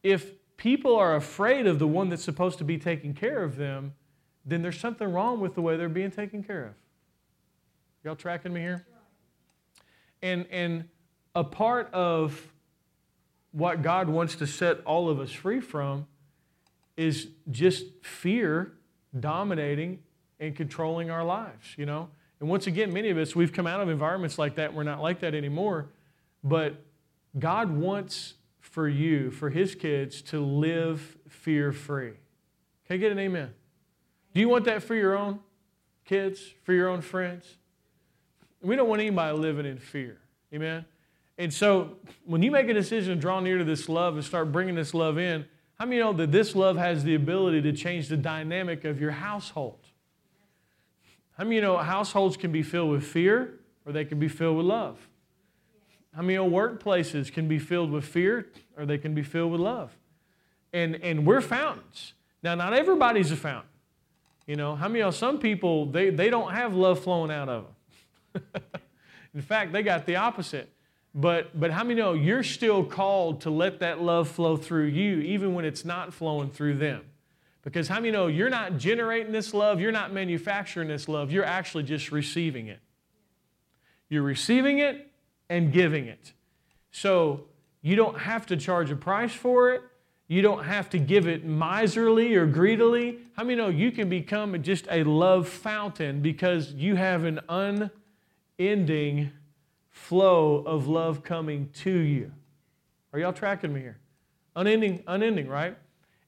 if 0.05 0.35
people 0.57 0.95
are 0.95 1.17
afraid 1.17 1.67
of 1.67 1.81
the 1.81 1.89
one 1.89 2.11
that's 2.11 2.23
supposed 2.23 2.59
to 2.59 2.65
be 2.65 2.79
taking 2.79 3.13
care 3.13 3.43
of 3.43 3.57
them, 3.57 3.95
then 4.51 4.63
there's 4.63 4.79
something 4.79 5.11
wrong 5.11 5.41
with 5.41 5.55
the 5.55 5.63
way 5.63 5.77
they're 5.77 5.89
being 5.89 6.11
taken 6.11 6.43
care 6.43 6.67
of. 6.67 6.73
Y'all 8.05 8.17
tracking 8.17 8.53
me 8.53 8.61
here? 8.61 8.87
And, 10.23 10.47
and 10.51 10.85
a 11.35 11.45
part 11.45 11.93
of 11.93 12.53
what 13.53 13.83
God 13.83 14.09
wants 14.09 14.37
to 14.37 14.47
set 14.47 14.81
all 14.85 15.09
of 15.09 15.21
us 15.21 15.31
free 15.31 15.61
from 15.61 16.07
is 16.97 17.29
just 17.51 17.85
fear 18.03 18.73
dominating 19.19 20.01
and 20.39 20.55
controlling 20.55 21.11
our 21.11 21.25
lives, 21.25 21.75
you 21.77 21.87
know? 21.87 22.09
And 22.41 22.49
once 22.49 22.67
again, 22.67 22.93
many 22.93 23.11
of 23.11 23.19
us, 23.19 23.37
we've 23.37 23.53
come 23.53 23.67
out 23.67 23.81
of 23.81 23.89
environments 23.89 24.39
like 24.39 24.55
that 24.55 24.73
we're 24.73 24.83
not 24.83 25.01
like 25.01 25.21
that 25.21 25.35
anymore. 25.35 25.89
But 26.43 26.83
God 27.39 27.71
wants 27.71 28.35
for 28.61 28.89
you, 28.89 29.31
for 29.31 29.51
His 29.51 29.75
kids, 29.75 30.23
to 30.23 30.41
live 30.41 31.19
fear 31.29 31.73
free. 31.73 32.13
Can 32.87 32.95
I 32.95 32.97
get 32.97 33.13
an 33.13 33.19
amen? 33.19 33.51
Do 34.33 34.41
you 34.41 34.49
want 34.49 34.65
that 34.67 34.83
for 34.83 34.95
your 34.95 35.17
own 35.17 35.41
kids, 36.05 36.41
for 36.63 36.73
your 36.73 36.89
own 36.89 37.01
friends? 37.01 37.57
We 38.63 38.77
don't 38.77 38.89
want 38.89 39.01
anybody 39.01 39.37
living 39.37 39.67
in 39.67 39.79
fear. 39.79 40.19
Amen? 40.55 40.85
And 41.39 41.53
so 41.53 41.97
when 42.27 42.43
you 42.43 42.51
make 42.51 42.69
a 42.69 42.75
decision 42.75 43.15
to 43.15 43.21
draw 43.21 43.41
near 43.41 43.59
to 43.59 43.65
this 43.65 43.89
love 43.89 44.15
and 44.15 44.25
start 44.25 44.53
bringing 44.53 44.75
this 44.75 44.93
love 44.93 45.19
in, 45.19 45.47
how 45.79 45.87
many 45.87 45.99
know 45.99 46.13
that 46.13 46.31
this 46.31 46.55
love 46.55 46.77
has 46.77 47.05
the 47.05 47.15
ability 47.15 47.63
to 47.63 47.73
change 47.73 48.09
the 48.09 48.17
dynamic 48.17 48.85
of 48.85 49.01
your 49.01 49.13
household? 49.13 49.79
How 51.39 51.45
many 51.45 51.61
know 51.63 51.79
households 51.79 52.37
can 52.37 52.53
be 52.53 52.63
filled 52.63 52.91
with 52.91 53.03
fear 53.03 53.61
or 53.87 53.93
they 53.93 54.05
can 54.05 54.19
be 54.19 54.29
filled 54.29 54.59
with 54.59 54.67
love? 54.67 55.09
How 56.15 56.21
many 56.21 56.35
know 56.35 56.49
workplaces 56.49 57.33
can 57.33 57.49
be 57.49 57.59
filled 57.59 57.91
with 57.91 58.05
fear 58.05 58.49
or 58.77 58.85
they 58.85 58.99
can 58.99 59.15
be 59.15 59.23
filled 59.23 59.53
with 59.53 59.61
love? 59.63 59.97
And, 60.75 60.97
and 60.97 61.27
we're 61.27 61.41
fountains. 61.41 62.13
Now, 62.43 62.55
not 62.55 62.75
everybody's 62.75 63.33
a 63.33 63.37
fountain. 63.37 63.71
You 64.51 64.57
know, 64.57 64.75
how 64.75 64.89
many 64.89 64.99
know 64.99 65.13
some 65.13 65.39
people, 65.39 65.87
they, 65.87 66.11
they 66.11 66.29
don't 66.29 66.51
have 66.51 66.75
love 66.75 66.99
flowing 67.05 67.31
out 67.31 67.49
of 67.49 67.67
them? 68.35 68.43
In 69.35 69.43
fact, 69.43 69.73
they 69.73 69.85
got 69.85 70.07
the 70.07 70.17
opposite. 70.17 70.73
But, 71.15 71.61
but 71.61 71.71
how 71.71 71.85
many 71.85 71.95
know 71.95 72.15
you're 72.15 72.43
still 72.43 72.83
called 72.83 73.43
to 73.43 73.51
let 73.51 73.79
that 73.79 74.03
love 74.03 74.29
flow 74.29 74.57
through 74.57 74.87
you, 74.87 75.21
even 75.21 75.55
when 75.55 75.65
it's 75.65 75.85
not 75.85 76.13
flowing 76.13 76.51
through 76.51 76.79
them? 76.79 77.03
Because 77.63 77.87
how 77.87 78.01
many 78.01 78.11
know 78.11 78.27
you're 78.27 78.51
not 78.51 78.77
generating 78.77 79.31
this 79.31 79.55
love, 79.55 79.81
you're 79.81 79.93
not 79.93 80.13
manufacturing 80.13 80.89
this 80.89 81.09
love, 81.09 81.31
you're 81.31 81.45
actually 81.45 81.85
just 81.85 82.11
receiving 82.11 82.67
it. 82.67 82.81
You're 84.09 84.25
receiving 84.25 84.81
it 84.81 85.13
and 85.49 85.73
giving 85.73 86.07
it. 86.07 86.33
So 86.91 87.45
you 87.83 87.95
don't 87.95 88.19
have 88.19 88.47
to 88.47 88.57
charge 88.57 88.91
a 88.91 88.97
price 88.97 89.33
for 89.33 89.71
it. 89.75 89.83
You 90.31 90.43
don't 90.43 90.63
have 90.63 90.89
to 90.91 90.99
give 91.01 91.27
it 91.27 91.45
miserly 91.45 92.37
or 92.37 92.47
greedily. 92.47 93.19
How 93.33 93.43
many 93.43 93.57
know 93.57 93.67
you 93.67 93.91
can 93.91 94.09
become 94.09 94.63
just 94.63 94.87
a 94.89 95.03
love 95.03 95.49
fountain 95.49 96.23
because 96.23 96.73
you 96.73 96.95
have 96.95 97.25
an 97.25 97.41
unending 98.57 99.33
flow 99.89 100.59
of 100.59 100.87
love 100.87 101.25
coming 101.25 101.69
to 101.83 101.91
you? 101.91 102.31
Are 103.13 103.19
y'all 103.19 103.33
tracking 103.33 103.73
me 103.73 103.81
here? 103.81 103.99
Unending, 104.55 105.03
unending, 105.09 105.49
right? 105.49 105.77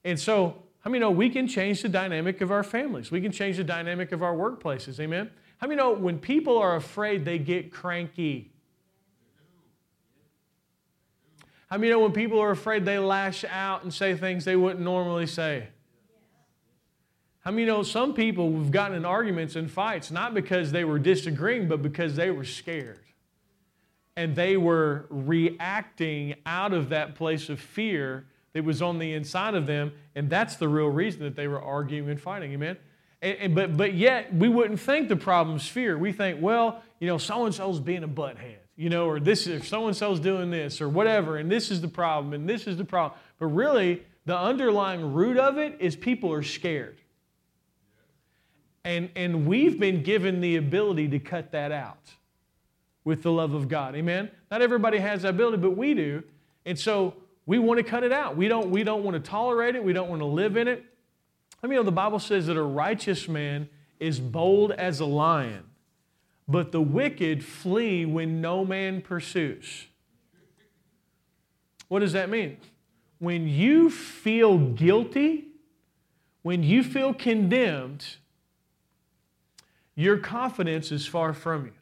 And 0.03 0.19
so 0.19 0.65
how 0.81 0.91
many 0.91 0.99
know 0.99 1.13
we 1.13 1.31
can 1.31 1.47
change 1.47 1.83
the 1.83 1.89
dynamic 1.89 2.41
of 2.41 2.51
our 2.51 2.65
families? 2.65 3.13
We 3.13 3.21
can 3.21 3.31
change 3.31 3.59
the 3.59 3.65
dynamic 3.65 4.11
of 4.11 4.21
our 4.21 4.35
workplaces. 4.35 4.99
Amen? 4.99 5.31
How 5.59 5.69
many 5.69 5.79
know 5.79 5.93
when 5.93 6.19
people 6.19 6.59
are 6.59 6.75
afraid, 6.75 7.25
they 7.25 7.39
get 7.39 7.71
cranky? 7.71 8.51
How 11.73 11.79
many 11.79 11.91
know 11.91 12.01
when 12.01 12.13
people 12.13 12.39
are 12.39 12.51
afraid, 12.51 12.85
they 12.85 12.99
lash 12.99 13.47
out 13.47 13.83
and 13.83 13.95
say 13.95 14.15
things 14.15 14.45
they 14.45 14.57
wouldn't 14.57 14.85
normally 14.85 15.27
say? 15.27 15.69
How 17.41 17.51
you 17.51 17.65
know 17.65 17.83
some 17.83 18.13
people 18.13 18.59
have 18.59 18.71
gotten 18.71 18.95
in 18.95 19.07
arguments 19.07 19.57
and 19.57 19.71
fights 19.71 20.11
not 20.11 20.35
because 20.35 20.71
they 20.71 20.85
were 20.85 20.99
disagreeing, 20.99 21.69
but 21.69 21.81
because 21.81 22.15
they 22.15 22.31
were 22.31 22.45
scared? 22.45 23.01
And 24.19 24.37
they 24.37 24.59
were 24.59 25.07
reacting 25.09 26.35
out 26.45 26.75
of 26.75 26.91
that 26.91 27.15
place 27.15 27.49
of 27.49 27.59
fear 27.59 28.27
that 28.53 28.65
was 28.65 28.83
on 28.83 28.99
the 28.99 29.15
inside 29.15 29.55
of 29.55 29.67
them, 29.67 29.93
and 30.15 30.29
that's 30.29 30.57
the 30.57 30.69
real 30.69 30.89
reason 30.89 31.23
that 31.23 31.37
they 31.37 31.49
were 31.49 31.63
arguing 31.63 32.11
and 32.11 32.21
fighting. 32.21 32.53
Amen? 32.53 32.77
And, 33.23 33.39
and, 33.39 33.55
but, 33.55 33.79
but 33.79 33.95
yet, 33.95 34.35
we 34.35 34.51
wouldn't 34.51 34.79
think 34.79 35.09
the 35.09 35.17
problem's 35.17 35.67
fear. 35.67 35.97
We 35.97 36.13
think, 36.13 36.39
well, 36.43 36.83
you 37.01 37.07
know, 37.07 37.17
so 37.17 37.47
and 37.47 37.55
so's 37.55 37.81
being 37.81 38.05
a 38.05 38.09
butthead, 38.09 38.59
you 38.77 38.89
know, 38.89 39.07
or 39.07 39.21
this 39.21 39.47
is 39.47 39.61
if 39.61 39.69
so 39.69 39.87
and 39.87 39.97
so's 39.97 40.21
doing 40.21 40.51
this, 40.51 40.81
or 40.81 40.89
whatever, 40.89 41.37
and 41.37 41.51
this 41.51 41.71
is 41.71 41.81
the 41.81 41.89
problem, 41.89 42.33
and 42.33 42.49
this 42.49 42.67
is 42.67 42.77
the 42.77 42.85
problem. 42.85 43.19
But 43.39 43.47
really, 43.47 44.03
the 44.25 44.39
underlying 44.39 45.13
root 45.13 45.37
of 45.37 45.59
it 45.59 45.77
is 45.81 45.97
people 45.97 46.33
are 46.33 46.43
scared. 46.43 46.99
And, 48.85 49.11
and 49.15 49.47
we've 49.47 49.79
been 49.79 50.03
given 50.03 50.41
the 50.41 50.57
ability 50.57 51.09
to 51.09 51.19
cut 51.19 51.53
that 51.53 51.71
out 51.71 52.11
with 53.05 53.23
the 53.23 53.31
love 53.31 53.55
of 53.55 53.69
God. 53.69 53.95
Amen? 53.95 54.31
Not 54.51 54.63
everybody 54.63 54.99
has 54.99 55.23
that 55.23 55.31
ability, 55.31 55.59
but 55.59 55.77
we 55.77 55.95
do. 55.95 56.23
And 56.65 56.79
so 56.79 57.15
we 57.47 57.59
want 57.59 57.79
to 57.79 57.85
cut 57.85 58.05
it 58.05 58.13
out. 58.13 58.37
We 58.37 58.49
don't, 58.49 58.71
we 58.71 58.85
don't 58.85 59.05
want 59.05 59.15
to 59.15 59.31
tolerate 59.31 59.75
it. 59.77 59.83
We 59.83 59.93
don't 59.93 60.09
want 60.09 60.21
to 60.21 60.27
live 60.27 60.57
in 60.57 60.69
it. 60.69 60.85
I 61.63 61.67
mean, 61.67 61.75
you 61.75 61.81
know, 61.81 61.85
the 61.85 61.93
Bible 61.93 62.19
says 62.19 62.47
that 62.47 62.57
a 62.57 62.63
righteous 62.63 63.29
man 63.29 63.69
is 64.01 64.19
bold 64.19 64.73
as 64.73 64.99
a 64.99 65.07
lion, 65.07 65.63
but 66.49 66.73
the 66.73 66.81
wicked 66.81 67.45
flee 67.45 68.05
when 68.05 68.41
no 68.41 68.65
man 68.65 69.01
pursues. 69.01 69.87
What 71.89 72.01
does 72.01 72.13
that 72.13 72.31
mean? 72.31 72.57
When 73.19 73.47
you 73.47 73.91
feel 73.91 74.59
guilty, 74.59 75.49
when 76.43 76.63
you 76.63 76.83
feel 76.83 77.15
condemned, 77.15 78.17
your 79.95 80.19
confidence 80.19 80.91
is 80.91 81.07
far 81.07 81.33
from 81.33 81.67
you. 81.67 81.73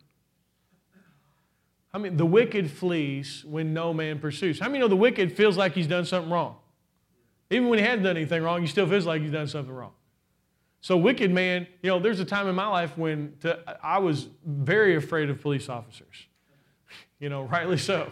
I 1.92 1.98
mean, 1.98 2.16
the 2.16 2.26
wicked 2.26 2.70
flees 2.70 3.44
when 3.46 3.74
no 3.74 3.92
man 3.92 4.18
pursues. 4.18 4.60
How 4.60 4.66
many 4.68 4.78
know 4.78 4.88
the 4.88 4.96
wicked 4.96 5.36
feels 5.36 5.56
like 5.56 5.74
he's 5.74 5.86
done 5.86 6.04
something 6.04 6.30
wrong? 6.30 6.56
Even 7.50 7.68
when 7.68 7.78
he 7.78 7.84
hasn't 7.84 8.04
done 8.04 8.16
anything 8.16 8.42
wrong, 8.42 8.60
he 8.60 8.68
still 8.68 8.86
feels 8.88 9.06
like 9.06 9.22
he's 9.22 9.32
done 9.32 9.48
something 9.48 9.74
wrong. 9.74 9.92
So, 10.82 10.96
wicked 10.96 11.30
man, 11.30 11.66
you 11.82 11.90
know, 11.90 11.98
there's 11.98 12.20
a 12.20 12.24
time 12.24 12.48
in 12.48 12.54
my 12.54 12.66
life 12.66 12.96
when 12.96 13.34
to, 13.40 13.58
I 13.82 13.98
was 13.98 14.28
very 14.46 14.96
afraid 14.96 15.28
of 15.28 15.42
police 15.42 15.68
officers. 15.68 16.26
You 17.18 17.28
know, 17.28 17.42
rightly 17.42 17.76
so. 17.76 18.10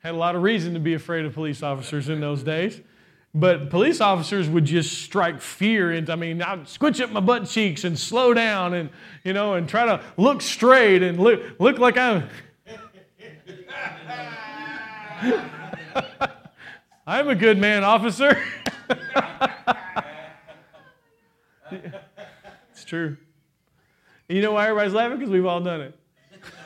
Had 0.00 0.14
a 0.14 0.16
lot 0.16 0.34
of 0.34 0.42
reason 0.42 0.74
to 0.74 0.80
be 0.80 0.94
afraid 0.94 1.24
of 1.24 1.34
police 1.34 1.62
officers 1.62 2.08
in 2.08 2.20
those 2.20 2.42
days. 2.42 2.80
But 3.34 3.70
police 3.70 4.00
officers 4.00 4.48
would 4.48 4.64
just 4.64 5.02
strike 5.02 5.40
fear 5.40 5.92
into, 5.92 6.10
I 6.12 6.16
mean, 6.16 6.42
I'd 6.42 6.66
squinch 6.66 7.00
up 7.00 7.12
my 7.12 7.20
butt 7.20 7.46
cheeks 7.46 7.84
and 7.84 7.96
slow 7.96 8.34
down 8.34 8.74
and, 8.74 8.90
you 9.22 9.32
know, 9.32 9.54
and 9.54 9.68
try 9.68 9.86
to 9.86 10.02
look 10.16 10.42
straight 10.42 11.04
and 11.04 11.20
look, 11.20 11.40
look 11.60 11.78
like 11.78 11.96
I'm, 11.96 12.28
I'm 17.06 17.28
a 17.28 17.34
good 17.34 17.58
man, 17.58 17.84
officer. 17.84 18.42
true. 22.88 23.16
you 24.28 24.40
know 24.40 24.52
why 24.52 24.68
everybody's 24.68 24.94
laughing? 24.94 25.18
Because 25.18 25.30
we've 25.30 25.46
all 25.46 25.60
done 25.60 25.80
it. 25.82 25.98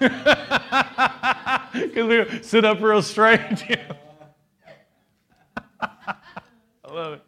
Because 1.73 2.07
we 2.07 2.43
sit 2.43 2.67
up 2.67 2.83
real 2.83 3.01
straight. 3.01 3.41
I 5.81 6.15
love 6.87 7.15
it. 7.15 7.23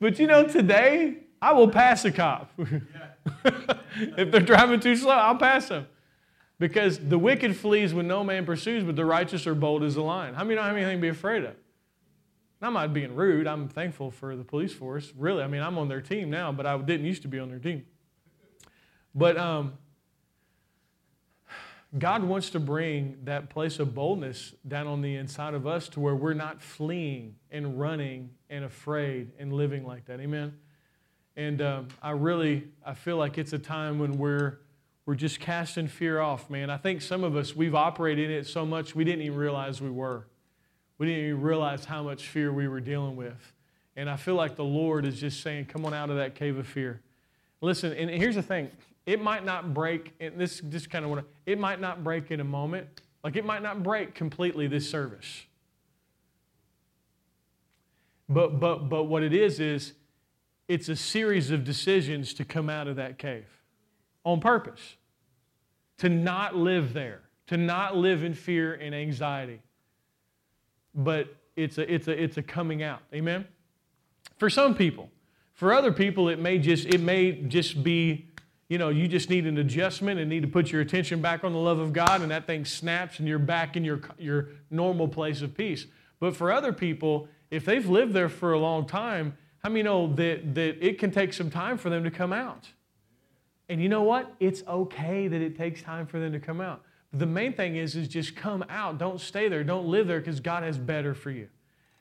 But 0.00 0.18
you 0.18 0.26
know, 0.26 0.46
today, 0.46 1.18
I 1.40 1.52
will 1.52 1.68
pass 1.68 2.04
a 2.04 2.10
cop. 2.10 2.50
if 3.44 4.30
they're 4.32 4.40
driving 4.40 4.80
too 4.80 4.96
slow, 4.96 5.12
I'll 5.12 5.36
pass 5.36 5.68
them. 5.68 5.86
Because 6.58 6.98
the 6.98 7.18
wicked 7.18 7.56
flees 7.56 7.94
when 7.94 8.08
no 8.08 8.24
man 8.24 8.44
pursues, 8.44 8.82
but 8.82 8.96
the 8.96 9.04
righteous 9.04 9.46
are 9.46 9.54
bold 9.54 9.84
as 9.84 9.94
a 9.94 10.02
lion. 10.02 10.34
How 10.34 10.42
many 10.42 10.56
don't 10.56 10.64
have 10.64 10.76
anything 10.76 10.98
to 10.98 11.02
be 11.02 11.08
afraid 11.08 11.44
of? 11.44 11.54
I'm 12.60 12.72
not 12.72 12.92
being 12.92 13.14
rude. 13.14 13.46
I'm 13.46 13.68
thankful 13.68 14.10
for 14.10 14.34
the 14.34 14.42
police 14.42 14.72
force. 14.72 15.12
Really, 15.16 15.44
I 15.44 15.46
mean, 15.46 15.62
I'm 15.62 15.78
on 15.78 15.86
their 15.88 16.00
team 16.00 16.30
now, 16.30 16.50
but 16.50 16.66
I 16.66 16.76
didn't 16.78 17.06
used 17.06 17.22
to 17.22 17.28
be 17.28 17.38
on 17.38 17.48
their 17.48 17.60
team. 17.60 17.84
But 19.18 19.36
um, 19.36 19.72
God 21.98 22.22
wants 22.22 22.50
to 22.50 22.60
bring 22.60 23.18
that 23.24 23.50
place 23.50 23.80
of 23.80 23.96
boldness 23.96 24.54
down 24.66 24.86
on 24.86 25.02
the 25.02 25.16
inside 25.16 25.54
of 25.54 25.66
us 25.66 25.88
to 25.90 26.00
where 26.00 26.14
we're 26.14 26.34
not 26.34 26.62
fleeing 26.62 27.34
and 27.50 27.80
running 27.80 28.30
and 28.48 28.64
afraid 28.64 29.32
and 29.38 29.52
living 29.52 29.84
like 29.84 30.04
that. 30.06 30.20
Amen. 30.20 30.56
And 31.36 31.60
um, 31.60 31.88
I 32.00 32.10
really, 32.10 32.68
I 32.86 32.94
feel 32.94 33.16
like 33.16 33.38
it's 33.38 33.52
a 33.52 33.58
time 33.58 33.98
when 33.98 34.18
we're 34.18 34.60
we're 35.04 35.14
just 35.14 35.40
casting 35.40 35.88
fear 35.88 36.20
off, 36.20 36.50
man. 36.50 36.68
I 36.68 36.76
think 36.76 37.00
some 37.00 37.24
of 37.24 37.34
us, 37.34 37.56
we've 37.56 37.74
operated 37.74 38.30
in 38.30 38.36
it 38.36 38.46
so 38.46 38.66
much 38.66 38.94
we 38.94 39.04
didn't 39.04 39.22
even 39.22 39.38
realize 39.38 39.80
we 39.80 39.88
were. 39.88 40.26
We 40.98 41.06
didn't 41.06 41.24
even 41.24 41.40
realize 41.40 41.86
how 41.86 42.02
much 42.02 42.28
fear 42.28 42.52
we 42.52 42.68
were 42.68 42.80
dealing 42.80 43.16
with. 43.16 43.54
And 43.96 44.10
I 44.10 44.16
feel 44.16 44.34
like 44.34 44.54
the 44.54 44.64
Lord 44.64 45.06
is 45.06 45.18
just 45.18 45.40
saying, 45.40 45.64
come 45.64 45.86
on 45.86 45.94
out 45.94 46.10
of 46.10 46.16
that 46.16 46.34
cave 46.34 46.58
of 46.58 46.66
fear. 46.66 47.00
Listen, 47.62 47.94
and 47.94 48.10
here's 48.10 48.34
the 48.34 48.42
thing 48.42 48.70
it 49.08 49.22
might 49.22 49.42
not 49.42 49.72
break, 49.72 50.12
and 50.20 50.38
this 50.38 50.60
just 50.68 50.90
kind 50.90 51.02
of 51.02 51.10
to, 51.16 51.24
it 51.46 51.58
might 51.58 51.80
not 51.80 52.04
break 52.04 52.30
in 52.30 52.40
a 52.40 52.44
moment. 52.44 52.86
Like 53.24 53.36
it 53.36 53.44
might 53.46 53.62
not 53.62 53.82
break 53.82 54.14
completely 54.14 54.68
this 54.68 54.88
service. 54.88 55.46
But, 58.28 58.60
but, 58.60 58.90
but 58.90 59.04
what 59.04 59.22
it 59.22 59.32
is, 59.32 59.60
is 59.60 59.94
it's 60.68 60.90
a 60.90 60.94
series 60.94 61.50
of 61.50 61.64
decisions 61.64 62.34
to 62.34 62.44
come 62.44 62.68
out 62.68 62.86
of 62.86 62.96
that 62.96 63.16
cave 63.16 63.46
on 64.24 64.40
purpose, 64.40 64.96
to 65.96 66.10
not 66.10 66.54
live 66.54 66.92
there, 66.92 67.22
to 67.46 67.56
not 67.56 67.96
live 67.96 68.22
in 68.22 68.34
fear 68.34 68.74
and 68.74 68.94
anxiety. 68.94 69.62
But 70.94 71.34
it's 71.56 71.78
a, 71.78 71.90
it's 71.90 72.08
a, 72.08 72.22
it's 72.22 72.36
a 72.36 72.42
coming 72.42 72.82
out. 72.82 73.00
Amen? 73.14 73.46
For 74.36 74.50
some 74.50 74.74
people. 74.74 75.08
For 75.54 75.72
other 75.72 75.92
people, 75.92 76.28
it 76.28 76.38
may 76.38 76.58
just, 76.58 76.86
it 76.86 77.00
may 77.00 77.32
just 77.32 77.82
be 77.82 78.27
you 78.68 78.76
know, 78.76 78.90
you 78.90 79.08
just 79.08 79.30
need 79.30 79.46
an 79.46 79.56
adjustment 79.58 80.20
and 80.20 80.28
need 80.28 80.42
to 80.42 80.48
put 80.48 80.70
your 80.70 80.82
attention 80.82 81.22
back 81.22 81.42
on 81.42 81.52
the 81.52 81.58
love 81.58 81.78
of 81.78 81.92
God, 81.92 82.20
and 82.20 82.30
that 82.30 82.46
thing 82.46 82.64
snaps 82.64 83.18
and 83.18 83.26
you're 83.26 83.38
back 83.38 83.76
in 83.76 83.84
your, 83.84 84.00
your 84.18 84.48
normal 84.70 85.08
place 85.08 85.40
of 85.40 85.56
peace. 85.56 85.86
But 86.20 86.36
for 86.36 86.52
other 86.52 86.72
people, 86.72 87.28
if 87.50 87.64
they've 87.64 87.88
lived 87.88 88.12
there 88.12 88.28
for 88.28 88.52
a 88.52 88.58
long 88.58 88.86
time, 88.86 89.36
how 89.62 89.70
many 89.70 89.82
know 89.82 90.12
that, 90.14 90.54
that 90.54 90.84
it 90.86 90.98
can 90.98 91.10
take 91.10 91.32
some 91.32 91.50
time 91.50 91.78
for 91.78 91.88
them 91.88 92.04
to 92.04 92.10
come 92.10 92.32
out? 92.32 92.68
And 93.68 93.82
you 93.82 93.88
know 93.88 94.02
what? 94.02 94.34
It's 94.38 94.62
okay 94.66 95.28
that 95.28 95.40
it 95.40 95.56
takes 95.56 95.82
time 95.82 96.06
for 96.06 96.18
them 96.18 96.32
to 96.32 96.40
come 96.40 96.60
out. 96.60 96.82
The 97.12 97.26
main 97.26 97.54
thing 97.54 97.76
is, 97.76 97.96
is 97.96 98.06
just 98.06 98.36
come 98.36 98.64
out. 98.68 98.98
Don't 98.98 99.20
stay 99.20 99.48
there. 99.48 99.64
Don't 99.64 99.86
live 99.86 100.06
there 100.06 100.20
because 100.20 100.40
God 100.40 100.62
has 100.62 100.76
better 100.76 101.14
for 101.14 101.30
you. 101.30 101.48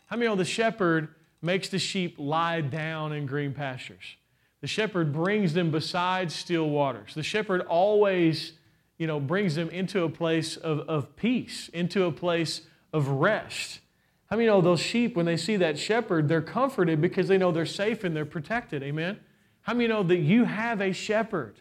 How 0.08 0.18
many 0.18 0.28
know 0.28 0.36
the 0.36 0.46
shepherd 0.46 1.10
makes 1.42 1.70
the 1.70 1.80
sheep 1.80 2.16
lie 2.18 2.62
down 2.62 3.14
in 3.14 3.26
green 3.26 3.54
pastures? 3.54 4.18
The 4.62 4.68
shepherd 4.68 5.14
brings 5.14 5.54
them 5.54 5.72
beside 5.72 6.32
still 6.32 6.70
waters. 6.70 7.14
The 7.14 7.24
shepherd 7.24 7.62
always, 7.62 8.54
you 8.98 9.06
know, 9.06 9.20
brings 9.20 9.56
them 9.56 9.70
into 9.70 10.04
a 10.04 10.10
place 10.10 10.58
of, 10.58 10.80
of 10.90 11.16
peace, 11.16 11.70
into 11.70 12.06
a 12.06 12.12
place 12.12 12.62
of 12.92 13.08
rest. 13.08 13.82
How 14.30 14.36
many 14.36 14.48
know 14.48 14.62
those 14.62 14.80
sheep, 14.80 15.16
when 15.16 15.26
they 15.26 15.38
see 15.38 15.58
that 15.58 15.78
shepherd, 15.78 16.28
they're 16.28 16.42
comforted 16.42 17.00
because 17.00 17.28
they 17.28 17.38
know 17.38 17.52
they're 17.52 17.66
safe 17.66 18.04
and 18.04 18.16
they're 18.16 18.26
protected? 18.26 18.84
Amen? 18.84 19.20
How 19.62 19.74
many 19.74 19.88
know 19.88 20.04
that 20.04 20.18
you 20.18 20.46
have 20.46 20.82
a 20.82 20.92
shepherd? 20.92 21.56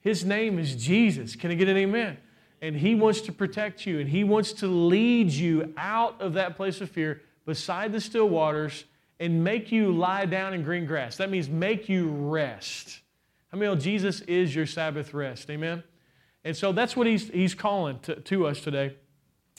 His 0.00 0.24
name 0.24 0.58
is 0.58 0.74
Jesus. 0.74 1.34
Can 1.36 1.50
I 1.50 1.54
get 1.54 1.68
an 1.68 1.76
amen? 1.76 2.18
And 2.60 2.76
he 2.76 2.94
wants 2.94 3.22
to 3.22 3.32
protect 3.32 3.86
you 3.86 4.00
and 4.00 4.08
he 4.08 4.24
wants 4.24 4.52
to 4.54 4.66
lead 4.66 5.30
you 5.30 5.72
out 5.76 6.20
of 6.20 6.34
that 6.34 6.56
place 6.56 6.80
of 6.80 6.90
fear 6.90 7.22
beside 7.46 7.92
the 7.92 8.00
still 8.00 8.28
waters 8.28 8.84
and 9.20 9.44
make 9.44 9.70
you 9.70 9.92
lie 9.92 10.26
down 10.26 10.54
in 10.54 10.62
green 10.62 10.86
grass. 10.86 11.16
That 11.16 11.30
means 11.30 11.48
make 11.48 11.88
you 11.88 12.08
rest. 12.08 13.00
Many 13.52 13.66
know 13.66 13.76
Jesus 13.76 14.20
is 14.22 14.54
your 14.54 14.66
Sabbath 14.66 15.14
rest? 15.14 15.48
Amen? 15.48 15.84
And 16.44 16.56
so 16.56 16.72
that's 16.72 16.96
what 16.96 17.06
he's, 17.06 17.28
he's 17.30 17.54
calling 17.54 18.00
to, 18.00 18.16
to 18.16 18.46
us 18.46 18.60
today. 18.60 18.96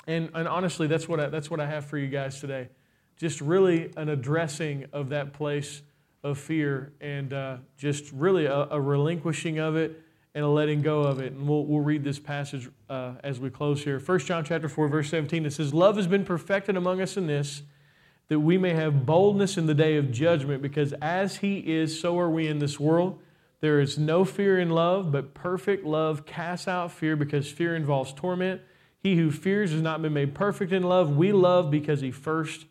And, 0.05 0.29
and 0.33 0.47
honestly, 0.47 0.87
that's 0.87 1.07
what, 1.07 1.19
I, 1.19 1.29
that's 1.29 1.49
what 1.49 1.59
I 1.59 1.65
have 1.65 1.85
for 1.85 1.97
you 1.97 2.07
guys 2.07 2.39
today. 2.39 2.69
Just 3.17 3.41
really 3.41 3.91
an 3.95 4.09
addressing 4.09 4.85
of 4.91 5.09
that 5.09 5.33
place 5.33 5.81
of 6.23 6.37
fear 6.37 6.91
and 6.99 7.33
uh, 7.33 7.57
just 7.77 8.11
really 8.11 8.45
a, 8.45 8.67
a, 8.71 8.81
relinquishing 8.81 9.59
of 9.59 9.75
it 9.75 10.01
and 10.33 10.43
a 10.43 10.47
letting 10.47 10.81
go 10.81 11.01
of 11.01 11.19
it. 11.19 11.31
And 11.31 11.47
we'll, 11.47 11.65
we'll 11.65 11.83
read 11.83 12.03
this 12.03 12.19
passage 12.19 12.69
uh, 12.89 13.13
as 13.23 13.39
we 13.39 13.49
close 13.49 13.83
here. 13.83 13.99
1 13.99 14.19
John 14.19 14.43
chapter 14.43 14.67
4, 14.67 14.87
verse 14.89 15.09
17, 15.09 15.45
it 15.45 15.53
says, 15.53 15.73
Love 15.73 15.95
has 15.95 16.07
been 16.07 16.25
perfected 16.25 16.75
among 16.75 16.99
us 16.99 17.15
in 17.15 17.27
this, 17.27 17.61
that 18.27 18.39
we 18.39 18.57
may 18.57 18.73
have 18.73 19.05
boldness 19.05 19.57
in 19.57 19.67
the 19.67 19.73
day 19.73 19.97
of 19.97 20.11
judgment, 20.11 20.61
because 20.61 20.93
as 20.93 21.37
he 21.37 21.59
is, 21.59 21.99
so 21.99 22.17
are 22.19 22.29
we 22.29 22.47
in 22.47 22.59
this 22.59 22.79
world. 22.79 23.19
There 23.61 23.79
is 23.79 23.97
no 23.97 24.25
fear 24.25 24.59
in 24.59 24.69
love, 24.69 25.11
but 25.11 25.33
perfect 25.33 25.85
love 25.85 26.25
casts 26.25 26.67
out 26.67 26.91
fear, 26.91 27.15
because 27.15 27.49
fear 27.51 27.75
involves 27.75 28.13
torment. 28.13 28.61
He 28.99 29.15
who 29.15 29.31
fears 29.31 29.71
has 29.71 29.81
not 29.81 30.01
been 30.01 30.13
made 30.13 30.33
perfect 30.33 30.71
in 30.71 30.83
love. 30.83 31.15
We 31.15 31.31
love 31.31 31.69
because 31.69 32.01
he 32.01 32.11
first 32.11 32.65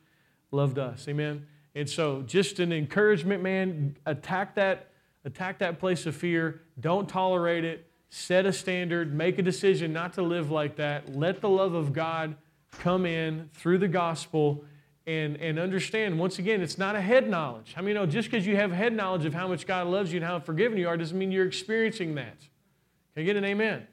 loved 0.51 0.79
us. 0.79 1.07
Amen. 1.09 1.47
And 1.77 1.89
so, 1.89 2.23
just 2.23 2.59
an 2.61 2.73
encouragement, 2.73 3.43
man. 3.43 3.97
Attack 4.07 4.55
that, 4.57 4.91
attack 5.25 5.59
that 5.59 5.79
place 5.79 6.07
of 6.07 6.15
fear. 6.15 6.63
Don't 6.79 7.09
tolerate 7.09 7.65
it. 7.65 7.89
Set 8.11 8.47
a 8.47 8.53
standard. 8.53 9.15
Make 9.15 9.39
a 9.39 9.43
decision 9.43 9.93
not 9.93 10.13
to 10.15 10.23
live 10.23 10.51
like 10.51 10.77
that. 10.77 11.17
Let 11.17 11.41
the 11.41 11.49
love 11.49 11.75
of 11.75 11.93
God 11.93 12.37
come 12.73 13.07
in 13.07 13.51
through 13.55 13.79
the 13.79 13.89
gospel 13.89 14.65
and, 15.07 15.37
and 15.37 15.59
understand, 15.59 16.19
once 16.19 16.39
again, 16.39 16.63
it's 16.63 16.79
not 16.79 16.97
a 16.97 17.01
head 17.01 17.29
knowledge. 17.29 17.75
I 17.77 17.81
mean, 17.81 17.89
you 17.89 17.95
know, 17.95 18.07
just 18.07 18.31
because 18.31 18.47
you 18.47 18.57
have 18.57 18.73
head 18.73 18.95
knowledge 18.95 19.27
of 19.27 19.35
how 19.35 19.47
much 19.49 19.67
God 19.67 19.87
loves 19.87 20.13
you 20.13 20.19
and 20.19 20.27
how 20.27 20.41
forgiven 20.41 20.79
you 20.79 20.89
are 20.89 20.97
doesn't 20.97 21.19
mean 21.19 21.31
you're 21.31 21.47
experiencing 21.47 22.15
that. 22.15 22.39
Can 23.13 23.23
I 23.23 23.25
get 23.25 23.37
an 23.37 23.45
amen? 23.45 23.87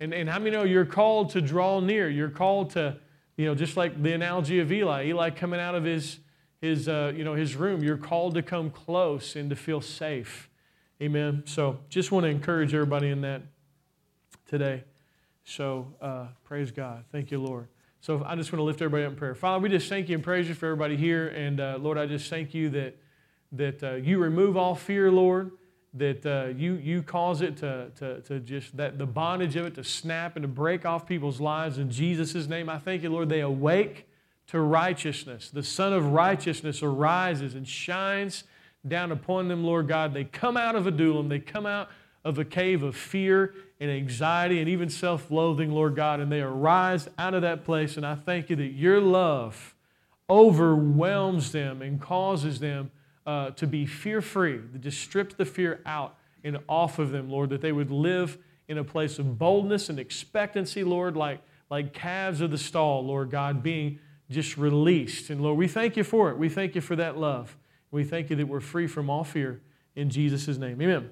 And, 0.00 0.14
and 0.14 0.28
how 0.28 0.38
many 0.38 0.50
know 0.50 0.64
you're 0.64 0.86
called 0.86 1.30
to 1.30 1.40
draw 1.40 1.80
near? 1.80 2.08
You're 2.08 2.30
called 2.30 2.70
to, 2.70 2.96
you 3.36 3.46
know, 3.46 3.54
just 3.54 3.76
like 3.76 4.02
the 4.02 4.12
analogy 4.12 4.60
of 4.60 4.70
Eli, 4.70 5.06
Eli 5.06 5.30
coming 5.30 5.60
out 5.60 5.74
of 5.74 5.84
his, 5.84 6.18
his, 6.60 6.88
uh, 6.88 7.12
you 7.14 7.24
know, 7.24 7.34
his 7.34 7.56
room, 7.56 7.82
you're 7.82 7.96
called 7.96 8.34
to 8.34 8.42
come 8.42 8.70
close 8.70 9.36
and 9.36 9.50
to 9.50 9.56
feel 9.56 9.80
safe. 9.80 10.48
Amen. 11.00 11.42
So 11.46 11.80
just 11.88 12.12
want 12.12 12.24
to 12.24 12.30
encourage 12.30 12.72
everybody 12.72 13.10
in 13.10 13.20
that 13.22 13.42
today. 14.46 14.84
So 15.44 15.94
uh, 16.00 16.26
praise 16.44 16.70
God. 16.70 17.04
Thank 17.10 17.32
you, 17.32 17.40
Lord. 17.40 17.68
So 18.02 18.20
I 18.26 18.34
just 18.34 18.50
want 18.52 18.58
to 18.58 18.64
lift 18.64 18.82
everybody 18.82 19.04
up 19.04 19.12
in 19.12 19.16
prayer. 19.16 19.36
Father, 19.36 19.62
we 19.62 19.68
just 19.68 19.88
thank 19.88 20.08
you 20.08 20.16
and 20.16 20.24
praise 20.24 20.48
you 20.48 20.56
for 20.56 20.66
everybody 20.66 20.96
here. 20.96 21.28
And 21.28 21.60
uh, 21.60 21.78
Lord, 21.80 21.98
I 21.98 22.06
just 22.06 22.28
thank 22.28 22.52
you 22.52 22.68
that, 22.70 22.96
that 23.52 23.80
uh, 23.80 23.94
you 23.94 24.18
remove 24.18 24.56
all 24.56 24.74
fear, 24.74 25.08
Lord, 25.08 25.52
that 25.94 26.26
uh, 26.26 26.48
you, 26.48 26.74
you 26.74 27.04
cause 27.04 27.42
it 27.42 27.58
to, 27.58 27.90
to, 28.00 28.20
to 28.22 28.40
just, 28.40 28.76
that 28.76 28.98
the 28.98 29.06
bondage 29.06 29.54
of 29.54 29.66
it 29.66 29.76
to 29.76 29.84
snap 29.84 30.34
and 30.34 30.42
to 30.42 30.48
break 30.48 30.84
off 30.84 31.06
people's 31.06 31.40
lives. 31.40 31.78
In 31.78 31.92
Jesus' 31.92 32.48
name, 32.48 32.68
I 32.68 32.78
thank 32.78 33.04
you, 33.04 33.10
Lord, 33.10 33.28
they 33.28 33.38
awake 33.38 34.08
to 34.48 34.58
righteousness. 34.58 35.50
The 35.50 35.62
Sun 35.62 35.92
of 35.92 36.06
Righteousness 36.06 36.82
arises 36.82 37.54
and 37.54 37.68
shines 37.68 38.42
down 38.88 39.12
upon 39.12 39.46
them, 39.46 39.62
Lord 39.62 39.86
God. 39.86 40.12
They 40.12 40.24
come 40.24 40.56
out 40.56 40.74
of 40.74 40.88
Adullam, 40.88 41.28
they 41.28 41.38
come 41.38 41.66
out 41.66 41.88
of 42.24 42.38
a 42.38 42.44
cave 42.44 42.82
of 42.82 42.94
fear 42.96 43.54
and 43.80 43.90
anxiety 43.90 44.60
and 44.60 44.68
even 44.68 44.88
self 44.88 45.30
loathing, 45.30 45.70
Lord 45.70 45.96
God, 45.96 46.20
and 46.20 46.30
they 46.30 46.40
arise 46.40 47.08
out 47.18 47.34
of 47.34 47.42
that 47.42 47.64
place. 47.64 47.96
And 47.96 48.06
I 48.06 48.14
thank 48.14 48.50
you 48.50 48.56
that 48.56 48.72
your 48.72 49.00
love 49.00 49.74
overwhelms 50.30 51.52
them 51.52 51.82
and 51.82 52.00
causes 52.00 52.60
them 52.60 52.90
uh, 53.26 53.50
to 53.50 53.66
be 53.66 53.86
fear 53.86 54.20
free, 54.20 54.60
to 54.72 54.78
just 54.78 55.00
strip 55.00 55.36
the 55.36 55.44
fear 55.44 55.80
out 55.84 56.16
and 56.44 56.58
off 56.68 56.98
of 56.98 57.10
them, 57.10 57.30
Lord, 57.30 57.50
that 57.50 57.60
they 57.60 57.72
would 57.72 57.90
live 57.90 58.38
in 58.68 58.78
a 58.78 58.84
place 58.84 59.18
of 59.18 59.38
boldness 59.38 59.88
and 59.88 59.98
expectancy, 59.98 60.82
Lord, 60.82 61.16
like, 61.16 61.40
like 61.70 61.92
calves 61.92 62.40
of 62.40 62.50
the 62.50 62.58
stall, 62.58 63.04
Lord 63.04 63.30
God, 63.30 63.62
being 63.62 63.98
just 64.30 64.56
released. 64.56 65.30
And 65.30 65.40
Lord, 65.40 65.58
we 65.58 65.68
thank 65.68 65.96
you 65.96 66.04
for 66.04 66.30
it. 66.30 66.38
We 66.38 66.48
thank 66.48 66.74
you 66.74 66.80
for 66.80 66.96
that 66.96 67.18
love. 67.18 67.56
We 67.90 68.04
thank 68.04 68.30
you 68.30 68.36
that 68.36 68.46
we're 68.46 68.60
free 68.60 68.86
from 68.86 69.10
all 69.10 69.24
fear 69.24 69.60
in 69.94 70.08
Jesus' 70.08 70.56
name. 70.56 70.80
Amen. 70.80 71.10